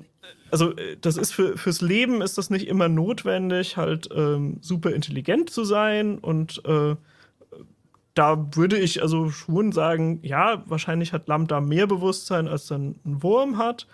also 0.52 0.74
das 1.00 1.18
ist 1.18 1.32
für, 1.32 1.58
fürs 1.58 1.82
Leben 1.82 2.22
ist 2.22 2.38
das 2.38 2.50
nicht 2.50 2.68
immer 2.68 2.90
notwendig, 2.90 3.78
halt 3.78 4.10
ähm, 4.14 4.58
super 4.62 4.94
intelligent 4.94 5.50
zu 5.50 5.64
sein 5.64 6.18
und 6.18 6.62
äh, 6.66 6.96
da 8.14 8.56
würde 8.56 8.78
ich 8.78 9.02
also 9.02 9.30
schon 9.30 9.72
sagen, 9.72 10.20
ja, 10.24 10.64
wahrscheinlich 10.66 11.14
hat 11.14 11.28
Lambda 11.28 11.62
mehr 11.62 11.88
Bewusstsein, 11.88 12.48
als 12.48 12.68
dann 12.68 12.96
ein 13.06 13.24
Wurm 13.24 13.58
hat. 13.58 13.88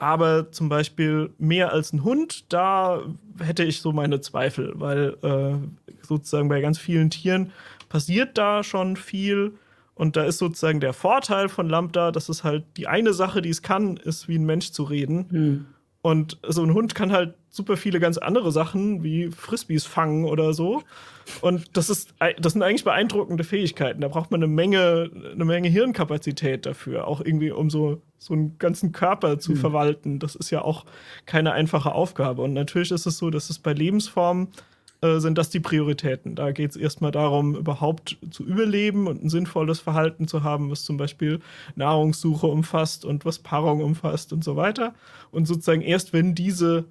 Aber 0.00 0.52
zum 0.52 0.68
Beispiel 0.68 1.30
mehr 1.38 1.72
als 1.72 1.92
ein 1.92 2.04
Hund, 2.04 2.52
da 2.52 3.02
hätte 3.40 3.64
ich 3.64 3.80
so 3.80 3.92
meine 3.92 4.20
Zweifel, 4.20 4.72
weil 4.76 5.16
äh, 5.22 5.54
sozusagen 6.02 6.48
bei 6.48 6.60
ganz 6.60 6.78
vielen 6.78 7.10
Tieren 7.10 7.52
passiert 7.88 8.38
da 8.38 8.62
schon 8.62 8.96
viel. 8.96 9.54
Und 9.94 10.16
da 10.16 10.22
ist 10.22 10.38
sozusagen 10.38 10.80
der 10.80 10.92
Vorteil 10.92 11.48
von 11.48 11.68
Lambda, 11.68 12.12
dass 12.12 12.28
es 12.28 12.44
halt 12.44 12.64
die 12.76 12.86
eine 12.86 13.12
Sache, 13.12 13.42
die 13.42 13.48
es 13.48 13.62
kann, 13.62 13.96
ist, 13.96 14.28
wie 14.28 14.38
ein 14.38 14.46
Mensch 14.46 14.70
zu 14.70 14.84
reden. 14.84 15.26
Mhm. 15.30 15.66
Und 16.02 16.38
so 16.46 16.62
ein 16.62 16.72
Hund 16.72 16.94
kann 16.94 17.10
halt 17.10 17.34
super 17.50 17.76
viele 17.76 18.00
ganz 18.00 18.18
andere 18.18 18.52
Sachen, 18.52 19.02
wie 19.02 19.30
Frisbees 19.30 19.84
fangen 19.84 20.24
oder 20.24 20.52
so. 20.52 20.82
Und 21.40 21.76
das 21.76 21.90
ist, 21.90 22.14
das 22.38 22.52
sind 22.52 22.62
eigentlich 22.62 22.84
beeindruckende 22.84 23.44
Fähigkeiten. 23.44 24.00
Da 24.00 24.08
braucht 24.08 24.30
man 24.30 24.42
eine 24.42 24.52
Menge, 24.52 25.10
eine 25.32 25.44
Menge 25.44 25.68
Hirnkapazität 25.68 26.66
dafür, 26.66 27.06
auch 27.06 27.20
irgendwie, 27.20 27.50
um 27.50 27.70
so, 27.70 28.00
so 28.18 28.34
einen 28.34 28.58
ganzen 28.58 28.92
Körper 28.92 29.38
zu 29.38 29.52
mhm. 29.52 29.56
verwalten. 29.56 30.18
Das 30.18 30.34
ist 30.34 30.50
ja 30.50 30.62
auch 30.62 30.84
keine 31.26 31.52
einfache 31.52 31.92
Aufgabe. 31.92 32.42
Und 32.42 32.52
natürlich 32.52 32.90
ist 32.90 33.06
es 33.06 33.18
so, 33.18 33.30
dass 33.30 33.50
es 33.50 33.58
bei 33.58 33.72
Lebensformen 33.72 34.48
äh, 35.00 35.20
sind 35.20 35.38
das 35.38 35.50
die 35.50 35.60
Prioritäten. 35.60 36.34
Da 36.34 36.50
geht 36.50 36.70
es 36.70 36.76
erstmal 36.76 37.12
darum, 37.12 37.54
überhaupt 37.54 38.18
zu 38.30 38.44
überleben 38.44 39.06
und 39.06 39.22
ein 39.22 39.28
sinnvolles 39.28 39.78
Verhalten 39.78 40.26
zu 40.26 40.42
haben, 40.42 40.70
was 40.70 40.82
zum 40.82 40.96
Beispiel 40.96 41.40
Nahrungssuche 41.76 42.46
umfasst 42.46 43.04
und 43.04 43.24
was 43.24 43.38
Paarung 43.38 43.80
umfasst 43.80 44.32
und 44.32 44.42
so 44.42 44.56
weiter. 44.56 44.94
Und 45.30 45.46
sozusagen 45.46 45.82
erst 45.82 46.12
wenn 46.12 46.34
diese 46.34 46.86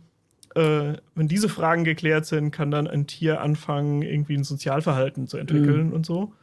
äh, 0.58 0.98
wenn 1.14 1.28
diese 1.28 1.50
Fragen 1.50 1.84
geklärt 1.84 2.26
sind, 2.26 2.52
kann 2.52 2.72
dann 2.72 2.88
ein 2.88 3.06
Tier 3.06 3.42
anfangen, 3.42 4.02
irgendwie 4.02 4.36
ein 4.36 4.44
Sozialverhalten 4.44 5.28
zu 5.28 5.38
entwickeln 5.38 5.88
mhm. 5.88 5.94
und 5.94 6.06
so. 6.06 6.34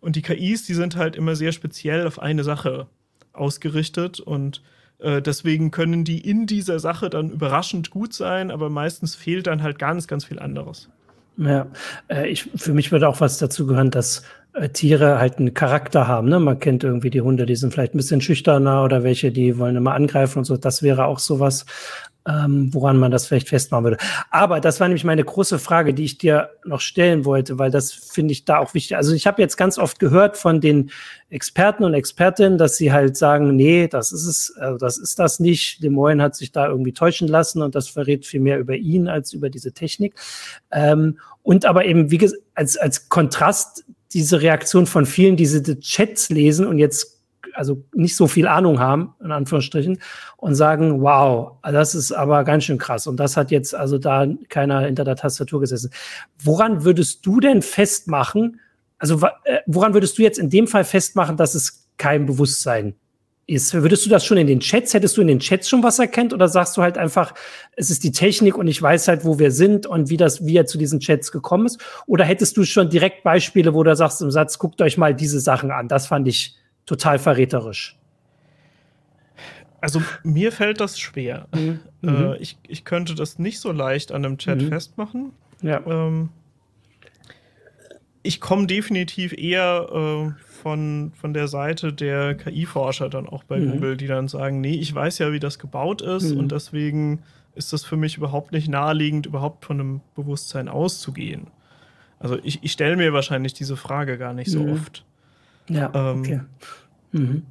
Und 0.00 0.16
die 0.16 0.22
KIs, 0.22 0.64
die 0.64 0.74
sind 0.74 0.96
halt 0.96 1.16
immer 1.16 1.36
sehr 1.36 1.52
speziell 1.52 2.06
auf 2.06 2.18
eine 2.18 2.44
Sache 2.44 2.86
ausgerichtet 3.32 4.20
und 4.20 4.62
äh, 5.00 5.20
deswegen 5.20 5.70
können 5.70 6.04
die 6.04 6.18
in 6.18 6.46
dieser 6.46 6.78
Sache 6.78 7.10
dann 7.10 7.30
überraschend 7.30 7.90
gut 7.90 8.14
sein, 8.14 8.50
aber 8.50 8.70
meistens 8.70 9.14
fehlt 9.14 9.46
dann 9.46 9.62
halt 9.62 9.78
ganz, 9.78 10.08
ganz 10.08 10.24
viel 10.24 10.38
anderes. 10.38 10.88
Ja, 11.36 11.66
äh, 12.08 12.28
ich, 12.28 12.50
für 12.56 12.72
mich 12.72 12.90
würde 12.90 13.08
auch 13.08 13.20
was 13.20 13.38
dazu 13.38 13.66
gehören, 13.66 13.90
dass 13.90 14.22
äh, 14.54 14.70
Tiere 14.70 15.18
halt 15.18 15.38
einen 15.38 15.54
Charakter 15.54 16.08
haben. 16.08 16.28
Ne? 16.28 16.40
Man 16.40 16.58
kennt 16.58 16.82
irgendwie 16.82 17.10
die 17.10 17.20
Hunde, 17.20 17.46
die 17.46 17.54
sind 17.54 17.72
vielleicht 17.72 17.94
ein 17.94 17.98
bisschen 17.98 18.20
schüchterner 18.20 18.82
oder 18.82 19.04
welche, 19.04 19.30
die 19.30 19.58
wollen 19.58 19.76
immer 19.76 19.94
angreifen 19.94 20.38
und 20.38 20.44
so. 20.44 20.56
Das 20.56 20.82
wäre 20.82 21.04
auch 21.04 21.20
sowas, 21.20 21.64
ähm, 22.28 22.72
woran 22.74 22.98
man 22.98 23.10
das 23.10 23.26
vielleicht 23.26 23.48
festmachen 23.48 23.84
würde. 23.84 23.96
Aber 24.30 24.60
das 24.60 24.80
war 24.80 24.88
nämlich 24.88 25.04
meine 25.04 25.24
große 25.24 25.58
Frage, 25.58 25.94
die 25.94 26.04
ich 26.04 26.18
dir 26.18 26.50
noch 26.64 26.80
stellen 26.80 27.24
wollte, 27.24 27.58
weil 27.58 27.70
das 27.70 27.92
finde 27.92 28.32
ich 28.32 28.44
da 28.44 28.58
auch 28.58 28.74
wichtig. 28.74 28.96
Also 28.96 29.14
ich 29.14 29.26
habe 29.26 29.40
jetzt 29.40 29.56
ganz 29.56 29.78
oft 29.78 29.98
gehört 29.98 30.36
von 30.36 30.60
den 30.60 30.90
Experten 31.30 31.84
und 31.84 31.94
Expertinnen, 31.94 32.58
dass 32.58 32.76
sie 32.76 32.92
halt 32.92 33.16
sagen, 33.16 33.56
nee, 33.56 33.88
das 33.88 34.12
ist 34.12 34.26
es, 34.26 34.56
also 34.58 34.78
das 34.78 34.98
ist 34.98 35.18
das 35.18 35.40
nicht. 35.40 35.82
De 35.82 35.90
Moyen 35.90 36.20
hat 36.20 36.36
sich 36.36 36.52
da 36.52 36.68
irgendwie 36.68 36.92
täuschen 36.92 37.28
lassen 37.28 37.62
und 37.62 37.74
das 37.74 37.88
verrät 37.88 38.26
viel 38.26 38.40
mehr 38.40 38.58
über 38.58 38.76
ihn 38.76 39.08
als 39.08 39.32
über 39.32 39.48
diese 39.48 39.72
Technik. 39.72 40.14
Ähm, 40.70 41.18
und 41.42 41.64
aber 41.64 41.86
eben, 41.86 42.10
wie 42.10 42.18
gesagt, 42.18 42.42
als, 42.54 42.76
als 42.76 43.08
Kontrast 43.08 43.84
diese 44.12 44.42
Reaktion 44.42 44.86
von 44.86 45.06
vielen, 45.06 45.36
die 45.36 45.44
diese 45.44 45.80
Chats 45.80 46.28
lesen 46.28 46.66
und 46.66 46.78
jetzt 46.78 47.17
also 47.58 47.82
nicht 47.92 48.14
so 48.14 48.28
viel 48.28 48.46
Ahnung 48.46 48.78
haben, 48.78 49.14
in 49.22 49.32
Anführungsstrichen, 49.32 49.98
und 50.36 50.54
sagen, 50.54 51.02
wow, 51.02 51.58
das 51.62 51.94
ist 51.94 52.12
aber 52.12 52.44
ganz 52.44 52.64
schön 52.64 52.78
krass. 52.78 53.06
Und 53.06 53.18
das 53.18 53.36
hat 53.36 53.50
jetzt 53.50 53.74
also 53.74 53.98
da 53.98 54.26
keiner 54.48 54.80
hinter 54.82 55.04
der 55.04 55.16
Tastatur 55.16 55.60
gesessen. 55.60 55.90
Woran 56.42 56.84
würdest 56.84 57.26
du 57.26 57.40
denn 57.40 57.60
festmachen, 57.60 58.60
also 58.98 59.20
äh, 59.44 59.58
woran 59.66 59.92
würdest 59.92 60.18
du 60.18 60.22
jetzt 60.22 60.38
in 60.38 60.50
dem 60.50 60.68
Fall 60.68 60.84
festmachen, 60.84 61.36
dass 61.36 61.54
es 61.54 61.88
kein 61.96 62.26
Bewusstsein 62.26 62.94
ist? 63.48 63.74
Würdest 63.74 64.06
du 64.06 64.10
das 64.10 64.24
schon 64.24 64.38
in 64.38 64.46
den 64.46 64.60
Chats, 64.60 64.94
hättest 64.94 65.16
du 65.16 65.20
in 65.20 65.26
den 65.26 65.40
Chats 65.40 65.68
schon 65.68 65.82
was 65.82 65.98
erkennt 65.98 66.32
oder 66.32 66.46
sagst 66.46 66.76
du 66.76 66.82
halt 66.82 66.96
einfach, 66.96 67.34
es 67.74 67.90
ist 67.90 68.04
die 68.04 68.12
Technik 68.12 68.56
und 68.56 68.68
ich 68.68 68.80
weiß 68.80 69.08
halt, 69.08 69.24
wo 69.24 69.40
wir 69.40 69.50
sind 69.50 69.84
und 69.86 70.10
wie 70.10 70.16
das, 70.16 70.46
wie 70.46 70.56
er 70.56 70.66
zu 70.66 70.78
diesen 70.78 71.00
Chats 71.00 71.32
gekommen 71.32 71.66
ist? 71.66 71.80
Oder 72.06 72.24
hättest 72.24 72.56
du 72.56 72.64
schon 72.64 72.88
direkt 72.88 73.24
Beispiele, 73.24 73.74
wo 73.74 73.82
du 73.82 73.96
sagst 73.96 74.22
im 74.22 74.30
Satz, 74.30 74.58
guckt 74.58 74.80
euch 74.80 74.96
mal 74.96 75.12
diese 75.12 75.40
Sachen 75.40 75.72
an? 75.72 75.88
Das 75.88 76.06
fand 76.06 76.28
ich 76.28 76.56
total 76.88 77.18
verräterisch. 77.18 77.96
Also 79.80 80.02
mir 80.24 80.50
fällt 80.50 80.80
das 80.80 80.98
schwer. 80.98 81.46
Mhm. 81.54 81.80
Äh, 82.02 82.06
mhm. 82.06 82.36
ich, 82.40 82.58
ich 82.66 82.84
könnte 82.84 83.14
das 83.14 83.38
nicht 83.38 83.60
so 83.60 83.70
leicht 83.70 84.10
an 84.10 84.24
einem 84.24 84.38
Chat 84.38 84.62
mhm. 84.62 84.68
festmachen. 84.68 85.32
Ja. 85.62 85.80
Ähm, 85.86 86.30
ich 88.22 88.40
komme 88.40 88.66
definitiv 88.66 89.32
eher 89.32 89.88
äh, 89.92 90.42
von, 90.50 91.12
von 91.14 91.34
der 91.34 91.46
Seite 91.46 91.92
der 91.92 92.34
KI-Forscher 92.34 93.08
dann 93.08 93.28
auch 93.28 93.44
bei 93.44 93.60
mhm. 93.60 93.72
Google, 93.72 93.96
die 93.96 94.06
dann 94.06 94.26
sagen, 94.26 94.60
nee, 94.60 94.74
ich 94.74 94.92
weiß 94.92 95.18
ja, 95.18 95.30
wie 95.30 95.40
das 95.40 95.58
gebaut 95.58 96.02
ist 96.02 96.32
mhm. 96.32 96.40
und 96.40 96.52
deswegen 96.52 97.22
ist 97.54 97.72
das 97.72 97.84
für 97.84 97.96
mich 97.96 98.16
überhaupt 98.16 98.52
nicht 98.52 98.68
naheliegend, 98.68 99.26
überhaupt 99.26 99.64
von 99.64 99.78
einem 99.78 100.00
Bewusstsein 100.16 100.68
auszugehen. 100.68 101.48
Also 102.18 102.38
ich, 102.42 102.60
ich 102.62 102.72
stelle 102.72 102.96
mir 102.96 103.12
wahrscheinlich 103.12 103.52
diese 103.52 103.76
Frage 103.76 104.18
gar 104.18 104.32
nicht 104.32 104.50
so 104.50 104.62
mhm. 104.64 104.72
oft. 104.72 105.04
Ja, 105.68 105.90
ähm, 105.94 106.20
okay. 106.20 106.40
Mhm. 107.12 107.42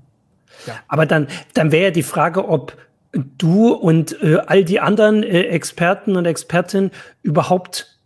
Ja. 0.65 0.76
Aber 0.88 1.05
dann, 1.05 1.28
dann 1.53 1.72
wäre 1.72 1.86
ja 1.86 1.91
die 1.91 2.03
Frage, 2.03 2.47
ob 2.47 2.78
du 3.11 3.72
und 3.74 4.22
äh, 4.22 4.38
all 4.45 4.63
die 4.63 4.80
anderen 4.80 5.24
äh, 5.24 5.43
Experten 5.43 6.15
und 6.15 6.26
Expertinnen 6.26 6.91
überhaupt 7.22 7.97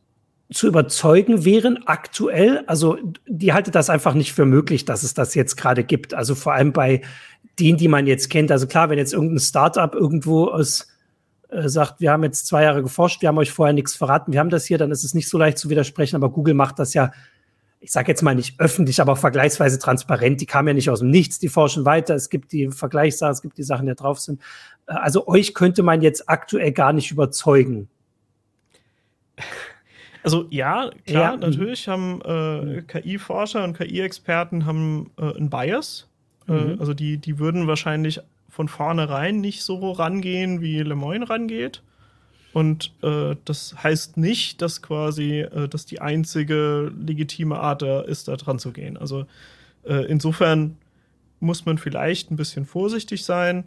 zu 0.51 0.68
überzeugen 0.68 1.45
wären 1.45 1.88
aktuell. 1.88 2.64
Also 2.68 2.97
die 3.26 3.53
haltet 3.53 3.74
das 3.76 3.89
einfach 3.89 4.14
nicht 4.14 4.34
für 4.34 4.45
möglich, 4.45 4.86
dass 4.86 5.03
es 5.03 5.14
das 5.14 5.34
jetzt 5.34 5.55
gerade 5.55 5.84
gibt. 5.84 6.14
Also 6.14 6.36
vor 6.36 6.53
allem 6.53 6.74
bei 6.74 7.01
denen, 7.59 7.78
die 7.78 7.88
man 7.88 8.05
jetzt 8.05 8.30
kennt. 8.30 8.51
Also 8.51 8.68
klar, 8.68 8.89
wenn 8.89 8.97
jetzt 8.97 9.14
irgendein 9.14 9.39
Startup 9.39 9.93
irgendwo 9.95 10.47
aus 10.47 10.88
äh, 11.49 11.70
sagt, 11.70 12.01
wir 12.01 12.12
haben 12.12 12.24
jetzt 12.24 12.47
zwei 12.47 12.64
Jahre 12.64 12.84
geforscht, 12.84 13.22
wir 13.22 13.30
haben 13.30 13.38
euch 13.38 13.51
vorher 13.51 13.74
nichts 13.74 13.95
verraten, 13.95 14.34
wir 14.34 14.39
haben 14.39 14.49
das 14.49 14.66
hier, 14.66 14.78
dann 14.78 14.91
ist 14.91 15.03
es 15.03 15.14
nicht 15.14 15.30
so 15.30 15.38
leicht 15.38 15.57
zu 15.57 15.70
widersprechen. 15.70 16.18
Aber 16.18 16.30
Google 16.30 16.53
macht 16.53 16.80
das 16.80 16.93
ja 16.93 17.12
ich 17.82 17.91
sage 17.91 18.11
jetzt 18.11 18.21
mal 18.21 18.36
nicht 18.36 18.59
öffentlich, 18.59 19.01
aber 19.01 19.15
vergleichsweise 19.15 19.79
transparent. 19.79 20.39
Die 20.39 20.45
kamen 20.45 20.67
ja 20.69 20.73
nicht 20.75 20.91
aus 20.91 20.99
dem 20.99 21.09
Nichts, 21.09 21.39
die 21.39 21.49
forschen 21.49 21.84
weiter. 21.84 22.13
Es 22.13 22.29
gibt 22.29 22.51
die 22.51 22.69
Vergleichssachen, 22.69 23.34
es 23.34 23.41
gibt 23.41 23.57
die 23.57 23.63
Sachen, 23.63 23.88
die 23.88 23.91
da 23.91 23.95
drauf 23.95 24.19
sind. 24.19 24.39
Äh, 24.88 24.93
also 24.93 25.27
euch 25.27 25.55
könnte 25.55 25.82
man 25.82 26.01
jetzt 26.01 26.29
aktuell 26.29 26.71
gar 26.71 26.93
nicht 26.93 27.11
überzeugen. 27.11 27.89
Also 30.23 30.45
ja, 30.51 30.91
klar, 31.07 31.32
ja. 31.32 31.38
natürlich 31.38 31.88
haben 31.88 32.21
äh, 32.21 32.84
KI-Forscher 32.84 33.63
und 33.63 33.75
KI-Experten 33.75 34.67
haben 34.67 35.09
äh, 35.17 35.36
einen 35.36 35.49
Bias. 35.49 36.07
Äh, 36.47 36.51
mhm. 36.51 36.79
also 36.79 36.93
die, 36.93 37.17
die 37.17 37.39
würden 37.39 37.65
wahrscheinlich 37.65 38.19
von 38.47 38.67
vornherein 38.67 39.41
nicht 39.41 39.63
so 39.63 39.91
rangehen, 39.91 40.61
wie 40.61 40.79
Lemoyne 40.84 41.27
rangeht. 41.27 41.82
Und 42.54 42.93
äh, 43.02 43.36
das 43.45 43.76
heißt 43.82 44.18
nicht, 44.18 44.62
dass 44.62 44.82
quasi 44.82 45.39
äh, 45.39 45.68
das 45.70 45.86
die 45.86 46.02
einzige 46.02 46.91
legitime 46.99 47.60
Art 47.60 47.82
da 47.82 48.02
ist, 48.02 48.28
da 48.28 48.36
dran 48.36 48.60
zu 48.60 48.72
gehen. 48.72 48.97
Also 48.97 49.26
äh, 49.84 50.06
insofern 50.08 50.78
muss 51.39 51.66
man 51.66 51.78
vielleicht 51.78 52.30
ein 52.30 52.36
bisschen 52.36 52.66
vorsichtig 52.66 53.24
sein. 53.24 53.66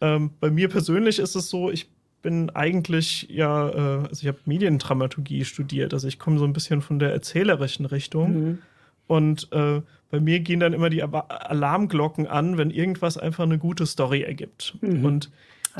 Ähm, 0.00 0.30
bei 0.38 0.50
mir 0.50 0.68
persönlich 0.68 1.18
ist 1.18 1.34
es 1.34 1.48
so, 1.48 1.70
ich 1.70 1.88
bin 2.22 2.50
eigentlich 2.50 3.26
ja, 3.30 3.68
äh, 3.70 4.08
also 4.08 4.22
ich 4.22 4.28
habe 4.28 4.38
Mediendramaturgie 4.44 5.44
studiert, 5.44 5.94
also 5.94 6.06
ich 6.06 6.18
komme 6.18 6.38
so 6.38 6.44
ein 6.44 6.52
bisschen 6.52 6.82
von 6.82 6.98
der 6.98 7.12
erzählerischen 7.12 7.86
Richtung. 7.86 8.32
Mhm. 8.32 8.58
Und 9.06 9.48
äh, 9.52 9.80
bei 10.10 10.20
mir 10.20 10.40
gehen 10.40 10.60
dann 10.60 10.72
immer 10.72 10.90
die 10.90 11.02
Alarmglocken 11.02 12.26
an, 12.26 12.58
wenn 12.58 12.70
irgendwas 12.70 13.16
einfach 13.16 13.44
eine 13.44 13.58
gute 13.58 13.86
Story 13.86 14.22
ergibt. 14.22 14.76
Mhm. 14.82 15.04
Und 15.04 15.30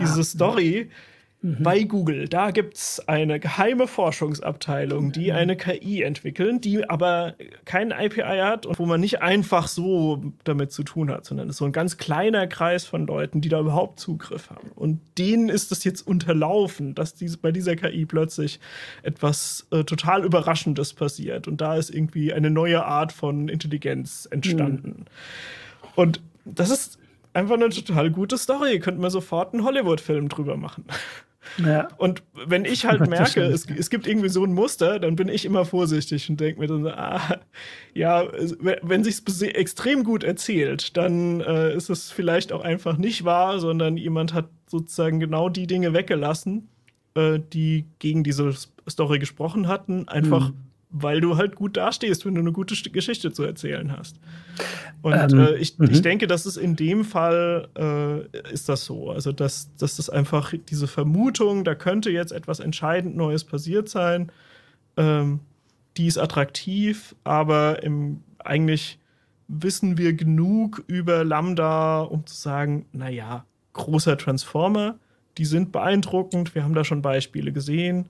diese 0.00 0.20
ah, 0.20 0.24
Story, 0.24 0.90
Mhm. 1.42 1.62
Bei 1.62 1.84
Google, 1.84 2.28
da 2.28 2.50
gibt 2.50 2.76
es 2.76 3.08
eine 3.08 3.40
geheime 3.40 3.86
Forschungsabteilung, 3.86 5.10
die 5.10 5.30
mhm. 5.30 5.36
eine 5.36 5.56
KI 5.56 6.02
entwickeln, 6.02 6.60
die 6.60 6.88
aber 6.88 7.34
keinen 7.64 7.92
IPI 7.92 8.40
hat 8.42 8.66
und 8.66 8.78
wo 8.78 8.84
man 8.84 9.00
nicht 9.00 9.22
einfach 9.22 9.66
so 9.66 10.22
damit 10.44 10.70
zu 10.70 10.82
tun 10.82 11.10
hat, 11.10 11.24
sondern 11.24 11.48
es 11.48 11.54
ist 11.54 11.58
so 11.58 11.64
ein 11.64 11.72
ganz 11.72 11.96
kleiner 11.96 12.46
Kreis 12.46 12.84
von 12.84 13.06
Leuten, 13.06 13.40
die 13.40 13.48
da 13.48 13.60
überhaupt 13.60 14.00
Zugriff 14.00 14.50
haben. 14.50 14.70
Und 14.74 15.00
denen 15.16 15.48
ist 15.48 15.72
es 15.72 15.82
jetzt 15.84 16.06
unterlaufen, 16.06 16.94
dass 16.94 17.14
diese, 17.14 17.38
bei 17.38 17.52
dieser 17.52 17.74
KI 17.74 18.04
plötzlich 18.04 18.60
etwas 19.02 19.66
äh, 19.70 19.84
total 19.84 20.24
Überraschendes 20.26 20.92
passiert. 20.92 21.48
Und 21.48 21.62
da 21.62 21.76
ist 21.76 21.88
irgendwie 21.88 22.34
eine 22.34 22.50
neue 22.50 22.84
Art 22.84 23.12
von 23.12 23.48
Intelligenz 23.48 24.28
entstanden. 24.30 24.88
Mhm. 24.88 25.04
Und 25.96 26.20
das 26.44 26.68
ist 26.68 26.98
einfach 27.32 27.54
eine 27.54 27.70
total 27.70 28.10
gute 28.10 28.36
Story. 28.36 28.78
Könnte 28.78 29.00
man 29.00 29.10
sofort 29.10 29.54
einen 29.54 29.64
Hollywood-Film 29.64 30.28
drüber 30.28 30.58
machen. 30.58 30.84
Ja. 31.58 31.88
Und 31.96 32.22
wenn 32.46 32.64
ich 32.64 32.84
halt 32.84 33.06
merke, 33.08 33.42
es, 33.42 33.66
es, 33.66 33.90
gibt 33.90 34.06
irgendwie 34.06 34.28
so 34.28 34.44
ein 34.44 34.52
Muster, 34.52 34.98
dann 34.98 35.16
bin 35.16 35.28
ich 35.28 35.44
immer 35.44 35.64
vorsichtig 35.64 36.28
und 36.28 36.40
denke 36.40 36.60
mir 36.60 36.66
dann, 36.66 36.86
ah, 36.86 37.40
ja, 37.94 38.26
wenn 38.82 39.04
sich 39.04 39.22
es 39.26 39.42
extrem 39.42 40.04
gut 40.04 40.22
erzählt, 40.22 40.96
dann 40.96 41.40
äh, 41.40 41.74
ist 41.74 41.90
es 41.90 42.10
vielleicht 42.10 42.52
auch 42.52 42.62
einfach 42.62 42.96
nicht 42.96 43.24
wahr, 43.24 43.58
sondern 43.58 43.96
jemand 43.96 44.34
hat 44.34 44.48
sozusagen 44.66 45.20
genau 45.20 45.48
die 45.48 45.66
Dinge 45.66 45.92
weggelassen, 45.92 46.68
äh, 47.14 47.38
die 47.52 47.86
gegen 47.98 48.22
diese 48.22 48.52
Story 48.88 49.18
gesprochen 49.18 49.66
hatten, 49.66 50.08
einfach 50.08 50.50
mhm 50.50 50.70
weil 50.90 51.20
du 51.20 51.36
halt 51.36 51.54
gut 51.54 51.76
dastehst, 51.76 52.26
wenn 52.26 52.34
du 52.34 52.40
eine 52.40 52.52
gute 52.52 52.74
Geschichte 52.90 53.32
zu 53.32 53.44
erzählen 53.44 53.96
hast. 53.96 54.16
Und 55.02 55.32
ähm, 55.32 55.38
äh, 55.38 55.54
ich, 55.56 55.78
ich 55.80 55.98
mhm. 55.98 56.02
denke, 56.02 56.26
dass 56.26 56.46
es 56.46 56.56
in 56.56 56.76
dem 56.76 57.04
Fall 57.04 57.68
äh, 57.76 58.52
ist 58.52 58.68
das 58.68 58.84
so. 58.84 59.10
Also, 59.10 59.32
dass, 59.32 59.74
dass 59.76 59.96
das 59.96 60.10
einfach 60.10 60.52
diese 60.68 60.86
Vermutung, 60.86 61.64
da 61.64 61.74
könnte 61.74 62.10
jetzt 62.10 62.32
etwas 62.32 62.60
entscheidend 62.60 63.16
Neues 63.16 63.44
passiert 63.44 63.88
sein, 63.88 64.30
ähm, 64.96 65.40
die 65.96 66.06
ist 66.06 66.18
attraktiv, 66.18 67.14
aber 67.24 67.82
im, 67.82 68.22
eigentlich 68.38 68.98
wissen 69.48 69.98
wir 69.98 70.12
genug 70.12 70.84
über 70.86 71.24
Lambda, 71.24 72.02
um 72.02 72.26
zu 72.26 72.34
sagen, 72.34 72.86
naja, 72.92 73.44
großer 73.72 74.16
Transformer, 74.16 74.96
die 75.38 75.44
sind 75.44 75.72
beeindruckend, 75.72 76.54
wir 76.54 76.62
haben 76.62 76.74
da 76.74 76.84
schon 76.84 77.02
Beispiele 77.02 77.52
gesehen. 77.52 78.08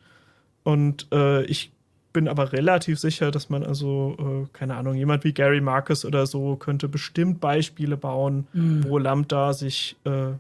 Und 0.62 1.06
äh, 1.12 1.44
ich 1.44 1.72
bin 2.12 2.28
aber 2.28 2.52
relativ 2.52 2.98
sicher, 2.98 3.30
dass 3.30 3.50
man 3.50 3.62
also, 3.64 4.16
äh, 4.18 4.48
keine 4.52 4.76
Ahnung, 4.76 4.94
jemand 4.94 5.24
wie 5.24 5.32
Gary 5.32 5.60
Marcus 5.60 6.04
oder 6.04 6.26
so 6.26 6.56
könnte 6.56 6.88
bestimmt 6.88 7.40
Beispiele 7.40 7.96
bauen, 7.96 8.46
mhm. 8.52 8.84
wo 8.86 8.98
Lambda 8.98 9.52
sich 9.52 9.96
äh, 10.04 10.32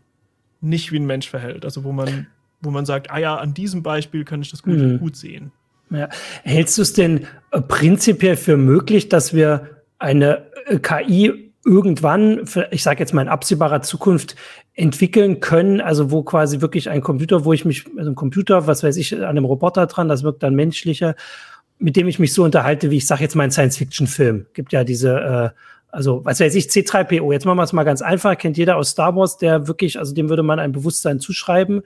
nicht 0.60 0.92
wie 0.92 0.98
ein 0.98 1.06
Mensch 1.06 1.28
verhält. 1.28 1.64
Also 1.64 1.84
wo 1.84 1.92
man, 1.92 2.26
wo 2.60 2.70
man 2.70 2.86
sagt, 2.86 3.10
ah 3.10 3.18
ja, 3.18 3.36
an 3.36 3.54
diesem 3.54 3.82
Beispiel 3.82 4.24
kann 4.24 4.42
ich 4.42 4.50
das 4.50 4.62
gut, 4.62 4.78
mhm. 4.78 4.98
gut 4.98 5.16
sehen. 5.16 5.52
Ja. 5.90 6.08
Hältst 6.44 6.78
du 6.78 6.82
es 6.82 6.92
denn 6.92 7.26
äh, 7.50 7.60
prinzipiell 7.60 8.36
für 8.36 8.56
möglich, 8.56 9.08
dass 9.08 9.34
wir 9.34 9.82
eine 9.98 10.46
äh, 10.66 10.78
KI 10.78 11.50
irgendwann, 11.64 12.46
ich 12.70 12.82
sage 12.82 13.00
jetzt 13.00 13.12
mal 13.12 13.22
in 13.22 13.28
absehbarer 13.28 13.82
Zukunft, 13.82 14.34
entwickeln 14.74 15.40
können, 15.40 15.80
also 15.80 16.10
wo 16.10 16.22
quasi 16.22 16.60
wirklich 16.62 16.88
ein 16.88 17.02
Computer, 17.02 17.44
wo 17.44 17.52
ich 17.52 17.64
mich, 17.64 17.84
also 17.98 18.10
ein 18.10 18.14
Computer, 18.14 18.66
was 18.66 18.82
weiß 18.82 18.96
ich, 18.96 19.14
an 19.14 19.24
einem 19.24 19.44
Roboter 19.44 19.86
dran, 19.86 20.08
das 20.08 20.22
wirkt 20.22 20.42
dann 20.42 20.54
menschlicher 20.54 21.16
mit 21.80 21.96
dem 21.96 22.06
ich 22.06 22.18
mich 22.18 22.32
so 22.32 22.44
unterhalte, 22.44 22.90
wie 22.90 22.98
ich 22.98 23.06
sage 23.06 23.22
jetzt 23.22 23.34
mal 23.34 23.44
ein 23.44 23.50
Science-Fiction-Film. 23.50 24.46
Gibt 24.52 24.72
ja 24.72 24.84
diese, 24.84 25.14
äh, 25.18 25.50
also 25.88 26.24
was 26.24 26.38
weiß 26.38 26.54
ich, 26.54 26.66
C3PO. 26.66 27.32
Jetzt 27.32 27.46
machen 27.46 27.58
wir 27.58 27.64
es 27.64 27.72
mal 27.72 27.84
ganz 27.84 28.02
einfach. 28.02 28.36
Kennt 28.38 28.56
jeder 28.56 28.76
aus 28.76 28.90
Star 28.90 29.16
Wars, 29.16 29.38
der 29.38 29.66
wirklich, 29.66 29.98
also 29.98 30.14
dem 30.14 30.28
würde 30.28 30.42
man 30.42 30.60
ein 30.60 30.72
Bewusstsein 30.72 31.18
zuschreiben. 31.18 31.82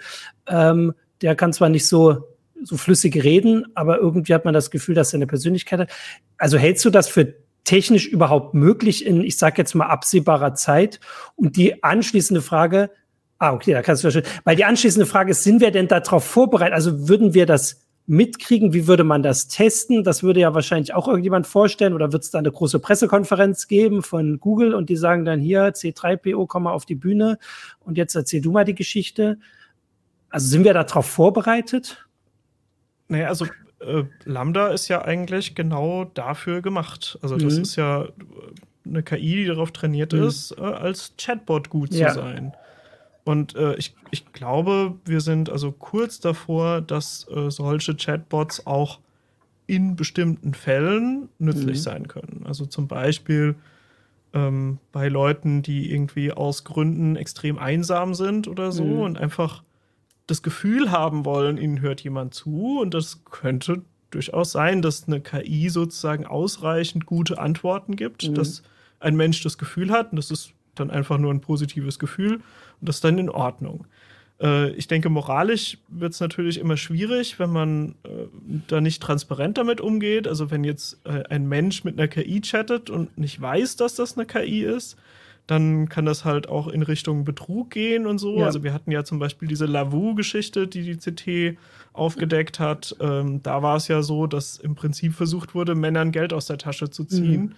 Ähm, 0.46 0.92
der 1.22 1.36
kann 1.36 1.52
zwar 1.52 1.70
nicht 1.70 1.86
so 1.86 2.24
so 2.62 2.76
flüssig 2.76 3.22
reden, 3.22 3.66
aber 3.74 3.98
irgendwie 3.98 4.34
hat 4.34 4.44
man 4.44 4.54
das 4.54 4.70
Gefühl, 4.70 4.94
dass 4.94 5.12
er 5.12 5.18
eine 5.18 5.26
Persönlichkeit 5.26 5.80
hat. 5.80 5.90
Also 6.38 6.56
hältst 6.58 6.84
du 6.84 6.90
das 6.90 7.08
für 7.08 7.34
technisch 7.64 8.06
überhaupt 8.06 8.54
möglich 8.54 9.06
in, 9.06 9.22
ich 9.22 9.38
sage 9.38 9.56
jetzt 9.58 9.74
mal, 9.74 9.86
absehbarer 9.86 10.54
Zeit? 10.54 11.00
Und 11.36 11.56
die 11.56 11.82
anschließende 11.82 12.42
Frage, 12.42 12.90
ah, 13.38 13.52
okay, 13.52 13.72
da 13.72 13.82
kannst 13.82 14.04
du 14.04 14.10
verstehen, 14.10 14.32
weil 14.44 14.56
die 14.56 14.64
anschließende 14.64 15.06
Frage 15.06 15.32
ist, 15.32 15.42
sind 15.42 15.60
wir 15.60 15.70
denn 15.70 15.88
darauf 15.88 16.24
vorbereitet? 16.24 16.74
Also 16.74 17.08
würden 17.08 17.34
wir 17.34 17.46
das 17.46 17.83
mitkriegen? 18.06 18.72
Wie 18.72 18.86
würde 18.86 19.04
man 19.04 19.22
das 19.22 19.48
testen? 19.48 20.04
Das 20.04 20.22
würde 20.22 20.40
ja 20.40 20.54
wahrscheinlich 20.54 20.94
auch 20.94 21.08
irgendjemand 21.08 21.46
vorstellen 21.46 21.94
oder 21.94 22.12
wird 22.12 22.24
es 22.24 22.30
da 22.30 22.38
eine 22.38 22.52
große 22.52 22.78
Pressekonferenz 22.78 23.66
geben 23.66 24.02
von 24.02 24.38
Google 24.40 24.74
und 24.74 24.90
die 24.90 24.96
sagen 24.96 25.24
dann 25.24 25.40
hier, 25.40 25.72
C3PO, 25.72 26.46
komm 26.46 26.64
mal 26.64 26.72
auf 26.72 26.84
die 26.84 26.94
Bühne 26.94 27.38
und 27.80 27.96
jetzt 27.96 28.14
erzähl 28.14 28.40
du 28.40 28.52
mal 28.52 28.64
die 28.64 28.74
Geschichte. 28.74 29.38
Also 30.28 30.48
sind 30.48 30.64
wir 30.64 30.74
darauf 30.74 31.06
vorbereitet? 31.06 32.06
Naja, 33.08 33.28
also 33.28 33.46
äh, 33.80 34.04
Lambda 34.24 34.68
ist 34.68 34.88
ja 34.88 35.02
eigentlich 35.02 35.54
genau 35.54 36.04
dafür 36.04 36.60
gemacht. 36.60 37.18
Also 37.22 37.36
das 37.36 37.56
mhm. 37.56 37.62
ist 37.62 37.76
ja 37.76 38.08
eine 38.84 39.02
KI, 39.02 39.36
die 39.36 39.46
darauf 39.46 39.72
trainiert 39.72 40.12
mhm. 40.12 40.24
ist, 40.24 40.52
äh, 40.58 40.62
als 40.62 41.14
Chatbot 41.16 41.70
gut 41.70 41.94
ja. 41.94 42.08
zu 42.08 42.16
sein. 42.16 42.52
Und 43.24 43.56
äh, 43.56 43.74
ich, 43.76 43.94
ich 44.10 44.32
glaube, 44.32 44.94
wir 45.04 45.20
sind 45.20 45.48
also 45.50 45.72
kurz 45.72 46.20
davor, 46.20 46.80
dass 46.80 47.26
äh, 47.28 47.50
solche 47.50 47.94
Chatbots 47.94 48.66
auch 48.66 49.00
in 49.66 49.96
bestimmten 49.96 50.52
Fällen 50.52 51.28
nützlich 51.38 51.78
mhm. 51.78 51.82
sein 51.82 52.08
können. 52.08 52.44
Also 52.46 52.66
zum 52.66 52.86
Beispiel 52.86 53.56
ähm, 54.34 54.78
bei 54.92 55.08
Leuten, 55.08 55.62
die 55.62 55.90
irgendwie 55.90 56.32
aus 56.32 56.64
Gründen 56.64 57.16
extrem 57.16 57.58
einsam 57.58 58.14
sind 58.14 58.46
oder 58.46 58.72
so 58.72 58.84
mhm. 58.84 59.00
und 59.00 59.18
einfach 59.18 59.62
das 60.26 60.42
Gefühl 60.42 60.90
haben 60.90 61.24
wollen, 61.24 61.56
ihnen 61.56 61.80
hört 61.80 62.02
jemand 62.02 62.34
zu. 62.34 62.78
Und 62.80 62.92
das 62.92 63.24
könnte 63.24 63.82
durchaus 64.10 64.52
sein, 64.52 64.82
dass 64.82 65.06
eine 65.06 65.20
KI 65.20 65.68
sozusagen 65.70 66.26
ausreichend 66.26 67.06
gute 67.06 67.38
Antworten 67.38 67.96
gibt, 67.96 68.28
mhm. 68.28 68.34
dass 68.34 68.62
ein 69.00 69.16
Mensch 69.16 69.42
das 69.42 69.58
Gefühl 69.58 69.90
hat, 69.90 70.12
und 70.12 70.16
das 70.16 70.30
ist 70.30 70.52
dann 70.74 70.90
einfach 70.90 71.18
nur 71.18 71.32
ein 71.32 71.40
positives 71.40 71.98
Gefühl, 71.98 72.40
das 72.84 72.96
ist 72.96 73.04
dann 73.04 73.18
in 73.18 73.30
Ordnung. 73.30 73.86
Äh, 74.40 74.70
ich 74.72 74.88
denke, 74.88 75.08
moralisch 75.08 75.78
wird 75.88 76.12
es 76.12 76.20
natürlich 76.20 76.58
immer 76.58 76.76
schwierig, 76.76 77.38
wenn 77.38 77.50
man 77.50 77.94
äh, 78.04 78.26
da 78.68 78.80
nicht 78.80 79.02
transparent 79.02 79.58
damit 79.58 79.80
umgeht. 79.80 80.26
Also 80.28 80.50
wenn 80.50 80.64
jetzt 80.64 80.98
äh, 81.04 81.24
ein 81.28 81.48
Mensch 81.48 81.84
mit 81.84 81.98
einer 81.98 82.08
KI 82.08 82.40
chattet 82.40 82.90
und 82.90 83.16
nicht 83.18 83.40
weiß, 83.40 83.76
dass 83.76 83.94
das 83.94 84.16
eine 84.16 84.26
KI 84.26 84.64
ist, 84.64 84.96
dann 85.46 85.88
kann 85.90 86.06
das 86.06 86.24
halt 86.24 86.48
auch 86.48 86.68
in 86.68 86.82
Richtung 86.82 87.24
Betrug 87.24 87.70
gehen 87.70 88.06
und 88.06 88.18
so. 88.18 88.38
Ja. 88.38 88.46
Also 88.46 88.62
wir 88.62 88.72
hatten 88.72 88.90
ja 88.90 89.04
zum 89.04 89.18
Beispiel 89.18 89.46
diese 89.46 89.66
Lavu-Geschichte, 89.66 90.66
die 90.66 90.82
die 90.82 90.96
CT 90.96 91.58
aufgedeckt 91.92 92.58
hat. 92.60 92.96
Ähm, 93.00 93.42
da 93.42 93.62
war 93.62 93.76
es 93.76 93.88
ja 93.88 94.02
so, 94.02 94.26
dass 94.26 94.56
im 94.56 94.74
Prinzip 94.74 95.14
versucht 95.14 95.54
wurde, 95.54 95.74
Männern 95.74 96.12
Geld 96.12 96.32
aus 96.32 96.46
der 96.46 96.56
Tasche 96.56 96.88
zu 96.88 97.04
ziehen, 97.04 97.42
mhm. 97.42 97.54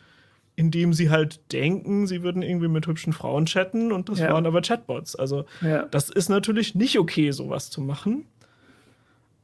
Indem 0.56 0.92
sie 0.92 1.10
halt 1.10 1.52
denken, 1.52 2.06
sie 2.06 2.22
würden 2.22 2.42
irgendwie 2.42 2.68
mit 2.68 2.86
hübschen 2.86 3.12
Frauen 3.12 3.46
chatten 3.46 3.92
und 3.92 4.08
das 4.08 4.18
ja. 4.18 4.32
waren 4.32 4.46
aber 4.46 4.62
Chatbots. 4.62 5.14
Also 5.14 5.44
ja. 5.60 5.84
das 5.84 6.10
ist 6.10 6.28
natürlich 6.28 6.74
nicht 6.74 6.98
okay, 6.98 7.30
sowas 7.30 7.70
zu 7.70 7.80
machen. 7.80 8.26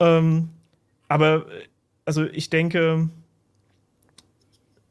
Ähm, 0.01 0.49
aber 1.09 1.47
also 2.07 2.25
ich 2.25 2.51
denke, 2.51 3.11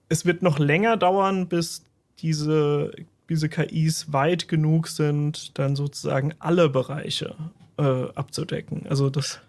es 0.09 0.26
wird 0.26 0.43
noch 0.43 0.59
länger 0.59 0.95
dauern, 0.95 1.47
bis 1.47 1.84
diese 2.19 2.91
diese 3.32 3.47
KIs 3.47 4.11
weit 4.11 4.49
genug 4.49 4.89
sind, 4.89 5.57
dann 5.57 5.78
sozusagen 5.78 6.34
alle 6.39 6.67
Bereiche 6.67 7.34
äh, 7.78 8.03
abzudecken. 8.13 8.86
Also 8.89 9.09
das 9.09 9.39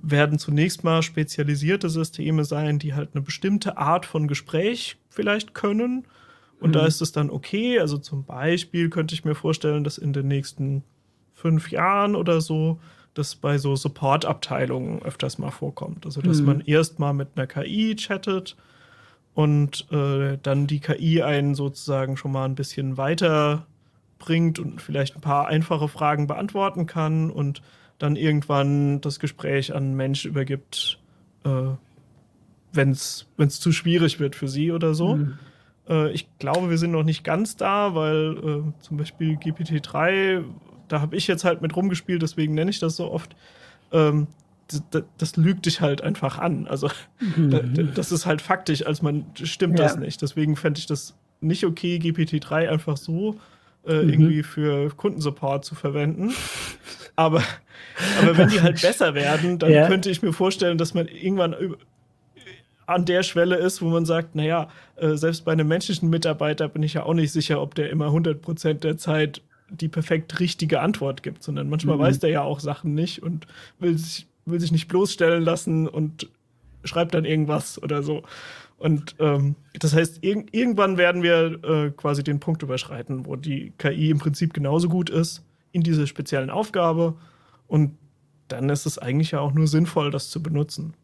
werden 0.00 0.38
zunächst 0.38 0.82
mal 0.82 1.02
spezialisierte 1.02 1.90
Systeme 1.90 2.46
sein, 2.46 2.78
die 2.78 2.94
halt 2.94 3.10
eine 3.12 3.20
bestimmte 3.20 3.76
Art 3.76 4.06
von 4.06 4.28
Gespräch 4.28 4.96
vielleicht 5.18 5.52
können. 5.52 6.04
Und 6.60 6.70
mhm. 6.70 6.72
da 6.74 6.86
ist 6.86 7.02
es 7.02 7.10
dann 7.10 7.28
okay. 7.28 7.80
Also 7.80 7.98
zum 7.98 8.24
Beispiel 8.24 8.88
könnte 8.88 9.16
ich 9.16 9.24
mir 9.24 9.34
vorstellen, 9.34 9.82
dass 9.82 9.98
in 9.98 10.12
den 10.12 10.28
nächsten 10.28 10.84
fünf 11.34 11.72
Jahren 11.72 12.14
oder 12.14 12.40
so 12.40 12.78
das 13.14 13.34
bei 13.34 13.58
so 13.58 13.74
Support-Abteilungen 13.74 15.02
öfters 15.02 15.38
mal 15.38 15.50
vorkommt. 15.50 16.06
Also 16.06 16.22
dass 16.22 16.38
mhm. 16.38 16.46
man 16.46 16.60
erst 16.60 17.00
mal 17.00 17.12
mit 17.12 17.30
einer 17.34 17.48
KI 17.48 17.96
chattet 17.96 18.56
und 19.34 19.90
äh, 19.90 20.38
dann 20.40 20.68
die 20.68 20.78
KI 20.78 21.22
einen 21.22 21.56
sozusagen 21.56 22.16
schon 22.16 22.30
mal 22.30 22.44
ein 22.44 22.54
bisschen 22.54 22.96
weiter 22.96 23.66
bringt 24.20 24.60
und 24.60 24.80
vielleicht 24.80 25.16
ein 25.16 25.20
paar 25.20 25.48
einfache 25.48 25.88
Fragen 25.88 26.28
beantworten 26.28 26.86
kann 26.86 27.30
und 27.30 27.60
dann 27.98 28.14
irgendwann 28.14 29.00
das 29.00 29.18
Gespräch 29.18 29.74
an 29.74 29.82
einen 29.82 29.96
Mensch 29.96 30.24
übergibt, 30.24 31.00
äh, 31.44 31.70
wenn 32.72 32.90
es 32.90 33.26
zu 33.60 33.72
schwierig 33.72 34.20
wird 34.20 34.36
für 34.36 34.48
sie 34.48 34.72
oder 34.72 34.94
so. 34.94 35.16
Mhm. 35.16 35.38
Äh, 35.88 36.10
ich 36.12 36.28
glaube, 36.38 36.70
wir 36.70 36.78
sind 36.78 36.92
noch 36.92 37.04
nicht 37.04 37.24
ganz 37.24 37.56
da, 37.56 37.94
weil 37.94 38.36
äh, 38.36 38.82
zum 38.82 38.96
Beispiel 38.96 39.36
GPT-3, 39.36 40.44
da 40.88 41.00
habe 41.00 41.16
ich 41.16 41.26
jetzt 41.26 41.44
halt 41.44 41.62
mit 41.62 41.74
rumgespielt, 41.74 42.22
deswegen 42.22 42.54
nenne 42.54 42.70
ich 42.70 42.78
das 42.78 42.96
so 42.96 43.10
oft. 43.10 43.34
Ähm, 43.92 44.26
das, 44.90 45.02
das, 45.16 45.36
lügt 45.36 45.64
dich 45.64 45.80
halt 45.80 46.02
einfach 46.02 46.38
an. 46.38 46.66
Also 46.66 46.90
mhm. 47.20 47.92
das 47.94 48.12
ist 48.12 48.26
halt 48.26 48.42
faktisch, 48.42 48.84
als 48.84 49.00
man 49.00 49.24
stimmt 49.34 49.78
ja. 49.78 49.86
das 49.86 49.96
nicht. 49.96 50.20
Deswegen 50.20 50.56
fände 50.56 50.78
ich 50.78 50.86
das 50.86 51.14
nicht 51.40 51.64
okay, 51.64 51.96
GPT-3 51.96 52.68
einfach 52.68 52.96
so 52.96 53.38
äh, 53.86 54.02
mhm. 54.02 54.10
irgendwie 54.10 54.42
für 54.42 54.90
Kundensupport 54.90 55.64
zu 55.64 55.74
verwenden. 55.74 56.34
Aber, 57.16 57.42
aber 58.20 58.36
wenn 58.36 58.48
die 58.48 58.60
halt 58.60 58.80
besser 58.82 59.14
werden, 59.14 59.58
dann 59.58 59.72
ja. 59.72 59.88
könnte 59.88 60.10
ich 60.10 60.22
mir 60.22 60.32
vorstellen, 60.32 60.76
dass 60.76 60.92
man 60.92 61.08
irgendwann 61.08 61.54
an 62.88 63.04
der 63.04 63.22
Schwelle 63.22 63.56
ist, 63.56 63.82
wo 63.82 63.88
man 63.90 64.06
sagt, 64.06 64.34
naja, 64.34 64.68
äh, 64.96 65.14
selbst 65.14 65.44
bei 65.44 65.52
einem 65.52 65.68
menschlichen 65.68 66.08
Mitarbeiter 66.08 66.68
bin 66.68 66.82
ich 66.82 66.94
ja 66.94 67.02
auch 67.02 67.12
nicht 67.12 67.32
sicher, 67.32 67.60
ob 67.60 67.74
der 67.74 67.90
immer 67.90 68.06
100% 68.06 68.74
der 68.74 68.96
Zeit 68.96 69.42
die 69.68 69.88
perfekt 69.88 70.40
richtige 70.40 70.80
Antwort 70.80 71.22
gibt, 71.22 71.42
sondern 71.42 71.68
manchmal 71.68 71.96
mhm. 71.96 72.00
weiß 72.00 72.20
der 72.20 72.30
ja 72.30 72.42
auch 72.42 72.60
Sachen 72.60 72.94
nicht 72.94 73.22
und 73.22 73.46
will 73.78 73.98
sich 73.98 74.26
will 74.46 74.58
sich 74.58 74.72
nicht 74.72 74.88
bloßstellen 74.88 75.44
lassen 75.44 75.86
und 75.86 76.30
schreibt 76.82 77.12
dann 77.12 77.26
irgendwas 77.26 77.82
oder 77.82 78.02
so. 78.02 78.22
Und 78.78 79.16
ähm, 79.18 79.56
das 79.78 79.94
heißt, 79.94 80.24
ir 80.24 80.44
irgendwann 80.52 80.96
werden 80.96 81.22
wir 81.22 81.62
äh, 81.62 81.90
quasi 81.90 82.24
den 82.24 82.40
Punkt 82.40 82.62
überschreiten, 82.62 83.26
wo 83.26 83.36
die 83.36 83.74
KI 83.76 84.08
im 84.08 84.18
Prinzip 84.18 84.54
genauso 84.54 84.88
gut 84.88 85.10
ist 85.10 85.44
in 85.72 85.82
dieser 85.82 86.06
speziellen 86.06 86.48
Aufgabe. 86.48 87.16
Und 87.66 87.98
dann 88.46 88.70
ist 88.70 88.86
es 88.86 88.96
eigentlich 88.96 89.32
ja 89.32 89.40
auch 89.40 89.52
nur 89.52 89.66
sinnvoll, 89.66 90.10
das 90.10 90.30
zu 90.30 90.42
benutzen. 90.42 90.94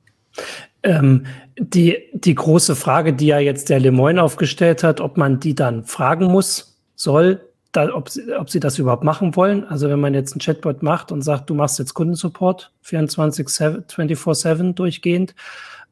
Ähm, 0.82 1.26
die, 1.58 1.96
die 2.12 2.34
große 2.34 2.74
Frage, 2.76 3.12
die 3.12 3.26
ja 3.26 3.38
jetzt 3.38 3.68
der 3.68 3.80
Lemoyne 3.80 4.22
aufgestellt 4.22 4.82
hat, 4.82 5.00
ob 5.00 5.16
man 5.16 5.40
die 5.40 5.54
dann 5.54 5.84
fragen 5.84 6.26
muss, 6.26 6.78
soll, 6.96 7.40
da, 7.72 7.92
ob, 7.94 8.08
sie, 8.08 8.32
ob 8.32 8.50
sie 8.50 8.60
das 8.60 8.78
überhaupt 8.78 9.04
machen 9.04 9.34
wollen. 9.36 9.64
Also 9.64 9.88
wenn 9.88 10.00
man 10.00 10.14
jetzt 10.14 10.36
ein 10.36 10.40
Chatbot 10.40 10.82
macht 10.82 11.12
und 11.12 11.22
sagt, 11.22 11.50
du 11.50 11.54
machst 11.54 11.78
jetzt 11.78 11.94
Kundensupport 11.94 12.72
24-7 12.84 14.74
durchgehend. 14.74 15.34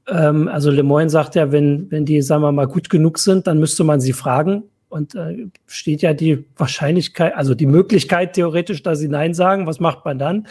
Ähm, 0.09 0.49
also 0.49 0.71
Lemoyne 0.71 1.11
sagt 1.11 1.35
ja, 1.35 1.53
wenn, 1.53 1.91
wenn 1.91 2.05
die, 2.05 2.23
sagen 2.23 2.43
wir 2.43 2.53
mal, 2.53 2.67
gut 2.67 2.89
genug 2.91 3.19
sind, 3.19 3.47
dann 3.47 3.59
müsste 3.59 3.85
man 3.85 4.01
sie 4.01 4.13
fragen. 4.13 4.65
Und 4.89 5.15
äh, 5.15 5.47
steht 5.67 6.03
ja 6.03 6.13
die 6.13 6.45
Wahrscheinlichkeit, 6.57 7.35
also 7.35 7.55
die 7.55 7.67
Möglichkeit 7.67 8.35
theoretisch, 8.35 8.83
dass 8.83 8.99
sie 8.99 9.09
Nein 9.09 9.33
sagen. 9.33 9.67
Was 9.67 9.81
macht 9.81 10.05
man 10.05 10.19
dann? 10.19 10.47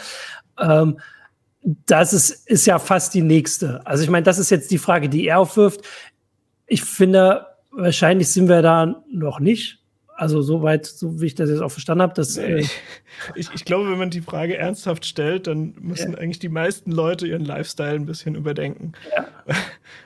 Ähm, 0.58 0.98
das 1.62 2.12
ist, 2.12 2.48
ist 2.48 2.66
ja 2.66 2.78
fast 2.78 3.14
die 3.14 3.22
nächste. 3.22 3.86
Also 3.86 4.02
ich 4.02 4.10
meine, 4.10 4.24
das 4.24 4.38
ist 4.38 4.50
jetzt 4.50 4.70
die 4.70 4.78
Frage, 4.78 5.08
die 5.08 5.26
er 5.26 5.38
aufwirft. 5.38 5.82
Ich 6.66 6.82
finde, 6.82 7.46
wahrscheinlich 7.70 8.28
sind 8.28 8.48
wir 8.48 8.62
da 8.62 9.02
noch 9.12 9.40
nicht. 9.40 9.78
Also 10.14 10.42
soweit, 10.42 10.86
so 10.86 11.20
wie 11.20 11.26
ich 11.26 11.34
das 11.34 11.48
jetzt 11.48 11.62
auch 11.62 11.70
verstanden 11.70 12.02
habe, 12.02 12.14
dass. 12.14 12.36
Äh 12.36 12.64
ich, 13.34 13.48
ich, 13.54 13.64
glaube, 13.64 13.90
wenn 13.90 13.98
man 13.98 14.10
die 14.10 14.20
Frage 14.20 14.56
ernsthaft 14.56 15.04
stellt, 15.04 15.46
dann 15.46 15.74
müssen 15.80 16.12
ja. 16.12 16.18
eigentlich 16.18 16.38
die 16.38 16.48
meisten 16.48 16.92
Leute 16.92 17.26
ihren 17.26 17.44
Lifestyle 17.44 17.94
ein 17.94 18.06
bisschen 18.06 18.34
überdenken. 18.34 18.92
Ja. 19.16 19.26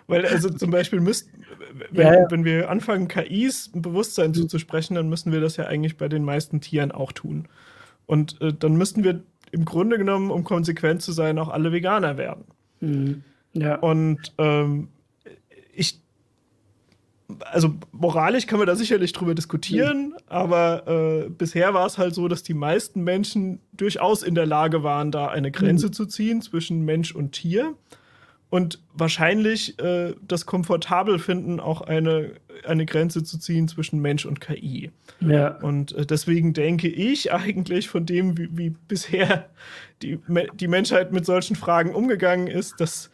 Weil 0.07 0.25
also 0.27 0.49
zum 0.49 0.71
Beispiel 0.71 1.01
müssten, 1.01 1.43
wenn, 1.91 2.07
ja, 2.07 2.31
wenn 2.31 2.45
wir 2.45 2.71
anfangen, 2.71 3.09
KIs 3.09 3.71
ein 3.75 3.83
Bewusstsein 3.83 4.29
mhm. 4.29 4.35
zuzusprechen, 4.35 4.95
dann 4.95 5.09
müssen 5.09 5.33
wir 5.33 5.41
das 5.41 5.57
ja 5.57 5.67
eigentlich 5.67 5.97
bei 5.97 6.09
den 6.09 6.25
meisten 6.25 6.61
Tieren 6.61 6.93
auch 6.93 7.13
tun. 7.13 7.49
Und 8.07 8.41
äh, 8.41 8.53
dann 8.53 8.77
müssten 8.77 9.03
wir 9.05 9.23
im 9.53 9.65
Grunde 9.65 9.99
genommen, 9.99 10.31
um 10.31 10.45
konsequent 10.45 11.03
zu 11.03 11.13
sein, 11.13 11.39
auch 11.39 11.49
alle 11.49 11.73
Veganer 11.73 12.17
werden. 12.17 12.45
Mhm. 12.81 13.25
Ja. 13.53 13.77
Und 13.77 14.33
ähm, 14.39 14.89
ich 15.73 16.01
also 17.41 17.75
moralisch 17.91 18.47
kann 18.47 18.59
man 18.59 18.69
da 18.69 18.77
sicherlich 18.77 19.13
drüber 19.13 19.35
diskutieren, 19.35 20.09
mhm. 20.09 20.17
aber 20.29 20.87
äh, 20.87 21.29
bisher 21.29 21.75
war 21.75 21.87
es 21.87 21.99
halt 21.99 22.15
so, 22.15 22.29
dass 22.29 22.43
die 22.43 22.55
meisten 22.55 23.03
Menschen 23.03 23.61
durchaus 23.73 24.23
in 24.23 24.35
der 24.35 24.47
Lage 24.47 24.83
waren, 24.83 25.11
da 25.11 25.29
eine 25.29 25.51
Grenze 25.51 25.89
mhm. 25.89 25.93
zu 25.93 26.07
ziehen 26.07 26.41
zwischen 26.41 26.85
Mensch 26.85 27.15
und 27.15 27.33
Tier 27.33 27.75
und 28.49 28.81
wahrscheinlich 28.95 29.79
äh, 29.81 30.15
das 30.27 30.47
komfortabel 30.47 31.19
finden, 31.19 31.59
auch 31.59 31.81
eine, 31.81 32.33
eine 32.65 32.87
Grenze 32.87 33.25
zu 33.25 33.39
ziehen 33.39 33.67
zwischen 33.69 34.01
Mensch 34.01 34.25
und 34.25 34.41
KI. 34.41 34.91
Ja. 35.21 35.57
Und 35.59 35.93
äh, 35.93 36.07
deswegen 36.07 36.53
denke 36.53 36.89
ich 36.89 37.33
eigentlich 37.33 37.89
von 37.89 38.07
dem, 38.07 38.39
wie, 38.39 38.49
wie 38.57 38.71
bisher 38.71 39.49
die, 40.03 40.19
die 40.55 40.69
Menschheit 40.69 41.13
mit 41.13 41.27
solchen 41.27 41.57
Fragen 41.57 41.95
umgegangen 41.95 42.47
ist, 42.47 42.81
dass 42.81 43.11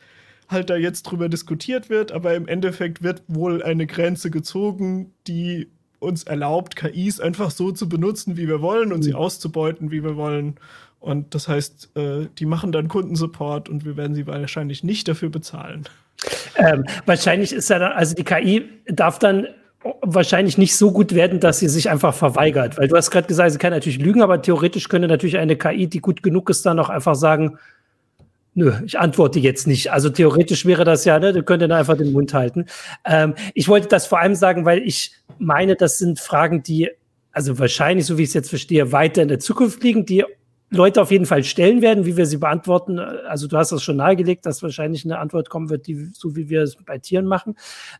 halt 0.48 0.68
da 0.68 0.76
jetzt 0.76 1.04
drüber 1.04 1.28
diskutiert 1.28 1.88
wird, 1.88 2.12
aber 2.12 2.34
im 2.34 2.46
Endeffekt 2.46 3.02
wird 3.02 3.22
wohl 3.26 3.62
eine 3.62 3.86
Grenze 3.86 4.30
gezogen, 4.30 5.12
die 5.26 5.68
uns 5.98 6.24
erlaubt, 6.24 6.76
KIs 6.76 7.20
einfach 7.20 7.50
so 7.50 7.72
zu 7.72 7.88
benutzen, 7.88 8.36
wie 8.36 8.48
wir 8.48 8.60
wollen 8.60 8.92
und 8.92 8.98
mhm. 8.98 9.02
sie 9.02 9.14
auszubeuten, 9.14 9.90
wie 9.90 10.02
wir 10.02 10.16
wollen. 10.16 10.56
Und 11.02 11.34
das 11.34 11.48
heißt, 11.48 11.96
äh, 11.96 12.28
die 12.38 12.46
machen 12.46 12.70
dann 12.70 12.86
Kundensupport 12.86 13.68
und 13.68 13.84
wir 13.84 13.96
werden 13.96 14.14
sie 14.14 14.26
wahrscheinlich 14.26 14.84
nicht 14.84 15.08
dafür 15.08 15.30
bezahlen. 15.30 15.82
Ähm, 16.56 16.84
wahrscheinlich 17.06 17.52
ist 17.52 17.68
ja 17.70 17.80
dann, 17.80 17.92
also 17.92 18.14
die 18.14 18.22
KI 18.22 18.68
darf 18.86 19.18
dann 19.18 19.48
wahrscheinlich 20.00 20.58
nicht 20.58 20.76
so 20.76 20.92
gut 20.92 21.12
werden, 21.12 21.40
dass 21.40 21.58
sie 21.58 21.68
sich 21.68 21.90
einfach 21.90 22.14
verweigert. 22.14 22.78
Weil 22.78 22.86
du 22.86 22.96
hast 22.96 23.10
gerade 23.10 23.26
gesagt, 23.26 23.50
sie 23.50 23.58
kann 23.58 23.72
natürlich 23.72 23.98
lügen, 23.98 24.22
aber 24.22 24.40
theoretisch 24.40 24.88
könnte 24.88 25.08
natürlich 25.08 25.38
eine 25.38 25.56
KI, 25.56 25.88
die 25.88 25.98
gut 25.98 26.22
genug 26.22 26.48
ist, 26.50 26.64
dann 26.64 26.78
auch 26.78 26.88
einfach 26.88 27.16
sagen, 27.16 27.58
Nö, 28.54 28.74
ich 28.84 28.98
antworte 28.98 29.40
jetzt 29.40 29.66
nicht. 29.66 29.92
Also 29.92 30.10
theoretisch 30.10 30.66
wäre 30.66 30.84
das 30.84 31.06
ja, 31.06 31.18
ne, 31.18 31.32
du 31.32 31.42
könntest 31.42 31.72
einfach 31.72 31.96
den 31.96 32.12
Mund 32.12 32.34
halten. 32.34 32.66
Ähm, 33.02 33.34
ich 33.54 33.66
wollte 33.66 33.88
das 33.88 34.06
vor 34.06 34.20
allem 34.20 34.34
sagen, 34.34 34.66
weil 34.66 34.80
ich 34.80 35.12
meine, 35.38 35.74
das 35.74 35.96
sind 35.96 36.20
Fragen, 36.20 36.62
die, 36.62 36.90
also 37.32 37.58
wahrscheinlich, 37.58 38.04
so 38.04 38.18
wie 38.18 38.24
ich 38.24 38.28
es 38.28 38.34
jetzt 38.34 38.50
verstehe, 38.50 38.92
weiter 38.92 39.22
in 39.22 39.28
der 39.28 39.38
Zukunft 39.38 39.82
liegen, 39.82 40.04
die 40.04 40.24
Leute 40.72 41.02
auf 41.02 41.10
jeden 41.10 41.26
Fall 41.26 41.44
stellen 41.44 41.82
werden, 41.82 42.06
wie 42.06 42.16
wir 42.16 42.24
sie 42.24 42.38
beantworten. 42.38 42.98
Also 42.98 43.46
du 43.46 43.58
hast 43.58 43.72
das 43.72 43.82
schon 43.82 43.96
nahegelegt, 43.96 44.46
dass 44.46 44.62
wahrscheinlich 44.62 45.04
eine 45.04 45.18
Antwort 45.18 45.50
kommen 45.50 45.68
wird, 45.68 45.86
die 45.86 46.08
so 46.14 46.34
wie 46.34 46.48
wir 46.48 46.62
es 46.62 46.76
bei 46.76 46.98
Tieren 46.98 47.26
machen. 47.26 47.56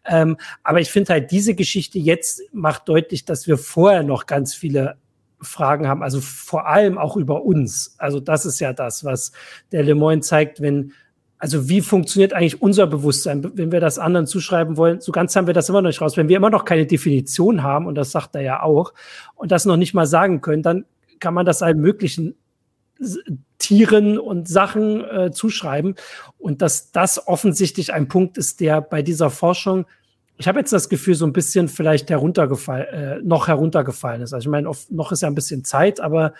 Ähm, 0.06 0.38
aber 0.62 0.80
ich 0.80 0.90
finde 0.90 1.12
halt, 1.12 1.30
diese 1.30 1.54
Geschichte 1.54 1.98
jetzt 1.98 2.42
macht 2.52 2.88
deutlich, 2.88 3.26
dass 3.26 3.46
wir 3.46 3.58
vorher 3.58 4.02
noch 4.02 4.24
ganz 4.26 4.54
viele 4.54 4.96
Fragen 5.42 5.86
haben, 5.86 6.02
also 6.02 6.20
vor 6.20 6.66
allem 6.66 6.96
auch 6.96 7.16
über 7.16 7.42
uns. 7.42 7.94
Also 7.98 8.20
das 8.20 8.46
ist 8.46 8.58
ja 8.60 8.72
das, 8.72 9.04
was 9.04 9.32
der 9.72 9.82
Le 9.82 9.94
Moyne 9.94 10.22
zeigt, 10.22 10.62
wenn, 10.62 10.92
also 11.38 11.68
wie 11.68 11.82
funktioniert 11.82 12.32
eigentlich 12.32 12.62
unser 12.62 12.86
Bewusstsein, 12.86 13.50
wenn 13.54 13.70
wir 13.70 13.80
das 13.80 13.98
anderen 13.98 14.26
zuschreiben 14.26 14.76
wollen, 14.78 15.00
so 15.00 15.12
ganz 15.12 15.36
haben 15.36 15.46
wir 15.46 15.54
das 15.54 15.68
immer 15.68 15.82
noch 15.82 15.88
nicht 15.88 16.00
raus. 16.00 16.16
Wenn 16.16 16.28
wir 16.28 16.36
immer 16.36 16.50
noch 16.50 16.64
keine 16.64 16.86
Definition 16.86 17.62
haben, 17.62 17.86
und 17.86 17.96
das 17.96 18.12
sagt 18.12 18.34
er 18.34 18.42
ja 18.42 18.62
auch, 18.62 18.94
und 19.34 19.50
das 19.52 19.66
noch 19.66 19.76
nicht 19.76 19.92
mal 19.92 20.06
sagen 20.06 20.40
können, 20.40 20.62
dann 20.62 20.84
kann 21.18 21.34
man 21.34 21.44
das 21.44 21.62
allen 21.62 21.80
möglichen 21.80 22.34
Tieren 23.59 24.18
und 24.18 24.48
Sachen 24.48 25.05
äh, 25.05 25.30
zuschreiben. 25.30 25.94
Und 26.38 26.62
dass 26.62 26.92
das 26.92 27.26
offensichtlich 27.26 27.92
ein 27.92 28.09
Punkt 28.09 28.38
ist, 28.38 28.61
der 28.61 28.80
bei 28.80 29.03
dieser 29.03 29.30
Forschung 29.30 29.86
ich 30.38 30.48
habe 30.48 30.59
jetzt 30.59 30.72
das 30.72 30.88
Gefühl, 30.88 31.14
so 31.14 31.24
ein 31.24 31.32
bisschen 31.32 31.68
vielleicht 31.68 32.11
heruntergefallen, 32.11 32.86
äh, 32.88 33.18
noch 33.22 33.46
heruntergefallen 33.46 34.22
ist. 34.22 34.32
Also 34.32 34.48
ich 34.48 34.50
meine, 34.50 34.68
noch 34.90 35.12
ist 35.12 35.22
ja 35.22 35.28
ein 35.28 35.36
bisschen 35.36 35.64
Zeit, 35.64 36.00
aber 36.00 36.32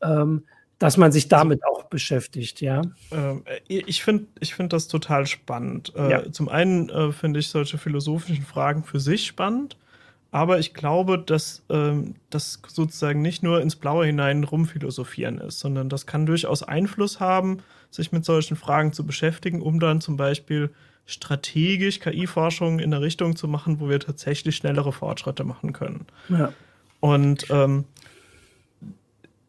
ähm, 0.00 0.44
dass 0.78 0.96
man 0.96 1.12
sich 1.12 1.28
damit 1.28 1.64
auch 1.64 1.84
beschäftigt, 1.84 2.60
ja. 2.60 2.82
Ähm, 3.12 3.42
äh, 3.44 3.60
ich 3.68 4.02
finde 4.02 4.26
ich 4.40 4.54
find 4.54 4.72
das 4.72 4.88
total 4.88 5.26
spannend. 5.26 5.92
Äh, 5.94 6.10
ja. 6.10 6.32
Zum 6.32 6.48
einen 6.48 6.88
äh, 6.88 7.12
finde 7.12 7.40
ich 7.40 7.48
solche 7.48 7.78
philosophischen 7.78 8.44
Fragen 8.44 8.84
für 8.84 8.98
sich 8.98 9.26
spannend, 9.26 9.76
aber 10.32 10.58
ich 10.58 10.72
glaube, 10.72 11.18
dass 11.18 11.62
ähm, 11.68 12.14
das 12.30 12.60
sozusagen 12.66 13.20
nicht 13.20 13.42
nur 13.42 13.60
ins 13.60 13.76
Blaue 13.76 14.06
hinein 14.06 14.44
rumphilosophieren 14.44 15.38
ist, 15.38 15.60
sondern 15.60 15.90
das 15.90 16.06
kann 16.06 16.24
durchaus 16.24 16.62
Einfluss 16.62 17.20
haben, 17.20 17.58
sich 17.90 18.12
mit 18.12 18.24
solchen 18.24 18.56
Fragen 18.56 18.94
zu 18.94 19.04
beschäftigen, 19.04 19.60
um 19.60 19.78
dann 19.78 20.00
zum 20.00 20.16
Beispiel 20.16 20.70
strategisch 21.04 22.00
KI-Forschung 22.00 22.78
in 22.78 22.94
eine 22.94 23.02
Richtung 23.02 23.36
zu 23.36 23.46
machen, 23.46 23.78
wo 23.78 23.90
wir 23.90 24.00
tatsächlich 24.00 24.56
schnellere 24.56 24.92
Fortschritte 24.92 25.44
machen 25.44 25.74
können. 25.74 26.06
Ja. 26.30 26.54
Und 27.00 27.46
ähm, 27.50 27.84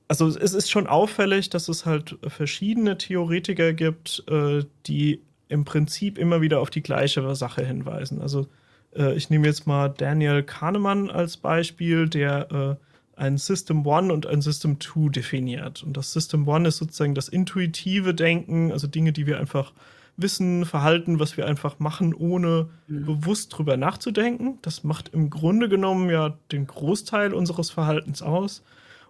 also 0.09 0.27
es 0.27 0.53
ist 0.53 0.69
schon 0.69 0.87
auffällig, 0.87 1.49
dass 1.49 1.69
es 1.69 1.85
halt 1.85 2.17
verschiedene 2.27 2.97
Theoretiker 2.97 3.71
gibt, 3.71 4.25
äh, 4.27 4.65
die 4.85 5.21
im 5.47 5.63
Prinzip 5.63 6.17
immer 6.17 6.41
wieder 6.41 6.59
auf 6.59 6.69
die 6.69 6.83
gleiche 6.83 7.35
Sache 7.35 7.65
hinweisen. 7.65 8.21
Also 8.21 8.47
äh, 8.95 9.13
ich 9.15 9.29
nehme 9.29 9.47
jetzt 9.47 9.67
mal 9.67 9.89
Daniel 9.89 10.43
Kahnemann 10.43 11.09
als 11.09 11.37
Beispiel, 11.37 12.07
der 12.07 12.51
äh, 12.51 12.75
ein 13.15 13.37
System 13.37 13.85
One 13.85 14.11
und 14.11 14.25
ein 14.25 14.41
System 14.41 14.79
Two 14.79 15.09
definiert. 15.09 15.83
Und 15.83 15.97
das 15.97 16.13
System 16.13 16.47
One 16.47 16.67
ist 16.67 16.77
sozusagen 16.77 17.15
das 17.15 17.27
intuitive 17.27 18.13
Denken, 18.13 18.71
also 18.71 18.87
Dinge, 18.87 19.13
die 19.13 19.27
wir 19.27 19.39
einfach 19.39 19.73
Wissen, 20.15 20.65
Verhalten, 20.65 21.19
was 21.19 21.37
wir 21.37 21.47
einfach 21.47 21.79
machen, 21.79 22.13
ohne 22.13 22.69
mhm. 22.87 23.05
bewusst 23.05 23.57
drüber 23.57 23.77
nachzudenken. 23.77 24.59
Das 24.61 24.83
macht 24.83 25.09
im 25.09 25.29
Grunde 25.29 25.69
genommen 25.69 26.09
ja 26.09 26.37
den 26.51 26.67
Großteil 26.67 27.33
unseres 27.33 27.71
Verhaltens 27.71 28.21
aus. 28.21 28.63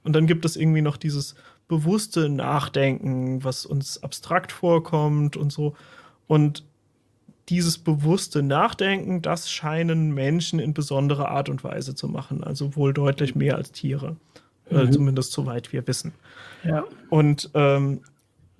Und 0.03 0.13
dann 0.13 0.27
gibt 0.27 0.45
es 0.45 0.55
irgendwie 0.55 0.81
noch 0.81 0.97
dieses 0.97 1.35
bewusste 1.67 2.29
Nachdenken, 2.29 3.43
was 3.43 3.65
uns 3.65 4.01
abstrakt 4.03 4.51
vorkommt 4.51 5.37
und 5.37 5.51
so. 5.51 5.75
Und 6.27 6.63
dieses 7.49 7.77
bewusste 7.77 8.41
Nachdenken, 8.41 9.21
das 9.21 9.51
scheinen 9.51 10.13
Menschen 10.13 10.59
in 10.59 10.73
besonderer 10.73 11.29
Art 11.29 11.49
und 11.49 11.63
Weise 11.63 11.95
zu 11.95 12.07
machen. 12.07 12.43
Also 12.43 12.75
wohl 12.75 12.93
deutlich 12.93 13.35
mehr 13.35 13.55
als 13.55 13.71
Tiere. 13.71 14.15
Mhm. 14.69 14.77
Äh, 14.77 14.91
zumindest 14.91 15.31
soweit 15.33 15.73
wir 15.73 15.85
wissen. 15.87 16.13
Ja. 16.63 16.85
Und 17.09 17.49
ähm, 17.53 18.01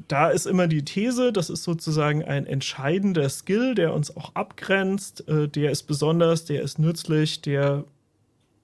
da 0.08 0.30
ist 0.30 0.46
immer 0.46 0.68
die 0.68 0.84
These, 0.84 1.32
das 1.32 1.50
ist 1.50 1.64
sozusagen 1.64 2.24
ein 2.24 2.46
entscheidender 2.46 3.30
Skill, 3.30 3.76
der 3.76 3.94
uns 3.94 4.16
auch 4.16 4.36
abgrenzt, 4.36 5.28
äh, 5.28 5.48
der 5.48 5.72
ist 5.72 5.84
besonders, 5.84 6.46
der 6.46 6.62
ist 6.62 6.78
nützlich, 6.78 7.42
der 7.42 7.86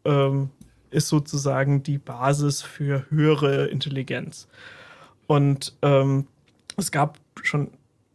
ähm, 0.05 0.49
ist 0.91 1.07
sozusagen 1.07 1.84
die 1.84 1.97
Basis 1.97 2.61
für 2.61 3.05
höhere 3.09 3.67
Intelligenz. 3.67 4.47
Und 5.28 5.74
ähm, 5.82 6.28
es 6.78 6.91
gab 6.91 7.20
schon 7.43 7.70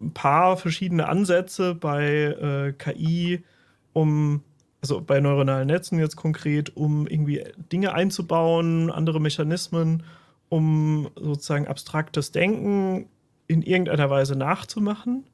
ein 0.05 0.13
paar 0.13 0.57
verschiedene 0.57 1.09
Ansätze 1.09 1.75
bei 1.75 2.05
äh, 2.05 2.73
KI, 2.73 3.43
um, 3.93 4.43
also 4.81 5.01
bei 5.01 5.21
neuronalen 5.21 5.69
Netzen 5.69 5.99
jetzt 5.99 6.17
konkret, 6.17 6.77
um 6.77 7.07
irgendwie 7.07 7.45
Dinge 7.73 7.95
einzubauen, 7.95 8.91
andere 8.91 9.21
Mechanismen, 9.21 10.03
um 10.49 11.09
sozusagen 11.17 11.67
abstraktes 11.67 12.33
Denken 12.33 13.09
in 13.47 13.63
irgendeiner 13.63 14.11
Weise 14.11 14.37
nachzumachen. 14.37 15.25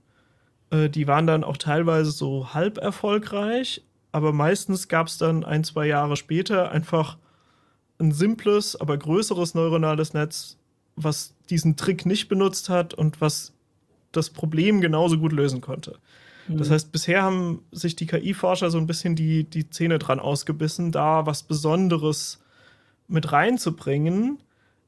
Äh, 0.71 0.89
die 0.89 1.07
waren 1.07 1.27
dann 1.27 1.45
auch 1.45 1.57
teilweise 1.57 2.11
so 2.11 2.55
halb 2.55 2.79
erfolgreich, 2.79 3.83
aber 4.12 4.33
meistens 4.33 4.89
gab 4.89 5.09
es 5.09 5.18
dann 5.18 5.45
ein, 5.45 5.64
zwei 5.64 5.87
Jahre 5.87 6.16
später 6.16 6.71
einfach 6.71 7.18
ein 7.99 8.12
simples, 8.12 8.77
aber 8.77 8.97
größeres 8.97 9.55
neuronales 9.55 10.14
Netz, 10.14 10.57
was 10.97 11.35
diesen 11.51 11.77
Trick 11.77 12.07
nicht 12.07 12.29
benutzt 12.29 12.68
hat 12.68 12.95
und 12.95 13.21
was 13.21 13.53
das 14.13 14.31
Problem 14.31 14.81
genauso 14.81 15.19
gut 15.19 15.33
lösen 15.33 15.61
konnte. 15.61 15.99
Mhm. 16.49 16.59
Das 16.59 16.71
heißt, 16.71 16.93
bisher 16.93 17.23
haben 17.23 17.63
sich 17.73 17.97
die 17.97 18.07
KI-Forscher 18.07 18.71
so 18.71 18.79
ein 18.79 18.87
bisschen 18.87 19.17
die, 19.17 19.45
die 19.45 19.71
Zähne 19.71 19.99
dran 19.99 20.21
ausgebissen, 20.21 20.93
da 20.93 21.27
was 21.27 21.43
Besonderes 21.43 22.43
mit 23.09 23.33
reinzubringen, 23.33 24.39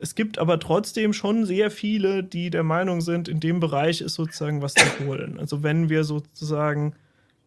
es 0.03 0.17
gibt 0.17 0.39
aber 0.39 0.59
trotzdem 0.59 1.13
schon 1.13 1.47
sehr 1.47 1.71
viele, 1.71 2.25
die 2.25 2.51
der 2.51 2.65
Meinung 2.65 3.01
sind, 3.03 3.29
in 3.29 3.39
dem 3.39 3.61
Bereich 3.61 4.01
ist 4.01 4.15
sozusagen 4.15 4.61
was 4.61 4.75
zu 4.75 5.07
holen. 5.07 5.39
Also 5.39 5.63
wenn 5.63 5.89
wir 5.89 6.03
sozusagen 6.03 6.95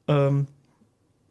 ähm, 0.08 0.48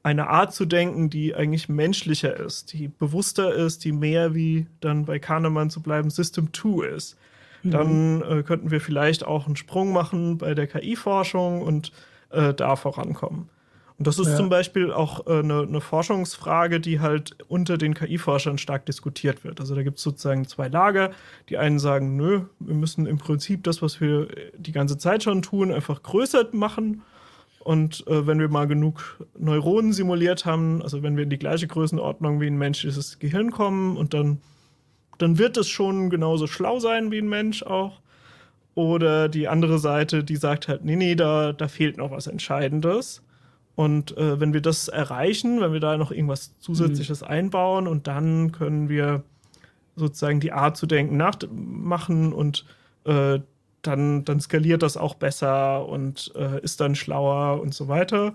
eine 0.03 0.29
Art 0.29 0.53
zu 0.53 0.67
denken, 0.67 1.09
die 1.09 1.35
eigentlich 1.35 1.71
menschlicher 1.71 2.39
ist, 2.39 2.75
die 2.75 2.89
bewusster 2.89 3.55
ist, 3.55 3.87
die 3.87 3.93
mehr 3.93 4.35
wie 4.35 4.67
dann 4.81 5.07
bei 5.07 5.19
Kahnemann 5.19 5.71
zu 5.71 5.81
bleiben 5.81 6.11
System 6.11 6.53
2 6.53 6.89
ist, 6.89 7.17
mhm. 7.65 7.71
dann 7.71 8.23
äh, 8.23 8.43
könnten 8.43 8.71
wir 8.71 8.81
vielleicht 8.81 9.27
auch 9.27 9.47
einen 9.47 9.57
Sprung 9.57 9.93
machen 9.93 10.39
bei 10.39 10.55
der 10.55 10.67
KI-Forschung 10.67 11.62
und 11.62 11.93
äh, 12.31 12.55
da 12.55 12.77
vorankommen. 12.77 13.49
Und 13.97 14.09
das 14.09 14.19
ist 14.19 14.29
ja. 14.29 14.37
zum 14.37 14.49
Beispiel 14.49 14.93
auch 14.93 15.27
eine, 15.27 15.62
äh, 15.62 15.67
eine, 15.67 15.81
Forschungsfrage, 15.81 16.81
die 16.81 16.99
halt 16.99 17.37
unter 17.47 17.79
den 17.79 17.95
KI-Forschern 17.95 18.59
stark 18.59 18.87
diskutiert 18.87 19.45
wird. 19.45 19.61
Also 19.61 19.77
da 19.77 19.83
gibt 19.83 19.99
es 19.99 20.03
sozusagen 20.03 20.49
zwei 20.49 20.67
Lager. 20.67 21.12
Die 21.49 21.59
einen 21.59 21.79
sagen, 21.79 22.17
nö, 22.17 22.43
wir 22.59 22.75
müssen 22.75 23.07
im 23.07 23.19
Prinzip 23.19 23.62
das, 23.62 23.83
was 23.83 24.01
wir 24.01 24.27
die 24.57 24.73
ganze 24.73 24.99
Zeit 24.99 25.23
schon 25.23 25.43
tun, 25.43 25.73
einfach 25.73 26.03
größer 26.03 26.49
machen. 26.53 27.03
Und 27.61 28.07
äh, 28.09 28.27
wenn 28.27 28.41
wir 28.41 28.49
mal 28.49 28.67
genug 28.67 29.25
Neuronen 29.39 29.93
simuliert 29.93 30.45
haben, 30.45 30.83
also 30.83 31.03
wenn 31.03 31.17
wir 31.17 31.23
in 31.23 31.31
die 31.31 31.39
gleiche 31.39 31.67
Größenordnung 31.67 32.41
wie 32.41 32.49
ein 32.49 32.59
menschliches 32.59 33.19
Gehirn 33.21 33.53
kommen 33.53 33.97
und 33.97 34.12
dann, 34.12 34.39
dann 35.19 35.39
wird 35.39 35.57
es 35.57 35.69
schon 35.69 36.11
genauso 36.11 36.47
schlau 36.47 36.79
sein 36.79 37.11
wie 37.11 37.19
ein 37.19 37.29
Mensch 37.29 37.62
auch. 37.62 38.01
Oder 38.75 39.29
die 39.29 39.47
andere 39.47 39.79
Seite, 39.79 40.25
die 40.25 40.37
sagt 40.37 40.67
halt, 40.67 40.85
nee, 40.85 40.97
nee, 40.97 41.15
da, 41.15 41.53
da 41.53 41.69
fehlt 41.69 41.97
noch 41.97 42.11
was 42.11 42.27
Entscheidendes. 42.27 43.23
Und 43.77 44.17
äh, 44.17 44.41
wenn 44.41 44.53
wir 44.53 44.61
das 44.61 44.89
erreichen, 44.89 45.61
wenn 45.61 45.73
wir 45.73 45.81
da 45.81 45.97
noch 45.97 46.11
irgendwas 46.11 46.59
Zusätzliches 46.59 47.23
mhm. 47.23 47.27
einbauen 47.27 47.89
und 47.89 48.07
dann 48.07 48.53
können 48.53 48.89
wir 48.89 49.23
sozusagen 49.97 50.41
die 50.41 50.53
Art 50.53 50.77
zu 50.77 50.87
denken 50.87 51.17
nachmachen 51.17 52.33
und 52.33 52.65
äh, 53.05 53.41
dann, 53.83 54.25
dann 54.25 54.41
skaliert 54.41 54.83
das 54.83 54.97
auch 54.97 55.15
besser 55.15 55.87
und 55.89 56.33
äh, 56.37 56.61
ist 56.62 56.81
dann 56.81 56.95
schlauer 56.95 57.61
und 57.61 57.75
so 57.75 57.89
weiter. 57.89 58.35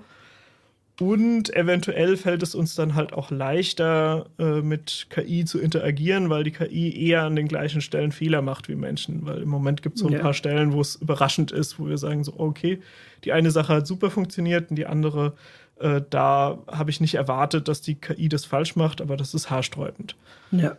Und 0.99 1.55
eventuell 1.55 2.17
fällt 2.17 2.43
es 2.43 2.53
uns 2.53 2.75
dann 2.75 2.93
halt 2.93 3.13
auch 3.13 3.31
leichter, 3.31 4.25
äh, 4.37 4.61
mit 4.61 5.07
KI 5.09 5.45
zu 5.45 5.57
interagieren, 5.57 6.29
weil 6.29 6.43
die 6.43 6.51
KI 6.51 7.07
eher 7.07 7.23
an 7.23 7.37
den 7.37 7.47
gleichen 7.47 7.79
Stellen 7.79 8.11
Fehler 8.11 8.41
macht 8.41 8.67
wie 8.67 8.75
Menschen. 8.75 9.25
Weil 9.25 9.41
im 9.41 9.49
Moment 9.49 9.81
gibt 9.81 9.95
es 9.95 10.01
so 10.01 10.07
ein 10.07 10.13
ja. 10.13 10.19
paar 10.19 10.33
Stellen, 10.33 10.73
wo 10.73 10.81
es 10.81 10.97
überraschend 10.97 11.53
ist, 11.53 11.79
wo 11.79 11.87
wir 11.87 11.97
sagen 11.97 12.25
so, 12.25 12.33
okay, 12.37 12.81
die 13.23 13.31
eine 13.31 13.49
Sache 13.49 13.75
hat 13.75 13.87
super 13.87 14.11
funktioniert 14.11 14.69
und 14.71 14.75
die 14.75 14.87
andere 14.87 15.33
äh, 15.79 16.01
da 16.09 16.59
habe 16.67 16.89
ich 16.89 17.01
nicht 17.01 17.15
erwartet, 17.15 17.67
dass 17.67 17.81
die 17.81 17.95
KI 17.95 18.29
das 18.29 18.45
falsch 18.45 18.75
macht, 18.75 19.01
aber 19.01 19.17
das 19.17 19.33
ist 19.33 19.49
haarsträubend. 19.49 20.15
Ja. 20.51 20.77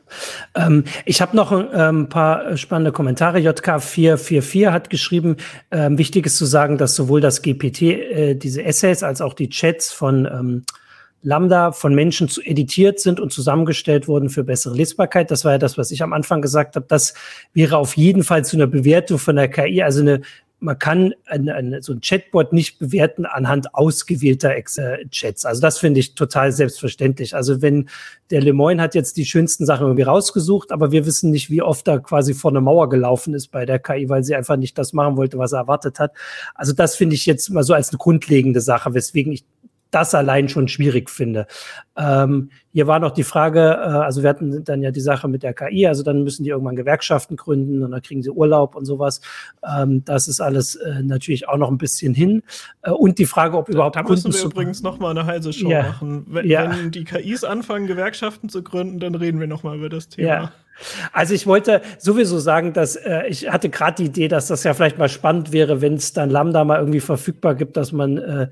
Ähm, 0.54 0.84
ich 1.04 1.20
habe 1.20 1.36
noch 1.36 1.52
ein 1.52 1.68
ähm, 1.72 2.08
paar 2.08 2.56
spannende 2.56 2.92
Kommentare. 2.92 3.38
JK444 3.38 4.72
hat 4.72 4.90
geschrieben, 4.90 5.36
ähm, 5.70 5.96
wichtig 5.96 6.26
ist 6.26 6.36
zu 6.36 6.44
sagen, 6.44 6.76
dass 6.76 6.94
sowohl 6.94 7.20
das 7.20 7.42
GPT, 7.42 7.82
äh, 7.82 8.34
diese 8.34 8.62
Essays, 8.62 9.02
als 9.02 9.20
auch 9.20 9.34
die 9.34 9.48
Chats 9.48 9.92
von 9.92 10.26
ähm, 10.26 10.64
Lambda 11.22 11.72
von 11.72 11.94
Menschen 11.94 12.28
zu 12.28 12.40
editiert 12.42 12.98
sind 12.98 13.20
und 13.20 13.32
zusammengestellt 13.32 14.08
wurden 14.08 14.30
für 14.30 14.42
bessere 14.42 14.74
Lesbarkeit. 14.74 15.30
Das 15.30 15.44
war 15.44 15.52
ja 15.52 15.58
das, 15.58 15.76
was 15.76 15.90
ich 15.90 16.02
am 16.02 16.12
Anfang 16.12 16.40
gesagt 16.40 16.76
habe. 16.76 16.86
Das 16.88 17.14
wäre 17.52 17.76
auf 17.76 17.96
jeden 17.96 18.24
Fall 18.24 18.44
zu 18.44 18.56
einer 18.56 18.66
Bewertung 18.66 19.18
von 19.18 19.36
der 19.36 19.48
KI, 19.48 19.82
also 19.82 20.00
eine 20.00 20.22
man 20.60 20.78
kann 20.78 21.14
eine, 21.26 21.54
eine, 21.54 21.82
so 21.82 21.92
ein 21.92 22.00
Chatbot 22.02 22.52
nicht 22.52 22.78
bewerten 22.78 23.24
anhand 23.24 23.74
ausgewählter 23.74 24.54
Chats. 25.10 25.44
Also 25.44 25.60
das 25.60 25.78
finde 25.78 26.00
ich 26.00 26.14
total 26.14 26.52
selbstverständlich. 26.52 27.34
Also 27.34 27.62
wenn 27.62 27.88
der 28.30 28.42
Lemoyne 28.42 28.80
hat 28.82 28.94
jetzt 28.94 29.16
die 29.16 29.24
schönsten 29.24 29.64
Sachen 29.64 29.86
irgendwie 29.86 30.02
rausgesucht, 30.02 30.70
aber 30.70 30.92
wir 30.92 31.06
wissen 31.06 31.30
nicht, 31.30 31.50
wie 31.50 31.62
oft 31.62 31.88
er 31.88 32.00
quasi 32.00 32.34
vor 32.34 32.50
eine 32.50 32.60
Mauer 32.60 32.88
gelaufen 32.90 33.34
ist 33.34 33.48
bei 33.48 33.64
der 33.64 33.78
KI, 33.78 34.08
weil 34.08 34.22
sie 34.22 34.34
einfach 34.34 34.56
nicht 34.56 34.76
das 34.76 34.92
machen 34.92 35.16
wollte, 35.16 35.38
was 35.38 35.52
er 35.52 35.60
erwartet 35.60 35.98
hat. 35.98 36.12
Also 36.54 36.72
das 36.74 36.94
finde 36.94 37.16
ich 37.16 37.26
jetzt 37.26 37.48
mal 37.50 37.64
so 37.64 37.72
als 37.72 37.88
eine 37.88 37.98
grundlegende 37.98 38.60
Sache, 38.60 38.92
weswegen 38.92 39.32
ich 39.32 39.44
das 39.90 40.14
allein 40.14 40.48
schon 40.48 40.68
schwierig 40.68 41.10
finde. 41.10 41.46
Ähm, 41.96 42.50
hier 42.72 42.86
war 42.86 42.98
noch 42.98 43.10
die 43.10 43.24
Frage, 43.24 43.60
äh, 43.60 43.88
also 43.88 44.22
wir 44.22 44.30
hatten 44.30 44.64
dann 44.64 44.82
ja 44.82 44.90
die 44.90 45.00
Sache 45.00 45.28
mit 45.28 45.42
der 45.42 45.52
KI, 45.52 45.86
also 45.86 46.02
dann 46.02 46.22
müssen 46.22 46.44
die 46.44 46.50
irgendwann 46.50 46.76
Gewerkschaften 46.76 47.36
gründen 47.36 47.82
und 47.82 47.90
dann 47.90 48.02
kriegen 48.02 48.22
sie 48.22 48.30
Urlaub 48.30 48.76
und 48.76 48.84
sowas. 48.84 49.20
Ähm, 49.68 50.04
das 50.04 50.28
ist 50.28 50.40
alles 50.40 50.76
äh, 50.76 51.02
natürlich 51.02 51.48
auch 51.48 51.56
noch 51.56 51.70
ein 51.70 51.78
bisschen 51.78 52.14
hin. 52.14 52.42
Äh, 52.82 52.90
und 52.90 53.18
die 53.18 53.26
Frage, 53.26 53.56
ob 53.56 53.68
überhaupt 53.68 53.96
Da, 53.96 54.02
da 54.02 54.08
müssen 54.08 54.32
wir 54.32 54.44
übrigens 54.44 54.82
noch 54.82 54.98
mal 54.98 55.10
eine 55.10 55.26
heiße 55.26 55.52
Show 55.52 55.70
ja. 55.70 55.82
machen. 55.82 56.26
Wenn, 56.28 56.48
ja. 56.48 56.70
wenn, 56.70 56.90
die 56.90 57.04
KIs 57.04 57.44
anfangen, 57.44 57.86
Gewerkschaften 57.86 58.48
zu 58.48 58.62
gründen, 58.62 59.00
dann 59.00 59.14
reden 59.14 59.40
wir 59.40 59.46
noch 59.46 59.62
mal 59.62 59.76
über 59.76 59.88
das 59.88 60.08
Thema. 60.08 60.28
Ja. 60.28 60.52
Also 61.12 61.34
ich 61.34 61.46
wollte 61.46 61.82
sowieso 61.98 62.38
sagen, 62.38 62.72
dass 62.72 62.96
äh, 62.96 63.26
ich 63.28 63.50
hatte 63.50 63.68
gerade 63.68 64.02
die 64.02 64.08
Idee, 64.08 64.28
dass 64.28 64.46
das 64.46 64.64
ja 64.64 64.72
vielleicht 64.72 64.98
mal 64.98 65.08
spannend 65.08 65.52
wäre, 65.52 65.82
wenn 65.82 65.94
es 65.94 66.12
dann 66.12 66.30
Lambda 66.30 66.64
mal 66.64 66.78
irgendwie 66.78 67.00
verfügbar 67.00 67.54
gibt, 67.54 67.76
dass 67.76 67.92
man 67.92 68.16
äh, 68.16 68.48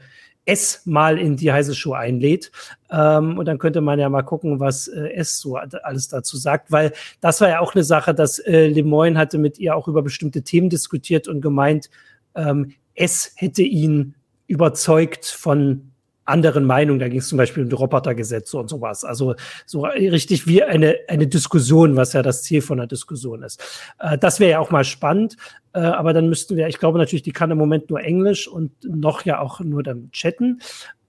S 0.49 0.81
mal 0.87 1.19
in 1.19 1.37
die 1.37 1.53
heiße 1.53 1.75
Show 1.75 1.93
einlädt. 1.93 2.51
Ähm, 2.91 3.39
und 3.39 3.45
dann 3.45 3.59
könnte 3.59 3.83
man 3.83 3.99
ja 3.99 4.09
mal 4.09 4.23
gucken, 4.23 4.61
was 4.61 4.89
äh, 4.89 5.11
S 5.11 5.39
so 5.39 5.57
alles 5.57 6.09
dazu 6.09 6.39
sagt, 6.39 6.73
weil 6.73 6.93
das 7.21 7.41
war 7.43 7.51
ja 7.51 7.61
auch 7.61 7.75
eine 7.75 7.85
Sache, 7.85 8.15
dass 8.15 8.39
äh, 8.39 8.67
Lemoyne 8.67 9.19
hatte 9.19 9.37
mit 9.37 9.59
ihr 9.59 9.77
auch 9.77 9.89
über 9.89 10.03
bestimmte 10.03 10.43
Themen 10.43 10.71
diskutiert 10.71 11.29
und 11.29 11.43
gemeint, 11.43 11.91
ähm, 12.35 12.73
S 12.95 13.33
hätte 13.37 13.63
ihn 13.63 14.15
überzeugt 14.47 15.27
von 15.27 15.93
anderen 16.29 16.65
Meinungen. 16.65 17.01
Da 17.01 17.09
ging 17.09 17.19
es 17.19 17.29
zum 17.29 17.39
Beispiel 17.39 17.63
um 17.63 17.69
die 17.69 17.75
Robotergesetze 17.75 18.59
und 18.59 18.69
sowas. 18.69 19.05
Also 19.05 19.35
so 19.67 19.85
richtig 19.85 20.47
wie 20.47 20.63
eine, 20.63 20.97
eine 21.09 21.27
Diskussion, 21.27 21.97
was 21.97 22.13
ja 22.13 22.23
das 22.23 22.43
Ziel 22.43 22.63
von 22.63 22.79
einer 22.79 22.87
Diskussion 22.87 23.43
ist. 23.43 23.63
Äh, 23.99 24.19
das 24.19 24.41
wäre 24.41 24.53
ja 24.53 24.59
auch 24.59 24.71
mal 24.71 24.85
spannend. 24.85 25.37
Äh, 25.73 25.81
aber 25.81 26.13
dann 26.13 26.29
müssten 26.29 26.57
wir, 26.57 26.69
ich 26.69 26.79
glaube 26.79 26.99
natürlich, 26.99 27.23
die 27.23 27.33
kann 27.33 27.51
im 27.51 27.59
Moment 27.59 27.91
nur 27.91 28.01
Englisch 28.01 28.49
und 28.49 28.73
noch 28.83 29.25
ja 29.25 29.41
auch 29.41 29.61
nur 29.61 29.83
dann 29.83 30.11
chatten. 30.13 30.61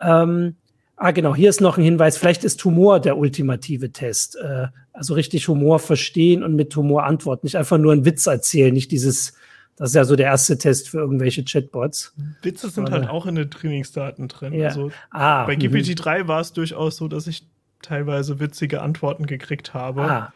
Ähm, 0.02 0.56
Ah, 1.02 1.12
genau, 1.12 1.34
hier 1.34 1.50
ist 1.50 1.62
noch 1.62 1.78
ein 1.78 1.84
Hinweis. 1.86 2.18
Vielleicht 2.18 2.44
ist 2.44 2.64
Humor 2.66 3.00
der 3.00 3.18
ultimative 3.18 3.94
Test. 3.94 4.36
Äh, 4.36 4.68
also 4.92 5.14
richtig 5.14 5.48
Humor 5.48 5.80
verstehen 5.80 6.44
und 6.44 6.56
mit 6.56 6.76
Humor 6.76 7.06
antworten. 7.06 7.46
Nicht 7.46 7.56
einfach 7.56 7.78
nur 7.78 7.94
einen 7.94 8.04
Witz 8.04 8.28
erzählen, 8.28 8.74
nicht 8.74 8.92
dieses 8.92 9.32
das 9.80 9.92
ist 9.92 9.96
ja 9.96 10.04
so 10.04 10.18
der 10.18 10.26
erste 10.26 10.58
Test 10.58 10.90
für 10.90 10.98
irgendwelche 10.98 11.44
Chatbots. 11.46 12.14
Witze 12.42 12.70
sind 12.70 12.88
Oder? 12.88 13.00
halt 13.00 13.10
auch 13.10 13.26
in 13.26 13.36
den 13.36 13.50
Trainingsdaten 13.50 14.28
drin. 14.28 14.54
Ja. 14.54 14.68
Also 14.68 14.92
ah, 15.10 15.46
bei 15.46 15.54
GPT-3 15.54 16.28
war 16.28 16.42
es 16.42 16.52
durchaus 16.52 16.98
so, 16.98 17.08
dass 17.08 17.28
ich 17.28 17.48
teilweise 17.82 18.42
witzige 18.42 18.82
Antworten 18.82 19.26
gekriegt 19.26 19.74
habe. 19.74 20.34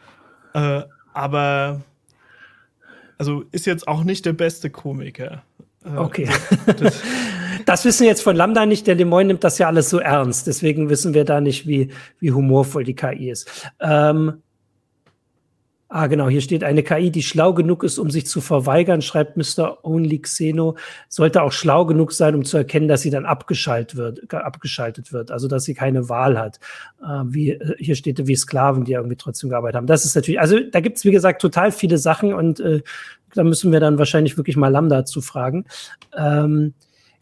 Ah. 0.54 0.78
Äh, 0.78 0.84
aber 1.12 1.82
also 3.18 3.44
ist 3.52 3.66
jetzt 3.66 3.86
auch 3.86 4.02
nicht 4.02 4.24
der 4.24 4.32
beste 4.32 4.70
Komiker. 4.70 5.42
Äh, 5.84 5.96
okay. 5.96 6.28
Das, 6.78 7.02
das, 7.66 7.84
wissen 7.84 8.02
wir 8.02 8.08
jetzt 8.08 8.22
von 8.22 8.34
Lambda 8.34 8.64
nicht. 8.64 8.86
Der 8.86 8.94
Lemoyne 8.94 9.28
nimmt 9.28 9.44
das 9.44 9.58
ja 9.58 9.66
alles 9.66 9.90
so 9.90 9.98
ernst. 9.98 10.46
Deswegen 10.46 10.88
wissen 10.88 11.12
wir 11.12 11.24
da 11.24 11.42
nicht, 11.42 11.66
wie, 11.66 11.90
wie 12.18 12.32
humorvoll 12.32 12.84
die 12.84 12.94
KI 12.94 13.30
ist. 13.30 13.70
Ähm, 13.80 14.42
Ah, 15.96 16.08
genau, 16.08 16.28
hier 16.28 16.40
steht 16.40 16.64
eine 16.64 16.82
KI, 16.82 17.12
die 17.12 17.22
schlau 17.22 17.54
genug 17.54 17.84
ist, 17.84 17.98
um 17.98 18.10
sich 18.10 18.26
zu 18.26 18.40
verweigern, 18.40 19.00
schreibt 19.00 19.36
Mr. 19.36 19.78
Only 19.84 20.18
Xeno, 20.18 20.76
sollte 21.08 21.40
auch 21.40 21.52
schlau 21.52 21.86
genug 21.86 22.10
sein, 22.10 22.34
um 22.34 22.44
zu 22.44 22.56
erkennen, 22.56 22.88
dass 22.88 23.02
sie 23.02 23.10
dann 23.10 23.24
abgeschaltet 23.24 23.96
wird, 23.96 24.34
abgeschaltet 24.34 25.12
wird, 25.12 25.30
also 25.30 25.46
dass 25.46 25.62
sie 25.62 25.74
keine 25.74 26.08
Wahl 26.08 26.36
hat. 26.36 26.58
Äh, 27.00 27.22
wie, 27.26 27.50
äh, 27.50 27.76
hier 27.78 27.94
steht 27.94 28.26
wie 28.26 28.34
Sklaven, 28.34 28.82
die 28.82 28.94
irgendwie 28.94 29.14
trotzdem 29.14 29.50
gearbeitet 29.50 29.76
haben. 29.76 29.86
Das 29.86 30.04
ist 30.04 30.16
natürlich, 30.16 30.40
also 30.40 30.58
da 30.58 30.80
gibt 30.80 30.96
es, 30.96 31.04
wie 31.04 31.12
gesagt, 31.12 31.40
total 31.40 31.70
viele 31.70 31.96
Sachen 31.96 32.34
und 32.34 32.58
äh, 32.58 32.82
da 33.32 33.44
müssen 33.44 33.70
wir 33.70 33.78
dann 33.78 33.96
wahrscheinlich 33.96 34.36
wirklich 34.36 34.56
mal 34.56 34.70
Lambda 34.70 35.04
zu 35.04 35.20
fragen. 35.20 35.64
Ähm, 36.16 36.74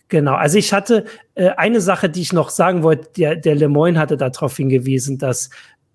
Genau, 0.09 0.35
also 0.35 0.59
ich 0.59 0.75
hatte 0.75 1.07
äh, 1.37 1.49
eine 1.57 1.81
Sache, 1.81 2.11
die 2.11 2.21
ich 2.21 2.35
noch 2.35 2.51
sagen 2.51 2.83
wollte, 2.83 3.09
der, 3.17 3.35
der 3.35 3.55
Lemoyne 3.55 3.99
hatte 3.99 4.19
darauf 4.19 4.55
hingewiesen, 4.59 5.17
dass 5.17 5.49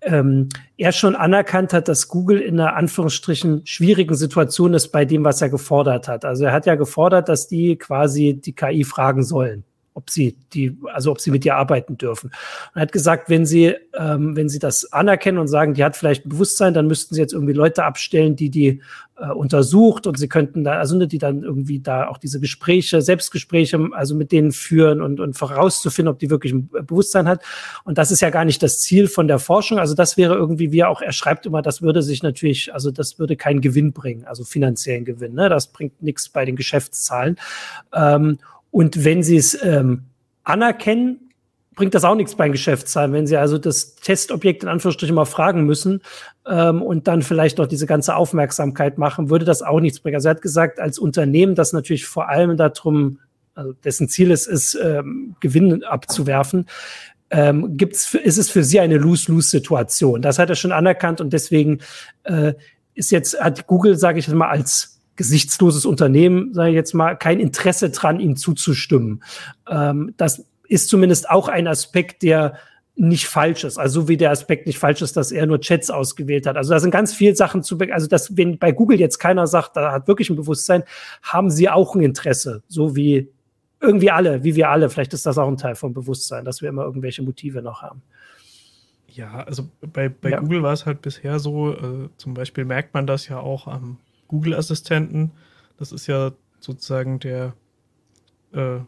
ähm, 0.08 0.48
er 0.76 0.92
schon 0.92 1.14
anerkannt 1.14 1.72
hat, 1.72 1.88
dass 1.88 2.08
Google 2.08 2.40
in 2.40 2.58
einer 2.58 2.74
Anführungsstrichen 2.76 3.66
schwierigen 3.66 4.14
Situation 4.14 4.74
ist 4.74 4.88
bei 4.88 5.04
dem, 5.04 5.24
was 5.24 5.42
er 5.42 5.50
gefordert 5.50 6.08
hat. 6.08 6.24
Also 6.24 6.44
er 6.44 6.52
hat 6.52 6.66
ja 6.66 6.74
gefordert, 6.74 7.28
dass 7.28 7.46
die 7.46 7.76
quasi 7.76 8.34
die 8.34 8.54
KI 8.54 8.84
fragen 8.84 9.22
sollen 9.22 9.64
ob 9.98 10.10
sie 10.10 10.36
die, 10.52 10.78
also 10.94 11.10
ob 11.10 11.20
sie 11.20 11.32
mit 11.32 11.44
ihr 11.44 11.56
arbeiten 11.56 11.98
dürfen. 11.98 12.28
Und 12.28 12.76
er 12.76 12.82
hat 12.82 12.92
gesagt, 12.92 13.28
wenn 13.28 13.44
sie, 13.44 13.74
ähm, 13.98 14.36
wenn 14.36 14.48
sie 14.48 14.60
das 14.60 14.92
anerkennen 14.92 15.38
und 15.38 15.48
sagen, 15.48 15.74
die 15.74 15.82
hat 15.82 15.96
vielleicht 15.96 16.24
ein 16.24 16.28
Bewusstsein, 16.28 16.72
dann 16.72 16.86
müssten 16.86 17.16
sie 17.16 17.20
jetzt 17.20 17.32
irgendwie 17.32 17.52
Leute 17.52 17.82
abstellen, 17.82 18.36
die 18.36 18.48
die 18.48 18.80
äh, 19.16 19.32
untersucht 19.32 20.06
und 20.06 20.16
sie 20.16 20.28
könnten 20.28 20.62
da, 20.62 20.74
also 20.74 20.96
ne, 20.96 21.08
die 21.08 21.18
dann 21.18 21.42
irgendwie 21.42 21.80
da 21.80 22.06
auch 22.06 22.18
diese 22.18 22.38
Gespräche, 22.38 23.02
Selbstgespräche, 23.02 23.88
also 23.90 24.14
mit 24.14 24.30
denen 24.30 24.52
führen 24.52 25.02
und, 25.02 25.18
und 25.18 25.36
vorauszufinden, 25.36 26.12
ob 26.12 26.20
die 26.20 26.30
wirklich 26.30 26.52
ein 26.52 26.68
Bewusstsein 26.68 27.26
hat. 27.26 27.42
Und 27.82 27.98
das 27.98 28.12
ist 28.12 28.20
ja 28.20 28.30
gar 28.30 28.44
nicht 28.44 28.62
das 28.62 28.80
Ziel 28.80 29.08
von 29.08 29.26
der 29.26 29.40
Forschung. 29.40 29.80
Also 29.80 29.94
das 29.94 30.16
wäre 30.16 30.36
irgendwie, 30.36 30.70
wie 30.70 30.78
er 30.78 30.90
auch, 30.90 31.02
er 31.02 31.10
schreibt 31.10 31.44
immer, 31.44 31.60
das 31.60 31.82
würde 31.82 32.02
sich 32.02 32.22
natürlich, 32.22 32.72
also 32.72 32.92
das 32.92 33.18
würde 33.18 33.34
keinen 33.34 33.60
Gewinn 33.60 33.92
bringen, 33.92 34.24
also 34.26 34.44
finanziellen 34.44 35.04
Gewinn. 35.04 35.34
Ne? 35.34 35.48
Das 35.48 35.72
bringt 35.72 36.00
nichts 36.00 36.28
bei 36.28 36.44
den 36.44 36.54
Geschäftszahlen. 36.54 37.34
Ähm, 37.92 38.38
und 38.70 39.04
wenn 39.04 39.22
sie 39.22 39.36
es 39.36 39.58
ähm, 39.62 40.04
anerkennen, 40.44 41.28
bringt 41.78 41.94
das 41.94 42.04
auch 42.04 42.16
nichts 42.16 42.34
beim 42.34 42.50
Geschäftszahlen. 42.50 43.12
Wenn 43.12 43.28
sie 43.28 43.36
also 43.36 43.56
das 43.56 43.94
Testobjekt 43.94 44.64
in 44.64 44.68
Anführungsstrichen 44.68 45.14
mal 45.14 45.26
fragen 45.26 45.64
müssen 45.64 46.02
ähm, 46.44 46.82
und 46.82 47.06
dann 47.06 47.22
vielleicht 47.22 47.58
noch 47.58 47.68
diese 47.68 47.86
ganze 47.86 48.16
Aufmerksamkeit 48.16 48.98
machen, 48.98 49.30
würde 49.30 49.44
das 49.44 49.62
auch 49.62 49.78
nichts 49.78 50.00
bringen. 50.00 50.16
Also 50.16 50.28
er 50.28 50.34
hat 50.34 50.42
gesagt, 50.42 50.80
als 50.80 50.98
Unternehmen, 50.98 51.54
das 51.54 51.72
natürlich 51.72 52.06
vor 52.06 52.28
allem 52.28 52.56
darum, 52.56 53.20
also 53.54 53.72
dessen 53.84 54.08
Ziel 54.08 54.32
es 54.32 54.48
ist, 54.48 54.74
ähm, 54.82 55.36
Gewinn 55.38 55.84
abzuwerfen, 55.84 56.66
ähm, 57.30 57.76
gibt's, 57.76 58.12
ist 58.12 58.38
es 58.38 58.50
für 58.50 58.64
sie 58.64 58.80
eine 58.80 58.98
Lose-Lose-Situation. 58.98 60.20
Das 60.20 60.40
hat 60.40 60.50
er 60.50 60.56
schon 60.56 60.72
anerkannt 60.72 61.20
und 61.20 61.32
deswegen 61.32 61.78
äh, 62.24 62.54
ist 62.94 63.12
jetzt, 63.12 63.40
hat 63.40 63.68
Google, 63.68 63.96
sage 63.96 64.18
ich 64.18 64.26
mal, 64.28 64.48
als 64.48 64.97
gesichtsloses 65.18 65.84
Unternehmen, 65.84 66.54
sage 66.54 66.70
ich 66.70 66.76
jetzt 66.76 66.94
mal, 66.94 67.16
kein 67.16 67.40
Interesse 67.40 67.90
dran, 67.90 68.20
ihm 68.20 68.36
zuzustimmen. 68.36 69.22
Ähm, 69.68 70.14
das 70.16 70.46
ist 70.68 70.88
zumindest 70.88 71.28
auch 71.28 71.48
ein 71.48 71.66
Aspekt, 71.66 72.22
der 72.22 72.56
nicht 72.94 73.26
falsch 73.26 73.64
ist. 73.64 73.78
Also 73.78 74.02
so 74.02 74.08
wie 74.08 74.16
der 74.16 74.30
Aspekt 74.30 74.66
nicht 74.66 74.78
falsch 74.78 75.02
ist, 75.02 75.16
dass 75.16 75.30
er 75.30 75.46
nur 75.46 75.60
Chats 75.60 75.90
ausgewählt 75.90 76.46
hat. 76.46 76.56
Also 76.56 76.72
da 76.72 76.80
sind 76.80 76.90
ganz 76.90 77.12
viele 77.12 77.36
Sachen 77.36 77.62
zu, 77.62 77.78
also 77.92 78.06
dass 78.08 78.36
wenn 78.36 78.58
bei 78.58 78.72
Google 78.72 78.98
jetzt 78.98 79.18
keiner 79.18 79.46
sagt, 79.46 79.76
da 79.76 79.92
hat 79.92 80.08
wirklich 80.08 80.30
ein 80.30 80.36
Bewusstsein, 80.36 80.84
haben 81.22 81.50
sie 81.50 81.68
auch 81.68 81.94
ein 81.94 82.02
Interesse, 82.02 82.62
so 82.66 82.96
wie 82.96 83.28
irgendwie 83.80 84.10
alle, 84.10 84.42
wie 84.42 84.56
wir 84.56 84.70
alle. 84.70 84.88
Vielleicht 84.90 85.14
ist 85.14 85.26
das 85.26 85.38
auch 85.38 85.48
ein 85.48 85.56
Teil 85.56 85.76
vom 85.76 85.94
Bewusstsein, 85.94 86.44
dass 86.44 86.62
wir 86.62 86.68
immer 86.68 86.82
irgendwelche 86.84 87.22
Motive 87.22 87.62
noch 87.62 87.82
haben. 87.82 88.02
Ja, 89.08 89.44
also 89.44 89.68
bei, 89.80 90.08
bei 90.08 90.30
ja. 90.30 90.40
Google 90.40 90.62
war 90.62 90.72
es 90.72 90.86
halt 90.86 91.02
bisher 91.02 91.38
so, 91.38 91.72
äh, 91.72 92.08
zum 92.16 92.34
Beispiel 92.34 92.64
merkt 92.64 92.94
man 92.94 93.06
das 93.06 93.28
ja 93.28 93.38
auch 93.38 93.66
am 93.66 93.98
Google-Assistenten. 94.28 95.32
Das 95.78 95.92
ist 95.92 96.06
ja 96.06 96.32
sozusagen 96.60 97.18
der 97.18 97.54
äh, 98.52 98.80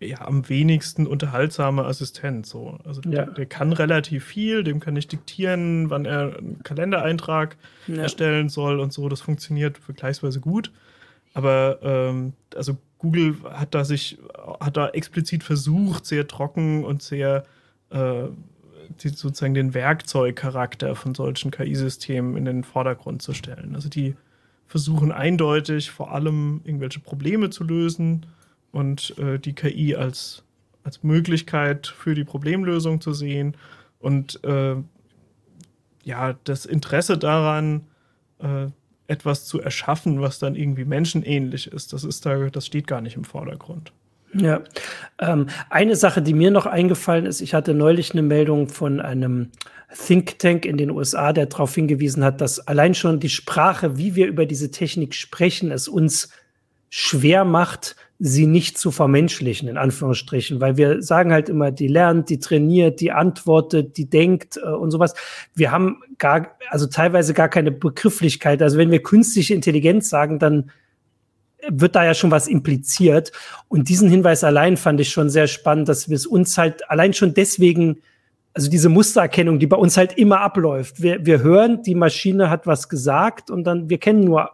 ja, 0.00 0.26
am 0.26 0.48
wenigsten 0.48 1.06
unterhaltsame 1.06 1.84
Assistent. 1.84 2.46
So. 2.46 2.78
Also 2.84 3.00
ja. 3.02 3.10
der, 3.10 3.26
der, 3.26 3.46
kann 3.46 3.72
relativ 3.72 4.24
viel, 4.24 4.62
dem 4.62 4.80
kann 4.80 4.96
ich 4.96 5.08
diktieren, 5.08 5.90
wann 5.90 6.04
er 6.04 6.36
einen 6.38 6.62
Kalendereintrag 6.62 7.56
ja. 7.86 8.02
erstellen 8.02 8.48
soll 8.48 8.80
und 8.80 8.92
so. 8.92 9.08
Das 9.08 9.20
funktioniert 9.20 9.78
vergleichsweise 9.78 10.40
gut. 10.40 10.72
Aber 11.34 11.78
ähm, 11.82 12.32
also 12.54 12.76
Google 12.98 13.36
hat 13.44 13.74
da 13.74 13.84
sich, 13.84 14.18
hat 14.60 14.76
da 14.76 14.88
explizit 14.88 15.44
versucht, 15.44 16.06
sehr 16.06 16.26
trocken 16.26 16.84
und 16.84 17.02
sehr 17.02 17.44
äh, 17.90 18.24
die, 19.02 19.08
sozusagen 19.08 19.54
den 19.54 19.74
Werkzeugcharakter 19.74 20.94
von 20.94 21.14
solchen 21.14 21.50
KI-Systemen 21.50 22.36
in 22.36 22.44
den 22.44 22.64
Vordergrund 22.64 23.22
zu 23.22 23.34
stellen. 23.34 23.74
Also 23.74 23.88
die 23.88 24.14
versuchen 24.66 25.12
eindeutig 25.12 25.90
vor 25.90 26.12
allem 26.12 26.60
irgendwelche 26.64 27.00
Probleme 27.00 27.50
zu 27.50 27.64
lösen 27.64 28.26
und 28.70 29.18
äh, 29.18 29.38
die 29.38 29.54
KI 29.54 29.96
als, 29.96 30.42
als 30.84 31.02
Möglichkeit 31.02 31.86
für 31.86 32.14
die 32.14 32.24
Problemlösung 32.24 33.00
zu 33.00 33.12
sehen 33.12 33.56
und 33.98 34.42
äh, 34.44 34.76
ja, 36.04 36.34
das 36.44 36.66
Interesse 36.66 37.18
daran, 37.18 37.86
äh, 38.38 38.66
etwas 39.08 39.46
zu 39.46 39.60
erschaffen, 39.60 40.20
was 40.20 40.38
dann 40.38 40.54
irgendwie 40.54 40.84
menschenähnlich 40.84 41.66
ist, 41.68 41.92
das 41.92 42.04
ist 42.04 42.26
da, 42.26 42.50
das 42.50 42.66
steht 42.66 42.86
gar 42.86 43.00
nicht 43.00 43.16
im 43.16 43.24
Vordergrund. 43.24 43.92
Ja, 44.34 44.60
ähm, 45.18 45.46
eine 45.70 45.96
Sache, 45.96 46.22
die 46.22 46.34
mir 46.34 46.50
noch 46.50 46.66
eingefallen 46.66 47.26
ist, 47.26 47.40
ich 47.40 47.54
hatte 47.54 47.74
neulich 47.74 48.12
eine 48.12 48.22
Meldung 48.22 48.68
von 48.68 49.00
einem 49.00 49.50
Think 50.06 50.38
Tank 50.38 50.66
in 50.66 50.76
den 50.76 50.90
USA, 50.90 51.32
der 51.32 51.46
darauf 51.46 51.74
hingewiesen 51.74 52.22
hat, 52.22 52.40
dass 52.40 52.60
allein 52.60 52.94
schon 52.94 53.20
die 53.20 53.30
Sprache, 53.30 53.96
wie 53.96 54.14
wir 54.14 54.26
über 54.26 54.44
diese 54.44 54.70
Technik 54.70 55.14
sprechen, 55.14 55.70
es 55.70 55.88
uns 55.88 56.28
schwer 56.90 57.44
macht, 57.44 57.96
sie 58.18 58.46
nicht 58.46 58.78
zu 58.78 58.90
vermenschlichen, 58.90 59.68
in 59.68 59.76
Anführungsstrichen, 59.76 60.60
weil 60.60 60.76
wir 60.76 61.02
sagen 61.02 61.32
halt 61.32 61.48
immer, 61.48 61.70
die 61.70 61.86
lernt, 61.86 62.28
die 62.30 62.40
trainiert, 62.40 63.00
die 63.00 63.12
antwortet, 63.12 63.96
die 63.96 64.10
denkt 64.10 64.56
äh, 64.56 64.68
und 64.68 64.90
sowas. 64.90 65.14
Wir 65.54 65.70
haben 65.70 66.02
gar, 66.18 66.56
also 66.68 66.86
teilweise 66.86 67.32
gar 67.32 67.48
keine 67.48 67.70
Begrifflichkeit. 67.70 68.60
Also 68.60 68.76
wenn 68.76 68.90
wir 68.90 69.02
künstliche 69.02 69.54
Intelligenz 69.54 70.08
sagen, 70.08 70.38
dann 70.38 70.70
wird 71.70 71.94
da 71.94 72.04
ja 72.04 72.14
schon 72.14 72.30
was 72.30 72.48
impliziert. 72.48 73.32
Und 73.68 73.88
diesen 73.88 74.08
Hinweis 74.08 74.44
allein 74.44 74.76
fand 74.76 75.00
ich 75.00 75.10
schon 75.10 75.30
sehr 75.30 75.46
spannend, 75.46 75.88
dass 75.88 76.08
wir 76.08 76.16
es 76.16 76.26
uns 76.26 76.56
halt 76.58 76.88
allein 76.90 77.12
schon 77.12 77.34
deswegen, 77.34 77.98
also 78.54 78.70
diese 78.70 78.88
Mustererkennung, 78.88 79.58
die 79.58 79.66
bei 79.66 79.76
uns 79.76 79.96
halt 79.96 80.16
immer 80.18 80.40
abläuft. 80.40 81.02
Wir, 81.02 81.24
wir 81.24 81.42
hören, 81.42 81.82
die 81.82 81.94
Maschine 81.94 82.50
hat 82.50 82.66
was 82.66 82.88
gesagt 82.88 83.50
und 83.50 83.64
dann, 83.64 83.90
wir 83.90 83.98
kennen 83.98 84.24
nur 84.24 84.50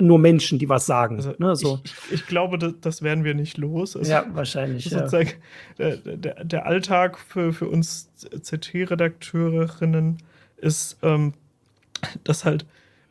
nur 0.00 0.20
Menschen, 0.20 0.60
die 0.60 0.68
was 0.68 0.86
sagen. 0.86 1.16
Also 1.16 1.34
ne, 1.38 1.56
so. 1.56 1.80
ich, 1.82 1.92
ich, 2.12 2.26
glaube, 2.26 2.56
das, 2.56 2.74
das, 2.80 3.02
werden 3.02 3.24
wir 3.24 3.34
nicht 3.34 3.58
los. 3.58 3.96
Also 3.96 4.08
ja, 4.08 4.24
wahrscheinlich. 4.32 4.84
Ja. 4.86 5.08
Der, 5.78 5.96
der, 5.96 6.44
der, 6.44 6.66
Alltag 6.66 7.18
für, 7.18 7.52
für 7.52 7.66
uns 7.68 8.08
CT-Redakteurinnen 8.30 10.18
ist, 10.56 10.98
ähm, 11.02 11.34
dass 12.22 12.44
halt 12.44 12.64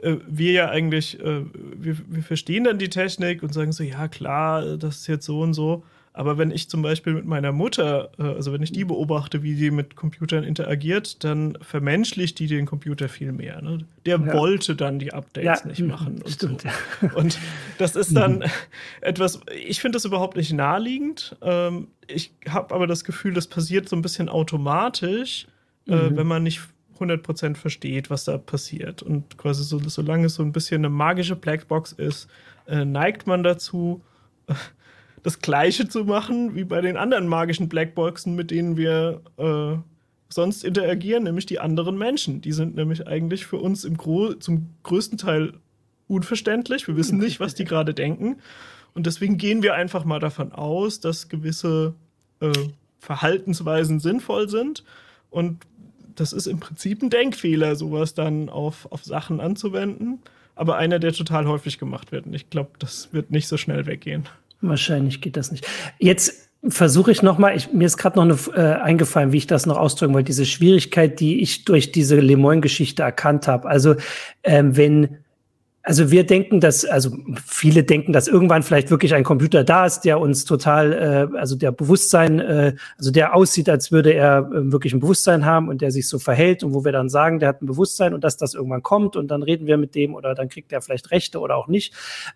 äh, 0.08 0.18
wir 0.28 0.52
ja 0.52 0.70
eigentlich, 0.70 1.20
äh, 1.20 1.42
wir, 1.76 1.98
wir 2.08 2.24
verstehen 2.24 2.64
dann 2.64 2.80
die 2.80 2.90
Technik 2.90 3.44
und 3.44 3.54
sagen 3.54 3.72
so, 3.72 3.84
ja 3.84 4.08
klar, 4.08 4.78
das 4.78 4.98
ist 4.98 5.08
jetzt 5.08 5.26
so 5.26 5.42
und 5.42 5.54
so. 5.54 5.84
Aber 6.14 6.40
wenn 6.40 6.50
ich 6.50 6.68
zum 6.68 6.82
Beispiel 6.82 7.14
mit 7.14 7.26
meiner 7.26 7.52
Mutter, 7.52 8.10
äh, 8.18 8.24
also 8.24 8.52
wenn 8.52 8.64
ich 8.64 8.72
die 8.72 8.86
beobachte, 8.86 9.44
wie 9.44 9.54
die 9.54 9.70
mit 9.70 9.96
Computern 9.96 10.44
interagiert, 10.44 11.24
dann 11.24 11.58
vermenschlicht 11.62 12.40
die 12.40 12.48
den 12.48 12.66
Computer 12.66 13.08
viel 13.08 13.32
mehr. 13.32 13.62
Ne? 13.62 13.86
Der 14.08 14.18
ja. 14.20 14.34
wollte 14.34 14.76
dann 14.76 14.98
die 14.98 15.14
Updates 15.14 15.62
ja, 15.62 15.68
nicht 15.68 15.82
machen. 15.82 16.20
Und, 16.24 16.30
stimmt, 16.32 16.62
so. 16.62 16.70
ja. 17.06 17.14
und 17.14 17.38
das 17.78 17.96
ist 17.96 18.16
dann 18.16 18.44
etwas, 19.02 19.42
ich 19.64 19.80
finde 19.80 19.98
das 19.98 20.06
überhaupt 20.06 20.38
nicht 20.38 20.52
naheliegend. 20.54 21.36
Ähm, 21.44 21.90
ich 22.08 22.32
habe 22.50 22.74
aber 22.74 22.88
das 22.88 23.04
Gefühl, 23.04 23.36
das 23.36 23.46
passiert 23.46 23.88
so 23.88 23.96
ein 23.96 24.02
bisschen 24.02 24.28
automatisch, 24.28 25.46
äh, 25.88 25.96
mhm. 25.96 26.18
wenn 26.18 26.28
man 26.28 26.42
nicht 26.42 26.62
100% 27.00 27.56
versteht, 27.56 28.10
was 28.10 28.26
da 28.26 28.38
passiert. 28.38 29.02
Und 29.04 29.38
quasi 29.38 29.64
so, 29.64 29.80
solange 29.88 30.28
es 30.28 30.36
so 30.36 30.44
ein 30.44 30.52
bisschen 30.52 30.82
eine 30.82 30.90
magische 30.90 31.36
Blackbox 31.36 31.94
ist, 31.94 32.28
äh, 32.68 32.86
neigt 32.86 33.28
man 33.28 33.44
dazu, 33.44 34.02
das 35.24 35.40
Gleiche 35.40 35.88
zu 35.88 36.06
machen 36.06 36.56
wie 36.56 36.64
bei 36.64 36.82
den 36.82 36.98
anderen 36.98 37.28
magischen 37.28 37.70
Blackboxen, 37.70 38.36
mit 38.36 38.52
denen 38.52 38.78
wir 38.78 39.22
äh, 39.38 39.78
sonst 40.30 40.64
interagieren, 40.64 41.24
nämlich 41.24 41.46
die 41.46 41.60
anderen 41.60 41.98
Menschen. 41.98 42.42
Die 42.42 42.52
sind 42.52 42.76
nämlich 42.76 43.08
eigentlich 43.08 43.46
für 43.46 43.58
uns 43.58 43.84
im 43.84 43.98
Gro 43.98 44.34
zum 44.34 44.70
größten 44.84 45.18
Teil 45.18 45.54
unverständlich. 46.08 46.88
Wir 46.88 46.96
wissen 46.96 47.18
nicht, 47.18 47.40
was 47.40 47.56
die 47.56 47.66
gerade 47.66 47.94
denken. 47.94 48.38
Und 48.94 49.06
deswegen 49.06 49.38
gehen 49.38 49.64
wir 49.64 49.76
einfach 49.76 50.06
mal 50.06 50.20
davon 50.20 50.52
aus, 50.52 51.00
dass 51.00 51.30
gewisse 51.30 51.94
äh, 52.40 52.52
Verhaltensweisen 53.00 54.00
sinnvoll 54.00 54.50
sind. 54.50 54.84
Und 55.30 55.66
das 56.20 56.34
ist 56.34 56.48
im 56.48 56.60
Prinzip 56.60 57.02
ein 57.02 57.10
Denkfehler, 57.10 57.76
sowas 57.76 58.14
dann 58.14 58.50
auf, 58.50 58.92
auf 58.92 59.04
Sachen 59.04 59.40
anzuwenden. 59.40 60.20
Aber 60.56 60.78
einer, 60.78 60.98
der 61.00 61.14
total 61.14 61.48
häufig 61.48 61.78
gemacht 61.78 62.12
wird. 62.12 62.26
Und 62.26 62.34
ich 62.34 62.50
glaube, 62.50 62.72
das 62.80 63.10
wird 63.14 63.30
nicht 63.32 63.48
so 63.48 63.58
schnell 63.58 63.86
weggehen. 63.86 64.28
Wahrscheinlich 64.62 65.22
geht 65.22 65.38
das 65.38 65.52
nicht. 65.52 65.68
Jetzt 66.00 66.50
versuche 66.68 67.12
ich 67.12 67.22
noch 67.22 67.38
mal, 67.38 67.56
ich, 67.56 67.72
mir 67.72 67.86
ist 67.86 67.98
gerade 67.98 68.18
noch 68.18 68.50
eine, 68.50 68.58
äh, 68.58 68.82
eingefallen, 68.82 69.32
wie 69.32 69.38
ich 69.38 69.48
das 69.48 69.68
noch 69.68 69.78
ausdrücken 69.78 70.16
wollte, 70.16 70.26
diese 70.26 70.48
Schwierigkeit, 70.48 71.20
die 71.20 71.42
ich 71.42 71.66
durch 71.66 71.92
diese 71.92 72.20
Lemoyne-Geschichte 72.20 73.04
erkannt 73.04 73.48
habe. 73.48 73.70
Also 73.70 73.96
ähm, 74.44 74.76
wenn 74.76 75.18
also 75.88 76.12
wir 76.12 76.26
denken, 76.26 76.60
dass, 76.60 76.84
also 76.84 77.18
viele 77.46 77.82
denken, 77.82 78.12
dass 78.12 78.28
irgendwann 78.28 78.62
vielleicht 78.62 78.92
wirklich 78.92 79.14
ein 79.14 79.24
Computer 79.24 79.64
da 79.64 79.86
ist, 79.86 80.02
der 80.02 80.20
uns 80.20 80.44
total, 80.44 80.92
äh, 81.34 81.38
also 81.38 81.56
der 81.56 81.72
Bewusstsein, 81.72 82.42
äh, 82.42 82.76
also 82.98 83.10
der 83.10 83.34
aussieht, 83.34 83.70
als 83.70 83.90
würde 83.90 84.12
er 84.12 84.40
äh, 84.40 84.70
wirklich 84.74 84.92
ein 84.92 85.00
Bewusstsein 85.00 85.46
haben 85.46 85.70
und 85.70 85.82
der 85.82 85.92
sich 85.92 86.10
so 86.10 86.20
verhält 86.20 86.62
und 86.62 86.74
wo 86.74 86.84
wir 86.84 86.92
dann 86.92 87.08
sagen, 87.08 87.40
der 87.40 87.48
hat 87.48 87.62
ein 87.62 87.68
Bewusstsein 87.68 88.14
und 88.14 88.26
dass 88.26 88.36
das 88.36 88.54
irgendwann 88.54 88.84
kommt 88.84 89.16
und 89.16 89.30
dann 89.30 89.44
reden 89.44 89.66
wir 89.66 89.78
mit 89.78 89.96
dem 89.96 90.14
oder 90.14 90.36
dann 90.36 90.50
kriegt 90.50 90.74
er 90.74 90.82
vielleicht 90.82 91.10
Rechte 91.12 91.40
oder 91.40 91.56
auch 91.56 91.70
nicht. 91.70 91.94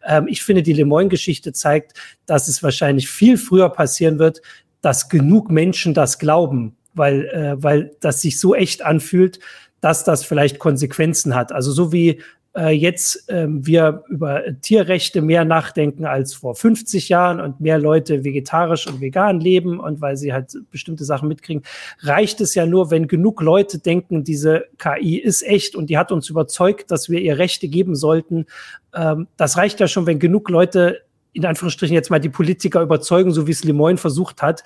Ähm, 0.07 0.27
ich 0.29 0.43
finde, 0.43 0.63
die 0.63 0.71
Lemoyne-Geschichte 0.71 1.51
zeigt, 1.51 1.99
dass 2.25 2.47
es 2.47 2.63
wahrscheinlich 2.63 3.09
viel 3.09 3.37
früher 3.37 3.67
passieren 3.67 4.17
wird, 4.17 4.41
dass 4.79 5.09
genug 5.09 5.51
Menschen 5.51 5.93
das 5.93 6.19
glauben, 6.19 6.77
weil, 6.93 7.25
äh, 7.25 7.61
weil 7.61 7.91
das 7.99 8.21
sich 8.21 8.39
so 8.39 8.55
echt 8.55 8.81
anfühlt, 8.81 9.39
dass 9.81 10.05
das 10.05 10.23
vielleicht 10.23 10.57
Konsequenzen 10.57 11.35
hat. 11.35 11.51
Also 11.51 11.73
so 11.73 11.91
wie 11.91 12.21
äh, 12.55 12.69
jetzt 12.71 13.25
ähm, 13.29 13.65
wir 13.65 14.03
über 14.09 14.43
Tierrechte 14.61 15.21
mehr 15.21 15.45
nachdenken 15.45 16.05
als 16.05 16.33
vor 16.33 16.55
50 16.55 17.09
Jahren 17.09 17.39
und 17.39 17.61
mehr 17.61 17.79
Leute 17.79 18.23
vegetarisch 18.23 18.87
und 18.87 18.99
vegan 18.99 19.39
leben 19.39 19.79
und 19.79 20.01
weil 20.01 20.17
sie 20.17 20.33
halt 20.33 20.57
bestimmte 20.69 21.05
Sachen 21.05 21.29
mitkriegen, 21.29 21.63
reicht 21.99 22.41
es 22.41 22.53
ja 22.53 22.65
nur, 22.65 22.91
wenn 22.91 23.07
genug 23.07 23.41
Leute 23.41 23.79
denken, 23.79 24.23
diese 24.23 24.65
KI 24.77 25.17
ist 25.17 25.43
echt 25.43 25.75
und 25.75 25.89
die 25.89 25.97
hat 25.97 26.11
uns 26.11 26.29
überzeugt, 26.29 26.91
dass 26.91 27.09
wir 27.09 27.21
ihr 27.21 27.37
Rechte 27.37 27.67
geben 27.67 27.95
sollten. 27.95 28.45
Ähm, 28.93 29.27
das 29.37 29.55
reicht 29.57 29.79
ja 29.79 29.87
schon, 29.87 30.05
wenn 30.05 30.19
genug 30.19 30.49
Leute 30.49 31.01
in 31.33 31.45
Anführungsstrichen 31.45 31.93
jetzt 31.93 32.09
mal 32.09 32.19
die 32.19 32.29
Politiker 32.29 32.81
überzeugen, 32.81 33.31
so 33.31 33.47
wie 33.47 33.51
es 33.51 33.63
Lemoyne 33.63 33.97
versucht 33.97 34.41
hat. 34.41 34.65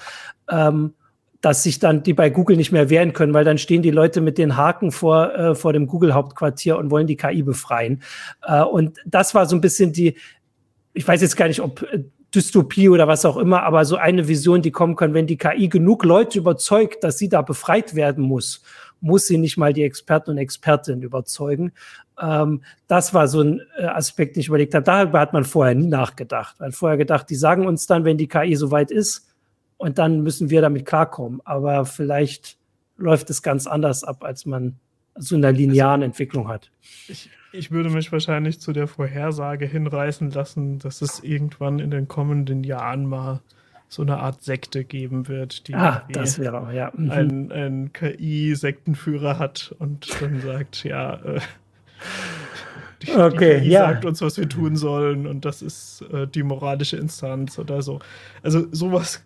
Ähm, 0.50 0.96
dass 1.46 1.62
sich 1.62 1.78
dann 1.78 2.02
die 2.02 2.16
bei 2.16 2.32
Google 2.32 2.58
nicht 2.58 2.72
mehr 2.72 2.90
wehren 2.90 3.14
können, 3.14 3.36
weil 3.36 3.46
dann 3.46 3.60
stehen 3.60 3.84
die 3.84 3.92
Leute 3.92 4.20
mit 4.20 4.40
den 4.40 4.58
Haken 4.58 4.92
vor, 4.92 5.32
äh, 5.36 5.54
vor 5.54 5.74
dem 5.74 5.86
Google-Hauptquartier 5.86 6.76
und 6.76 6.90
wollen 6.90 7.06
die 7.06 7.18
KI 7.18 7.44
befreien. 7.44 8.02
Äh, 8.42 8.64
und 8.64 8.98
das 9.06 9.36
war 9.36 9.46
so 9.46 9.56
ein 9.56 9.62
bisschen 9.62 9.94
die, 9.94 10.16
ich 10.94 11.08
weiß 11.08 11.22
jetzt 11.22 11.38
gar 11.38 11.48
nicht, 11.48 11.60
ob 11.60 11.84
äh, 11.84 12.04
Dystopie 12.34 12.90
oder 12.90 13.08
was 13.08 13.26
auch 13.26 13.38
immer, 13.38 13.62
aber 13.62 13.86
so 13.86 13.96
eine 13.96 14.28
Vision, 14.28 14.64
die 14.64 14.72
kommen 14.72 14.96
kann, 14.96 15.14
wenn 15.14 15.28
die 15.28 15.38
KI 15.38 15.70
genug 15.70 16.04
Leute 16.04 16.40
überzeugt, 16.40 17.04
dass 17.04 17.20
sie 17.20 17.30
da 17.30 17.44
befreit 17.44 17.94
werden 17.94 18.24
muss, 18.24 18.64
muss 19.00 19.28
sie 19.28 19.38
nicht 19.38 19.56
mal 19.56 19.72
die 19.72 19.84
Experten 19.84 20.32
und 20.32 20.40
Expertinnen 20.40 21.04
überzeugen. 21.04 21.74
Ähm, 22.20 22.64
das 22.88 23.14
war 23.14 23.28
so 23.28 23.42
ein 23.42 23.62
äh, 23.78 23.86
Aspekt, 23.86 24.36
den 24.36 24.42
ich 24.42 24.48
überlegt 24.48 24.74
habe. 24.74 24.84
Darüber 24.84 25.20
hat 25.20 25.34
man 25.34 25.44
vorher 25.44 25.76
nie 25.76 25.86
nachgedacht. 25.86 26.60
Man 26.60 26.70
hat 26.70 26.76
vorher 26.76 26.98
gedacht, 26.98 27.30
die 27.30 27.36
sagen 27.36 27.68
uns 27.68 27.86
dann, 27.86 28.04
wenn 28.04 28.18
die 28.18 28.28
KI 28.28 28.56
soweit 28.56 28.90
ist, 28.90 29.28
und 29.78 29.98
dann 29.98 30.22
müssen 30.22 30.50
wir 30.50 30.62
damit 30.62 30.86
klarkommen. 30.86 31.42
Aber 31.46 31.86
vielleicht 31.86 32.58
läuft 32.98 33.30
es 33.30 33.42
ganz 33.42 33.68
anders 33.68 34.04
ab, 34.04 34.24
als 34.24 34.46
man 34.46 34.76
so 35.18 35.36
einer 35.36 35.52
linearen 35.52 36.02
also, 36.02 36.06
Entwicklung 36.06 36.48
hat. 36.48 36.72
Ich, 37.08 37.30
ich 37.52 37.72
würde 37.72 37.90
mich 37.90 38.12
wahrscheinlich 38.12 38.60
zu 38.60 38.74
der 38.74 38.88
Vorhersage 38.88 39.66
hinreißen 39.66 40.32
lassen, 40.32 40.80
dass 40.80 41.02
es 41.02 41.22
irgendwann 41.24 41.80
in 41.80 41.92
den 41.92 42.08
kommenden 42.08 42.64
Jahren 42.64 43.06
mal 43.06 43.42
so 43.88 44.02
eine 44.02 44.18
Art 44.18 44.44
Sekte 44.44 44.84
geben 44.84 45.28
wird, 45.28 45.68
die 45.68 45.76
ah, 45.76 46.06
das 46.12 46.40
wäre 46.40 46.74
ja. 46.76 46.92
Mhm. 46.96 47.12
einen, 47.12 47.52
einen 47.52 47.94
KI-Sektenführer 47.94 49.40
hat 49.40 49.76
und 49.80 50.22
dann 50.22 50.42
sagt, 50.42 50.84
ja, 50.84 51.14
äh, 51.16 51.40
die, 53.04 53.12
okay, 53.12 53.60
die 53.60 53.66
KI 53.66 53.72
ja. 53.72 53.88
sagt 53.88 54.06
uns, 54.06 54.22
was 54.22 54.38
wir 54.38 54.50
tun 54.50 54.76
sollen 54.76 55.28
und 55.28 55.46
das 55.46 55.62
ist 55.62 56.04
äh, 56.12 56.28
die 56.28 56.44
moralische 56.44 56.98
Instanz 56.98 57.60
oder 57.60 57.82
so. 57.82 58.00
Also 58.42 58.68
sowas 58.72 59.24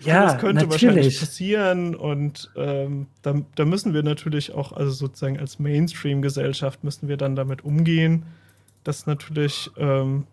ja, 0.00 0.26
das 0.26 0.38
könnte 0.38 0.66
natürlich. 0.66 0.82
wahrscheinlich 0.82 1.20
passieren 1.20 1.94
und 1.94 2.50
ähm, 2.56 3.06
da, 3.22 3.34
da, 3.54 3.64
müssen 3.64 3.94
wir 3.94 4.02
natürlich 4.02 4.52
auch, 4.52 4.72
also 4.72 4.90
sozusagen 4.90 5.38
als 5.38 5.58
Mainstream-Gesellschaft 5.58 6.84
müssen 6.84 7.08
wir 7.08 7.16
dann 7.16 7.36
damit 7.36 7.64
umgehen, 7.64 8.24
dass 8.84 9.06
natürlich 9.06 9.70
ähm, 9.76 10.26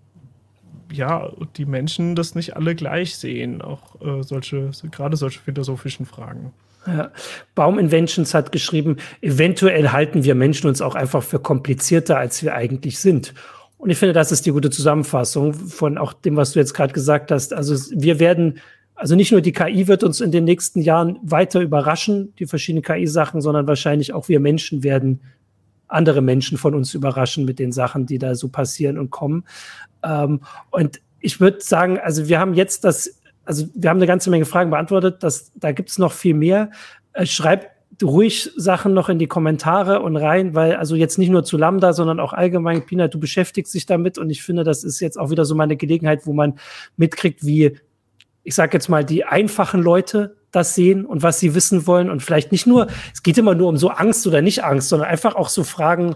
ja 0.92 1.32
die 1.58 1.66
Menschen 1.66 2.16
das 2.16 2.36
nicht 2.36 2.56
alle 2.56 2.76
gleich 2.76 3.18
sehen, 3.18 3.62
auch 3.62 4.02
äh, 4.02 4.24
solche, 4.24 4.72
gerade 4.92 5.18
solche 5.18 5.40
philosophischen 5.40 6.06
Fragen. 6.06 6.54
Ja. 6.88 7.12
Baum 7.56 7.80
Inventions 7.80 8.34
hat 8.34 8.52
geschrieben, 8.52 8.98
eventuell 9.22 9.90
halten 9.90 10.24
wir 10.24 10.36
Menschen 10.36 10.68
uns 10.68 10.82
auch 10.82 10.96
einfach 10.96 11.24
für 11.24 11.40
komplizierter, 11.40 12.18
als 12.18 12.44
wir 12.44 12.54
eigentlich 12.54 13.00
sind. 13.00 13.34
Und 13.78 13.90
ich 13.90 13.98
finde, 13.98 14.14
das 14.14 14.32
ist 14.32 14.46
die 14.46 14.52
gute 14.52 14.70
Zusammenfassung 14.70 15.54
von 15.54 15.98
auch 15.98 16.14
dem, 16.14 16.36
was 16.38 16.54
du 16.54 16.60
jetzt 16.60 16.74
gerade 16.74 16.94
gesagt 16.94 17.32
hast. 17.32 17.54
Also 17.54 17.76
wir 17.96 18.20
werden, 18.20 18.60
also 18.96 19.16
nicht 19.16 19.32
nur 19.32 19.42
die 19.42 19.52
KI 19.52 19.88
wird 19.88 20.04
uns 20.04 20.22
in 20.22 20.32
den 20.32 20.46
nächsten 20.46 20.82
Jahren 20.82 21.20
weiter 21.22 21.60
überraschen, 21.60 22.34
die 22.40 22.46
verschiedenen 22.46 22.84
KI-Sachen, 22.84 23.42
sondern 23.42 23.68
wahrscheinlich 23.68 24.14
auch 24.14 24.30
wir 24.30 24.40
Menschen 24.40 24.84
werden 24.84 25.22
andere 25.88 26.22
Menschen 26.22 26.58
von 26.58 26.74
uns 26.74 26.94
überraschen 26.94 27.46
mit 27.46 27.60
den 27.60 27.72
Sachen, 27.72 28.06
die 28.06 28.18
da 28.18 28.36
so 28.36 28.50
passieren 28.50 28.98
und 28.98 29.12
kommen. 29.12 29.44
Ähm, 30.04 30.42
und 30.72 31.02
ich 31.20 31.40
würde 31.40 31.62
sagen, 31.62 32.00
also 32.00 32.28
wir 32.28 32.40
haben 32.40 32.54
jetzt 32.54 32.84
das, 32.86 33.22
also 33.44 33.68
wir 33.76 33.90
haben 33.90 33.98
eine 33.98 34.08
ganze 34.08 34.30
Menge 34.30 34.46
Fragen 34.46 34.72
beantwortet, 34.72 35.24
dass, 35.24 35.52
da 35.56 35.72
gibt 35.72 35.90
es 35.90 35.98
noch 35.98 36.12
viel 36.12 36.34
mehr. 36.34 36.72
Äh, 37.14 37.26
schreibt 37.26 37.70
ruhig 38.04 38.52
Sachen 38.56 38.94
noch 38.94 39.10
in 39.10 39.20
die 39.20 39.28
Kommentare 39.28 40.02
und 40.02 40.18
rein, 40.18 40.54
weil 40.54 40.76
also 40.76 40.96
jetzt 40.96 41.18
nicht 41.18 41.30
nur 41.30 41.44
zu 41.44 41.58
Lambda, 41.58 41.94
sondern 41.94 42.20
auch 42.20 42.34
allgemein, 42.34 42.86
Pina, 42.86 43.08
du 43.08 43.20
beschäftigst 43.20 43.74
dich 43.74 43.86
damit 43.86 44.18
und 44.18 44.30
ich 44.30 44.44
finde, 44.44 44.64
das 44.64 44.84
ist 44.84 45.00
jetzt 45.00 45.18
auch 45.18 45.30
wieder 45.30 45.46
so 45.46 45.56
meine 45.56 45.78
Gelegenheit, 45.78 46.26
wo 46.26 46.34
man 46.34 46.60
mitkriegt, 46.98 47.46
wie, 47.46 47.78
ich 48.46 48.56
sag 48.56 48.74
jetzt 48.74 48.88
mal, 48.88 49.04
die 49.04 49.26
einfachen 49.26 49.82
Leute 49.82 50.38
das 50.52 50.76
sehen 50.76 51.06
und 51.06 51.24
was 51.24 51.40
sie 51.40 51.56
wissen 51.56 51.86
wollen 51.88 52.10
und 52.10 52.22
vielleicht 52.22 52.52
nicht 52.52 52.68
nur, 52.68 52.88
es 53.14 53.24
geht 53.24 53.38
immer 53.38 53.56
nur 53.56 53.68
um 53.68 53.78
so 53.78 53.90
Angst 53.90 54.26
oder 54.26 54.42
nicht 54.42 54.64
Angst, 54.64 54.88
sondern 54.88 55.10
einfach 55.10 55.36
auch 55.36 55.50
so 55.50 55.64
Fragen, 55.64 56.16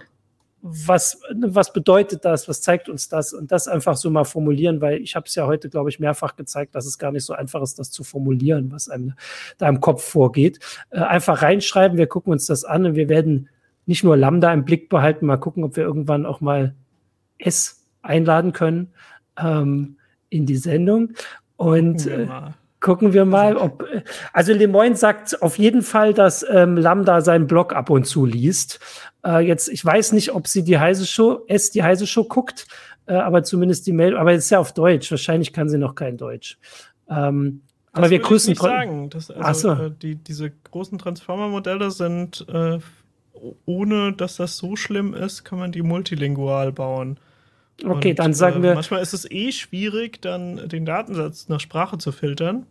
was, 0.61 1.21
was 1.41 1.73
bedeutet 1.73 2.25
das, 2.25 2.47
was 2.47 2.61
zeigt 2.61 2.87
uns 2.87 3.09
das 3.09 3.33
und 3.33 3.51
das 3.51 3.67
einfach 3.67 3.97
so 3.97 4.09
mal 4.09 4.25
formulieren, 4.25 4.79
weil 4.79 5.01
ich 5.01 5.15
habe 5.15 5.25
es 5.25 5.35
ja 5.35 5.47
heute, 5.47 5.69
glaube 5.69 5.89
ich, 5.89 5.99
mehrfach 5.99 6.35
gezeigt, 6.35 6.75
dass 6.75 6.85
es 6.85 6.99
gar 6.99 7.11
nicht 7.11 7.25
so 7.25 7.33
einfach 7.33 7.61
ist, 7.61 7.79
das 7.79 7.91
zu 7.91 8.03
formulieren, 8.03 8.71
was 8.71 8.89
einem 8.89 9.13
da 9.57 9.67
im 9.67 9.79
Kopf 9.79 10.03
vorgeht. 10.03 10.59
Äh, 10.91 10.99
einfach 10.99 11.41
reinschreiben, 11.41 11.97
wir 11.97 12.07
gucken 12.07 12.31
uns 12.31 12.45
das 12.45 12.63
an 12.63 12.85
und 12.85 12.95
wir 12.95 13.09
werden 13.09 13.49
nicht 13.85 14.03
nur 14.03 14.17
Lambda 14.17 14.53
im 14.53 14.65
Blick 14.65 14.89
behalten, 14.89 15.25
mal 15.25 15.37
gucken, 15.37 15.63
ob 15.63 15.75
wir 15.75 15.83
irgendwann 15.83 16.25
auch 16.25 16.41
mal 16.41 16.75
S 17.37 17.87
einladen 18.01 18.53
können 18.53 18.93
ähm, 19.37 19.97
in 20.29 20.45
die 20.45 20.57
Sendung. 20.57 21.13
Und 21.59 22.07
äh, 22.07 22.27
Gucken 22.79 23.11
wir 23.11 23.25
mal, 23.25 23.57
ob. 23.57 23.85
Also 24.31 24.53
Lemoyne 24.53 24.95
sagt 24.95 25.41
auf 25.41 25.57
jeden 25.57 25.81
Fall, 25.81 26.13
dass 26.13 26.45
ähm, 26.49 26.77
Lambda 26.77 27.19
seinen 27.19 27.45
Blog 27.45 27.75
ab 27.75 27.89
und 27.89 28.05
zu 28.05 28.25
liest. 28.25 28.79
Äh, 29.25 29.45
jetzt, 29.45 29.67
ich 29.67 29.83
weiß 29.83 30.13
nicht, 30.13 30.33
ob 30.33 30.47
sie 30.47 30.63
die 30.63 30.79
heiße 30.79 31.05
Show, 31.05 31.43
es 31.49 31.71
die 31.71 31.83
heiße 31.83 32.07
Show 32.07 32.23
guckt, 32.23 32.67
äh, 33.05 33.15
aber 33.15 33.43
zumindest 33.43 33.85
die 33.85 33.91
Mail, 33.91 34.15
aber 34.15 34.31
es 34.31 34.45
ist 34.45 34.49
ja 34.51 34.59
auf 34.59 34.73
Deutsch. 34.73 35.11
Wahrscheinlich 35.11 35.51
kann 35.51 35.67
sie 35.67 35.77
noch 35.77 35.93
kein 35.93 36.15
Deutsch. 36.15 36.57
Ähm, 37.09 37.63
aber 37.91 38.09
wir 38.09 38.19
grüßen. 38.19 38.53
Ich 38.53 38.61
nicht 38.61 38.69
sagen. 38.69 39.09
Das, 39.09 39.29
also, 39.29 39.75
so. 39.75 39.83
äh, 39.83 39.91
die, 39.91 40.15
diese 40.15 40.49
großen 40.71 40.97
Transformer-Modelle 40.97 41.91
sind, 41.91 42.45
äh, 42.47 42.79
ohne 43.65 44.13
dass 44.13 44.37
das 44.37 44.55
so 44.55 44.77
schlimm 44.77 45.13
ist, 45.13 45.43
kann 45.43 45.59
man 45.59 45.73
die 45.73 45.81
multilingual 45.81 46.71
bauen. 46.71 47.19
Okay, 47.85 48.11
und, 48.11 48.19
dann 48.19 48.33
sagen 48.33 48.63
wir. 48.63 48.73
Manchmal 48.73 49.01
ist 49.01 49.13
es 49.13 49.29
eh 49.29 49.51
schwierig, 49.51 50.21
dann 50.21 50.67
den 50.69 50.85
Datensatz 50.85 51.49
nach 51.49 51.59
Sprache 51.59 51.97
zu 51.97 52.11
filtern, 52.11 52.65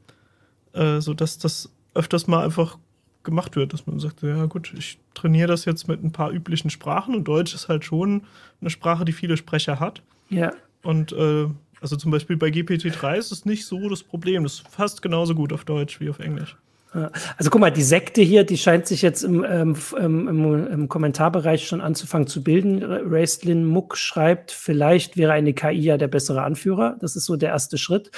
äh, 0.73 1.01
sodass 1.01 1.39
das 1.39 1.71
öfters 1.95 2.27
mal 2.27 2.45
einfach 2.45 2.79
gemacht 3.25 3.57
wird, 3.57 3.73
dass 3.73 3.87
man 3.87 3.99
sagt, 3.99 4.23
ja 4.23 4.47
gut, 4.47 4.73
ich 4.77 4.99
trainiere 5.15 5.49
das 5.49 5.65
jetzt 5.65 5.89
mit 5.89 6.03
ein 6.03 6.13
paar 6.13 6.31
üblichen 6.31 6.71
Sprachen 6.71 7.15
und 7.15 7.25
Deutsch 7.25 7.55
ist 7.55 7.69
halt 7.69 7.85
schon 7.85 8.23
eine 8.61 8.71
Sprache, 8.71 9.05
die 9.05 9.13
viele 9.13 9.37
Sprecher 9.37 9.81
hat. 9.81 10.03
Ja. 10.31 10.53
Und 10.83 11.13
äh, 11.13 11.47
also 11.81 11.97
zum 11.97 12.11
Beispiel 12.11 12.37
bei 12.37 12.49
GPT-3 12.49 13.17
ist 13.17 13.33
es 13.33 13.45
nicht 13.45 13.67
so 13.67 13.89
das 13.89 14.03
Problem. 14.03 14.43
Das 14.43 14.55
ist 14.55 14.69
fast 14.69 15.03
genauso 15.03 15.35
gut 15.35 15.53
auf 15.53 15.65
Deutsch 15.65 16.01
wie 16.01 16.11
auf 16.11 16.19
Englisch. 16.19 16.57
Also 16.93 17.51
guck 17.51 17.61
mal, 17.61 17.71
die 17.71 17.83
Sekte 17.83 18.23
hier, 18.23 18.45
die 18.45 18.57
scheint 18.57 18.87
sich 18.87 19.03
jetzt 19.03 19.23
im, 19.23 19.45
ähm, 19.45 19.77
im, 19.99 20.67
im, 20.67 20.89
Kommentarbereich 20.89 21.67
schon 21.67 21.83
anzufangen 21.83 22.27
zu 22.27 22.43
bilden. 22.43 22.83
Raistlin 22.83 23.67
Muck 23.67 23.99
schreibt, 23.99 24.53
vielleicht 24.53 25.19
wäre 25.19 25.33
eine 25.33 25.53
KI 25.53 25.81
ja 25.81 25.99
der 25.99 26.09
bessere 26.09 26.43
Anführer. 26.43 26.97
Das 27.01 27.15
ist 27.15 27.27
so 27.27 27.37
der 27.37 27.51
erste 27.51 27.77
Schritt. 27.77 28.11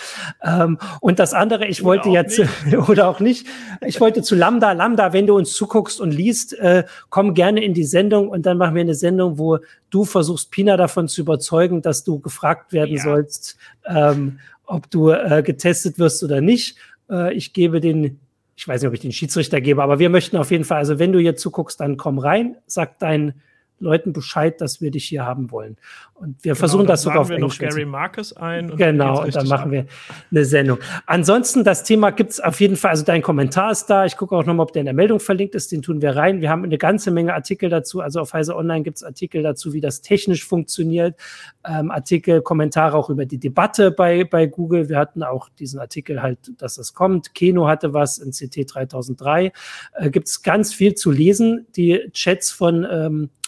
Ähm, 0.42 0.78
und 1.00 1.18
das 1.18 1.34
andere, 1.34 1.66
ich 1.66 1.82
oder 1.82 1.86
wollte 1.88 2.08
jetzt, 2.10 2.40
oder 2.88 3.08
auch 3.08 3.18
nicht, 3.18 3.48
ich 3.84 4.00
wollte 4.00 4.22
zu 4.22 4.36
Lambda. 4.36 4.70
Lambda, 4.72 5.12
wenn 5.12 5.26
du 5.26 5.36
uns 5.36 5.52
zuguckst 5.52 6.00
und 6.00 6.12
liest, 6.12 6.56
äh, 6.58 6.84
komm 7.08 7.34
gerne 7.34 7.64
in 7.64 7.74
die 7.74 7.84
Sendung 7.84 8.28
und 8.28 8.46
dann 8.46 8.56
machen 8.56 8.76
wir 8.76 8.82
eine 8.82 8.94
Sendung, 8.94 9.36
wo 9.36 9.58
du 9.90 10.04
versuchst, 10.04 10.52
Pina 10.52 10.76
davon 10.76 11.08
zu 11.08 11.22
überzeugen, 11.22 11.82
dass 11.82 12.04
du 12.04 12.20
gefragt 12.20 12.72
werden 12.72 12.94
ja. 12.96 13.02
sollst, 13.02 13.56
ähm, 13.84 14.38
ob 14.64 14.88
du 14.90 15.10
äh, 15.10 15.42
getestet 15.44 15.98
wirst 15.98 16.22
oder 16.22 16.40
nicht. 16.40 16.76
Äh, 17.10 17.34
ich 17.34 17.52
gebe 17.52 17.80
den 17.80 18.20
ich 18.60 18.68
weiß 18.68 18.82
nicht, 18.82 18.88
ob 18.88 18.92
ich 18.92 19.00
den 19.00 19.10
Schiedsrichter 19.10 19.62
gebe, 19.62 19.82
aber 19.82 20.00
wir 20.00 20.10
möchten 20.10 20.36
auf 20.36 20.50
jeden 20.50 20.64
Fall, 20.64 20.76
also 20.76 20.98
wenn 20.98 21.12
du 21.12 21.18
hier 21.18 21.34
zuguckst, 21.34 21.80
dann 21.80 21.96
komm 21.96 22.18
rein, 22.18 22.56
sag 22.66 22.98
deinen 22.98 23.40
Leuten 23.80 24.12
Bescheid, 24.12 24.60
dass 24.60 24.80
wir 24.80 24.90
dich 24.90 25.06
hier 25.06 25.24
haben 25.24 25.50
wollen. 25.50 25.76
Und 26.14 26.36
wir 26.44 26.52
genau, 26.52 26.58
versuchen 26.58 26.86
das 26.86 27.02
sogar 27.02 27.20
auf 27.20 27.30
wir 27.30 27.36
Englisch. 27.36 27.60
noch 27.60 27.68
Gary 27.68 27.86
Marcus 27.86 28.34
ein. 28.34 28.70
Und 28.70 28.76
genau, 28.76 29.22
und 29.22 29.34
dann 29.34 29.48
machen 29.48 29.72
wir 29.72 29.86
eine 30.30 30.44
Sendung. 30.44 30.78
Ansonsten, 31.06 31.64
das 31.64 31.82
Thema 31.82 32.10
gibt 32.10 32.32
es 32.32 32.40
auf 32.40 32.60
jeden 32.60 32.76
Fall, 32.76 32.90
also 32.90 33.04
dein 33.04 33.22
Kommentar 33.22 33.70
ist 33.72 33.86
da. 33.86 34.04
Ich 34.04 34.18
gucke 34.18 34.36
auch 34.36 34.44
nochmal, 34.44 34.64
ob 34.64 34.72
der 34.72 34.80
in 34.80 34.86
der 34.86 34.94
Meldung 34.94 35.18
verlinkt 35.18 35.54
ist. 35.54 35.72
Den 35.72 35.80
tun 35.80 36.02
wir 36.02 36.14
rein. 36.14 36.42
Wir 36.42 36.50
haben 36.50 36.62
eine 36.62 36.76
ganze 36.76 37.10
Menge 37.10 37.32
Artikel 37.32 37.70
dazu. 37.70 38.00
Also 38.00 38.20
auf 38.20 38.34
Heise 38.34 38.54
Online 38.54 38.82
gibt 38.82 38.98
es 38.98 39.02
Artikel 39.02 39.42
dazu, 39.42 39.72
wie 39.72 39.80
das 39.80 40.02
technisch 40.02 40.44
funktioniert. 40.44 41.16
Ähm, 41.66 41.90
Artikel, 41.90 42.42
Kommentare 42.42 42.96
auch 42.96 43.08
über 43.08 43.24
die 43.24 43.38
Debatte 43.38 43.90
bei, 43.90 44.24
bei 44.24 44.46
Google. 44.46 44.90
Wir 44.90 44.98
hatten 44.98 45.22
auch 45.22 45.48
diesen 45.48 45.80
Artikel 45.80 46.22
halt, 46.22 46.38
dass 46.58 46.74
das 46.74 46.92
kommt. 46.92 47.34
Keno 47.34 47.66
hatte 47.66 47.94
was 47.94 48.18
in 48.18 48.32
CT 48.32 48.74
3003. 48.74 49.52
Äh, 49.94 50.10
gibt 50.10 50.28
es 50.28 50.42
ganz 50.42 50.74
viel 50.74 50.94
zu 50.94 51.10
lesen. 51.10 51.66
Die 51.76 52.10
Chats 52.12 52.50
von 52.50 52.86
ähm, 52.90 53.30
äh, 53.30 53.39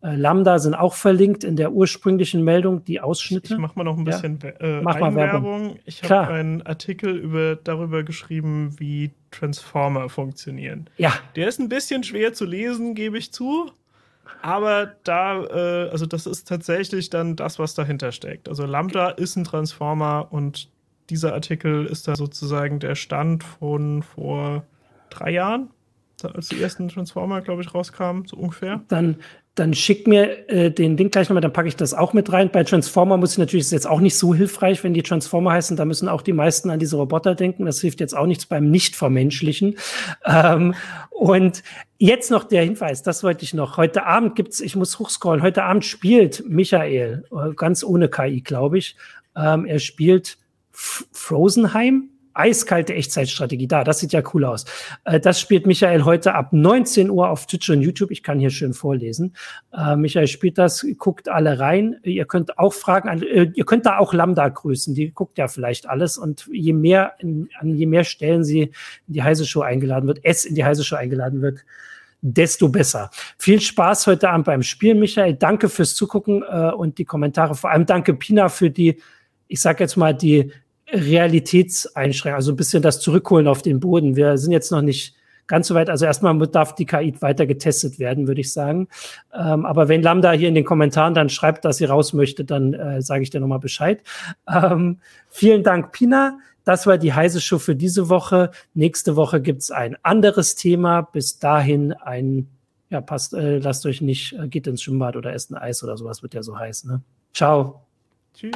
Lambda 0.00 0.60
sind 0.60 0.74
auch 0.74 0.94
verlinkt 0.94 1.42
in 1.42 1.56
der 1.56 1.72
ursprünglichen 1.72 2.44
Meldung, 2.44 2.84
die 2.84 3.00
Ausschnitte. 3.00 3.54
Ich 3.54 3.60
mache 3.60 3.76
mal 3.76 3.84
noch 3.84 3.96
ein 3.96 4.04
bisschen 4.04 4.38
ja. 4.42 4.50
äh, 4.50 4.80
mach 4.80 4.94
Eigenwerbung. 4.94 5.76
Ich 5.86 6.08
habe 6.08 6.32
einen 6.34 6.62
Artikel 6.62 7.16
über, 7.16 7.56
darüber 7.56 8.04
geschrieben, 8.04 8.76
wie 8.78 9.10
Transformer 9.32 10.08
funktionieren. 10.08 10.88
Ja. 10.98 11.12
Der 11.34 11.48
ist 11.48 11.58
ein 11.58 11.68
bisschen 11.68 12.04
schwer 12.04 12.32
zu 12.32 12.44
lesen, 12.44 12.94
gebe 12.94 13.18
ich 13.18 13.32
zu. 13.32 13.72
Aber 14.40 14.94
da, 15.02 15.42
äh, 15.44 15.90
also 15.90 16.06
das 16.06 16.26
ist 16.26 16.46
tatsächlich 16.46 17.10
dann 17.10 17.34
das, 17.34 17.58
was 17.58 17.74
dahinter 17.74 18.12
steckt. 18.12 18.48
Also 18.48 18.66
Lambda 18.66 19.10
ist 19.10 19.34
ein 19.34 19.42
Transformer 19.42 20.28
und 20.30 20.68
dieser 21.10 21.34
Artikel 21.34 21.86
ist 21.86 22.06
da 22.06 22.14
sozusagen 22.14 22.78
der 22.78 22.94
Stand 22.94 23.42
von 23.42 24.02
vor 24.02 24.64
drei 25.10 25.30
Jahren, 25.30 25.70
als 26.22 26.48
die 26.48 26.60
ersten 26.60 26.88
Transformer, 26.88 27.40
glaube 27.40 27.62
ich, 27.62 27.74
rauskamen, 27.74 28.26
so 28.26 28.36
ungefähr. 28.36 28.82
Dann 28.88 29.16
dann 29.58 29.74
schick 29.74 30.06
mir 30.06 30.48
äh, 30.48 30.70
den 30.70 30.96
Link 30.96 31.12
gleich 31.12 31.28
nochmal, 31.28 31.40
dann 31.40 31.52
packe 31.52 31.68
ich 31.68 31.76
das 31.76 31.94
auch 31.94 32.12
mit 32.12 32.32
rein. 32.32 32.50
Bei 32.50 32.64
Transformer 32.64 33.16
muss 33.16 33.32
ich 33.32 33.38
natürlich, 33.38 33.66
ist 33.66 33.72
jetzt 33.72 33.86
auch 33.86 34.00
nicht 34.00 34.16
so 34.16 34.34
hilfreich, 34.34 34.84
wenn 34.84 34.94
die 34.94 35.02
Transformer 35.02 35.52
heißen, 35.52 35.76
da 35.76 35.84
müssen 35.84 36.08
auch 36.08 36.22
die 36.22 36.32
meisten 36.32 36.70
an 36.70 36.78
diese 36.78 36.96
Roboter 36.96 37.34
denken. 37.34 37.66
Das 37.66 37.80
hilft 37.80 38.00
jetzt 38.00 38.16
auch 38.16 38.26
nichts 38.26 38.46
beim 38.46 38.70
Nicht-Vermenschlichen. 38.70 39.76
Ähm, 40.24 40.74
und 41.10 41.62
jetzt 41.98 42.30
noch 42.30 42.44
der 42.44 42.62
Hinweis, 42.62 43.02
das 43.02 43.24
wollte 43.24 43.44
ich 43.44 43.54
noch. 43.54 43.76
Heute 43.76 44.06
Abend 44.06 44.36
gibt's, 44.36 44.60
ich 44.60 44.76
muss 44.76 44.98
hochscrollen, 44.98 45.42
heute 45.42 45.64
Abend 45.64 45.84
spielt 45.84 46.44
Michael, 46.48 47.24
äh, 47.32 47.54
ganz 47.54 47.82
ohne 47.82 48.08
KI, 48.08 48.40
glaube 48.40 48.78
ich. 48.78 48.96
Ähm, 49.36 49.66
er 49.66 49.78
spielt 49.78 50.38
F 50.72 51.06
Frozenheim 51.12 52.10
eiskalte 52.38 52.94
Echtzeitstrategie. 52.94 53.66
Da, 53.66 53.84
das 53.84 53.98
sieht 53.98 54.12
ja 54.12 54.22
cool 54.32 54.44
aus. 54.44 54.64
Äh, 55.04 55.20
das 55.20 55.40
spielt 55.40 55.66
Michael 55.66 56.04
heute 56.04 56.34
ab 56.34 56.52
19 56.52 57.10
Uhr 57.10 57.28
auf 57.28 57.46
Twitch 57.46 57.68
und 57.70 57.82
YouTube. 57.82 58.10
Ich 58.10 58.22
kann 58.22 58.38
hier 58.38 58.50
schön 58.50 58.74
vorlesen. 58.74 59.34
Äh, 59.72 59.96
Michael 59.96 60.26
spielt 60.26 60.58
das, 60.58 60.86
guckt 60.98 61.28
alle 61.28 61.58
rein. 61.58 61.96
Ihr 62.02 62.24
könnt 62.24 62.58
auch 62.58 62.72
fragen, 62.72 63.08
an, 63.08 63.22
äh, 63.22 63.50
ihr 63.54 63.64
könnt 63.64 63.86
da 63.86 63.98
auch 63.98 64.14
Lambda 64.14 64.48
grüßen. 64.48 64.94
Die 64.94 65.10
guckt 65.10 65.38
ja 65.38 65.48
vielleicht 65.48 65.88
alles. 65.88 66.16
Und 66.16 66.48
je 66.52 66.72
mehr, 66.72 67.14
in, 67.18 67.48
an 67.58 67.74
je 67.74 67.86
mehr 67.86 68.04
Stellen 68.04 68.44
sie 68.44 68.62
in 68.62 69.14
die 69.14 69.22
Heise 69.22 69.44
Show 69.44 69.60
eingeladen 69.60 70.06
wird, 70.06 70.20
es 70.22 70.44
in 70.44 70.54
die 70.54 70.64
Heise 70.64 70.84
Show 70.84 70.96
eingeladen 70.96 71.42
wird, 71.42 71.64
desto 72.20 72.68
besser. 72.68 73.10
Viel 73.38 73.60
Spaß 73.60 74.06
heute 74.06 74.30
Abend 74.30 74.46
beim 74.46 74.62
Spielen, 74.62 74.98
Michael. 74.98 75.34
Danke 75.34 75.68
fürs 75.68 75.94
Zugucken 75.94 76.42
äh, 76.42 76.70
und 76.70 76.98
die 76.98 77.04
Kommentare. 77.04 77.54
Vor 77.54 77.70
allem 77.70 77.86
danke 77.86 78.14
Pina 78.14 78.48
für 78.48 78.70
die, 78.70 79.00
ich 79.46 79.60
sag 79.60 79.80
jetzt 79.80 79.96
mal, 79.96 80.14
die 80.14 80.52
Realitätseinschränkung, 80.92 82.36
also 82.36 82.52
ein 82.52 82.56
bisschen 82.56 82.82
das 82.82 83.00
Zurückholen 83.00 83.46
auf 83.46 83.62
den 83.62 83.80
Boden. 83.80 84.16
Wir 84.16 84.38
sind 84.38 84.52
jetzt 84.52 84.72
noch 84.72 84.82
nicht 84.82 85.14
ganz 85.48 85.66
so 85.66 85.74
weit. 85.74 85.90
Also 85.90 86.04
erstmal 86.04 86.38
darf 86.46 86.76
die 86.76 86.86
KI 86.86 87.14
weiter 87.20 87.46
getestet 87.46 87.98
werden, 87.98 88.28
würde 88.28 88.42
ich 88.42 88.52
sagen. 88.52 88.88
Ähm, 89.34 89.66
aber 89.66 89.88
wenn 89.88 90.02
Lambda 90.02 90.32
hier 90.32 90.48
in 90.48 90.54
den 90.54 90.64
Kommentaren 90.64 91.14
dann 91.14 91.28
schreibt, 91.28 91.64
dass 91.64 91.78
sie 91.78 91.86
raus 91.86 92.12
möchte, 92.12 92.44
dann 92.44 92.74
äh, 92.74 93.02
sage 93.02 93.22
ich 93.22 93.30
dir 93.30 93.40
nochmal 93.40 93.58
Bescheid. 93.58 94.02
Ähm, 94.46 95.00
vielen 95.28 95.64
Dank, 95.64 95.92
Pina. 95.92 96.38
Das 96.64 96.86
war 96.86 96.98
die 96.98 97.14
heiße 97.14 97.40
Show 97.40 97.58
für 97.58 97.74
diese 97.74 98.10
Woche. 98.10 98.50
Nächste 98.74 99.16
Woche 99.16 99.40
gibt's 99.40 99.70
ein 99.70 99.96
anderes 100.02 100.54
Thema. 100.54 101.00
Bis 101.00 101.38
dahin 101.38 101.94
ein, 101.94 102.46
ja, 102.90 103.00
passt, 103.00 103.32
äh, 103.32 103.58
lasst 103.58 103.86
euch 103.86 104.02
nicht, 104.02 104.34
äh, 104.34 104.48
geht 104.48 104.66
ins 104.66 104.82
Schwimmbad 104.82 105.16
oder 105.16 105.32
esst 105.32 105.50
ein 105.50 105.56
Eis 105.56 105.82
oder 105.82 105.96
sowas, 105.96 106.22
wird 106.22 106.34
ja 106.34 106.42
so 106.42 106.58
heiß, 106.58 106.84
ne? 106.84 107.00
Ciao. 107.32 107.82
Tschüss. 108.34 108.52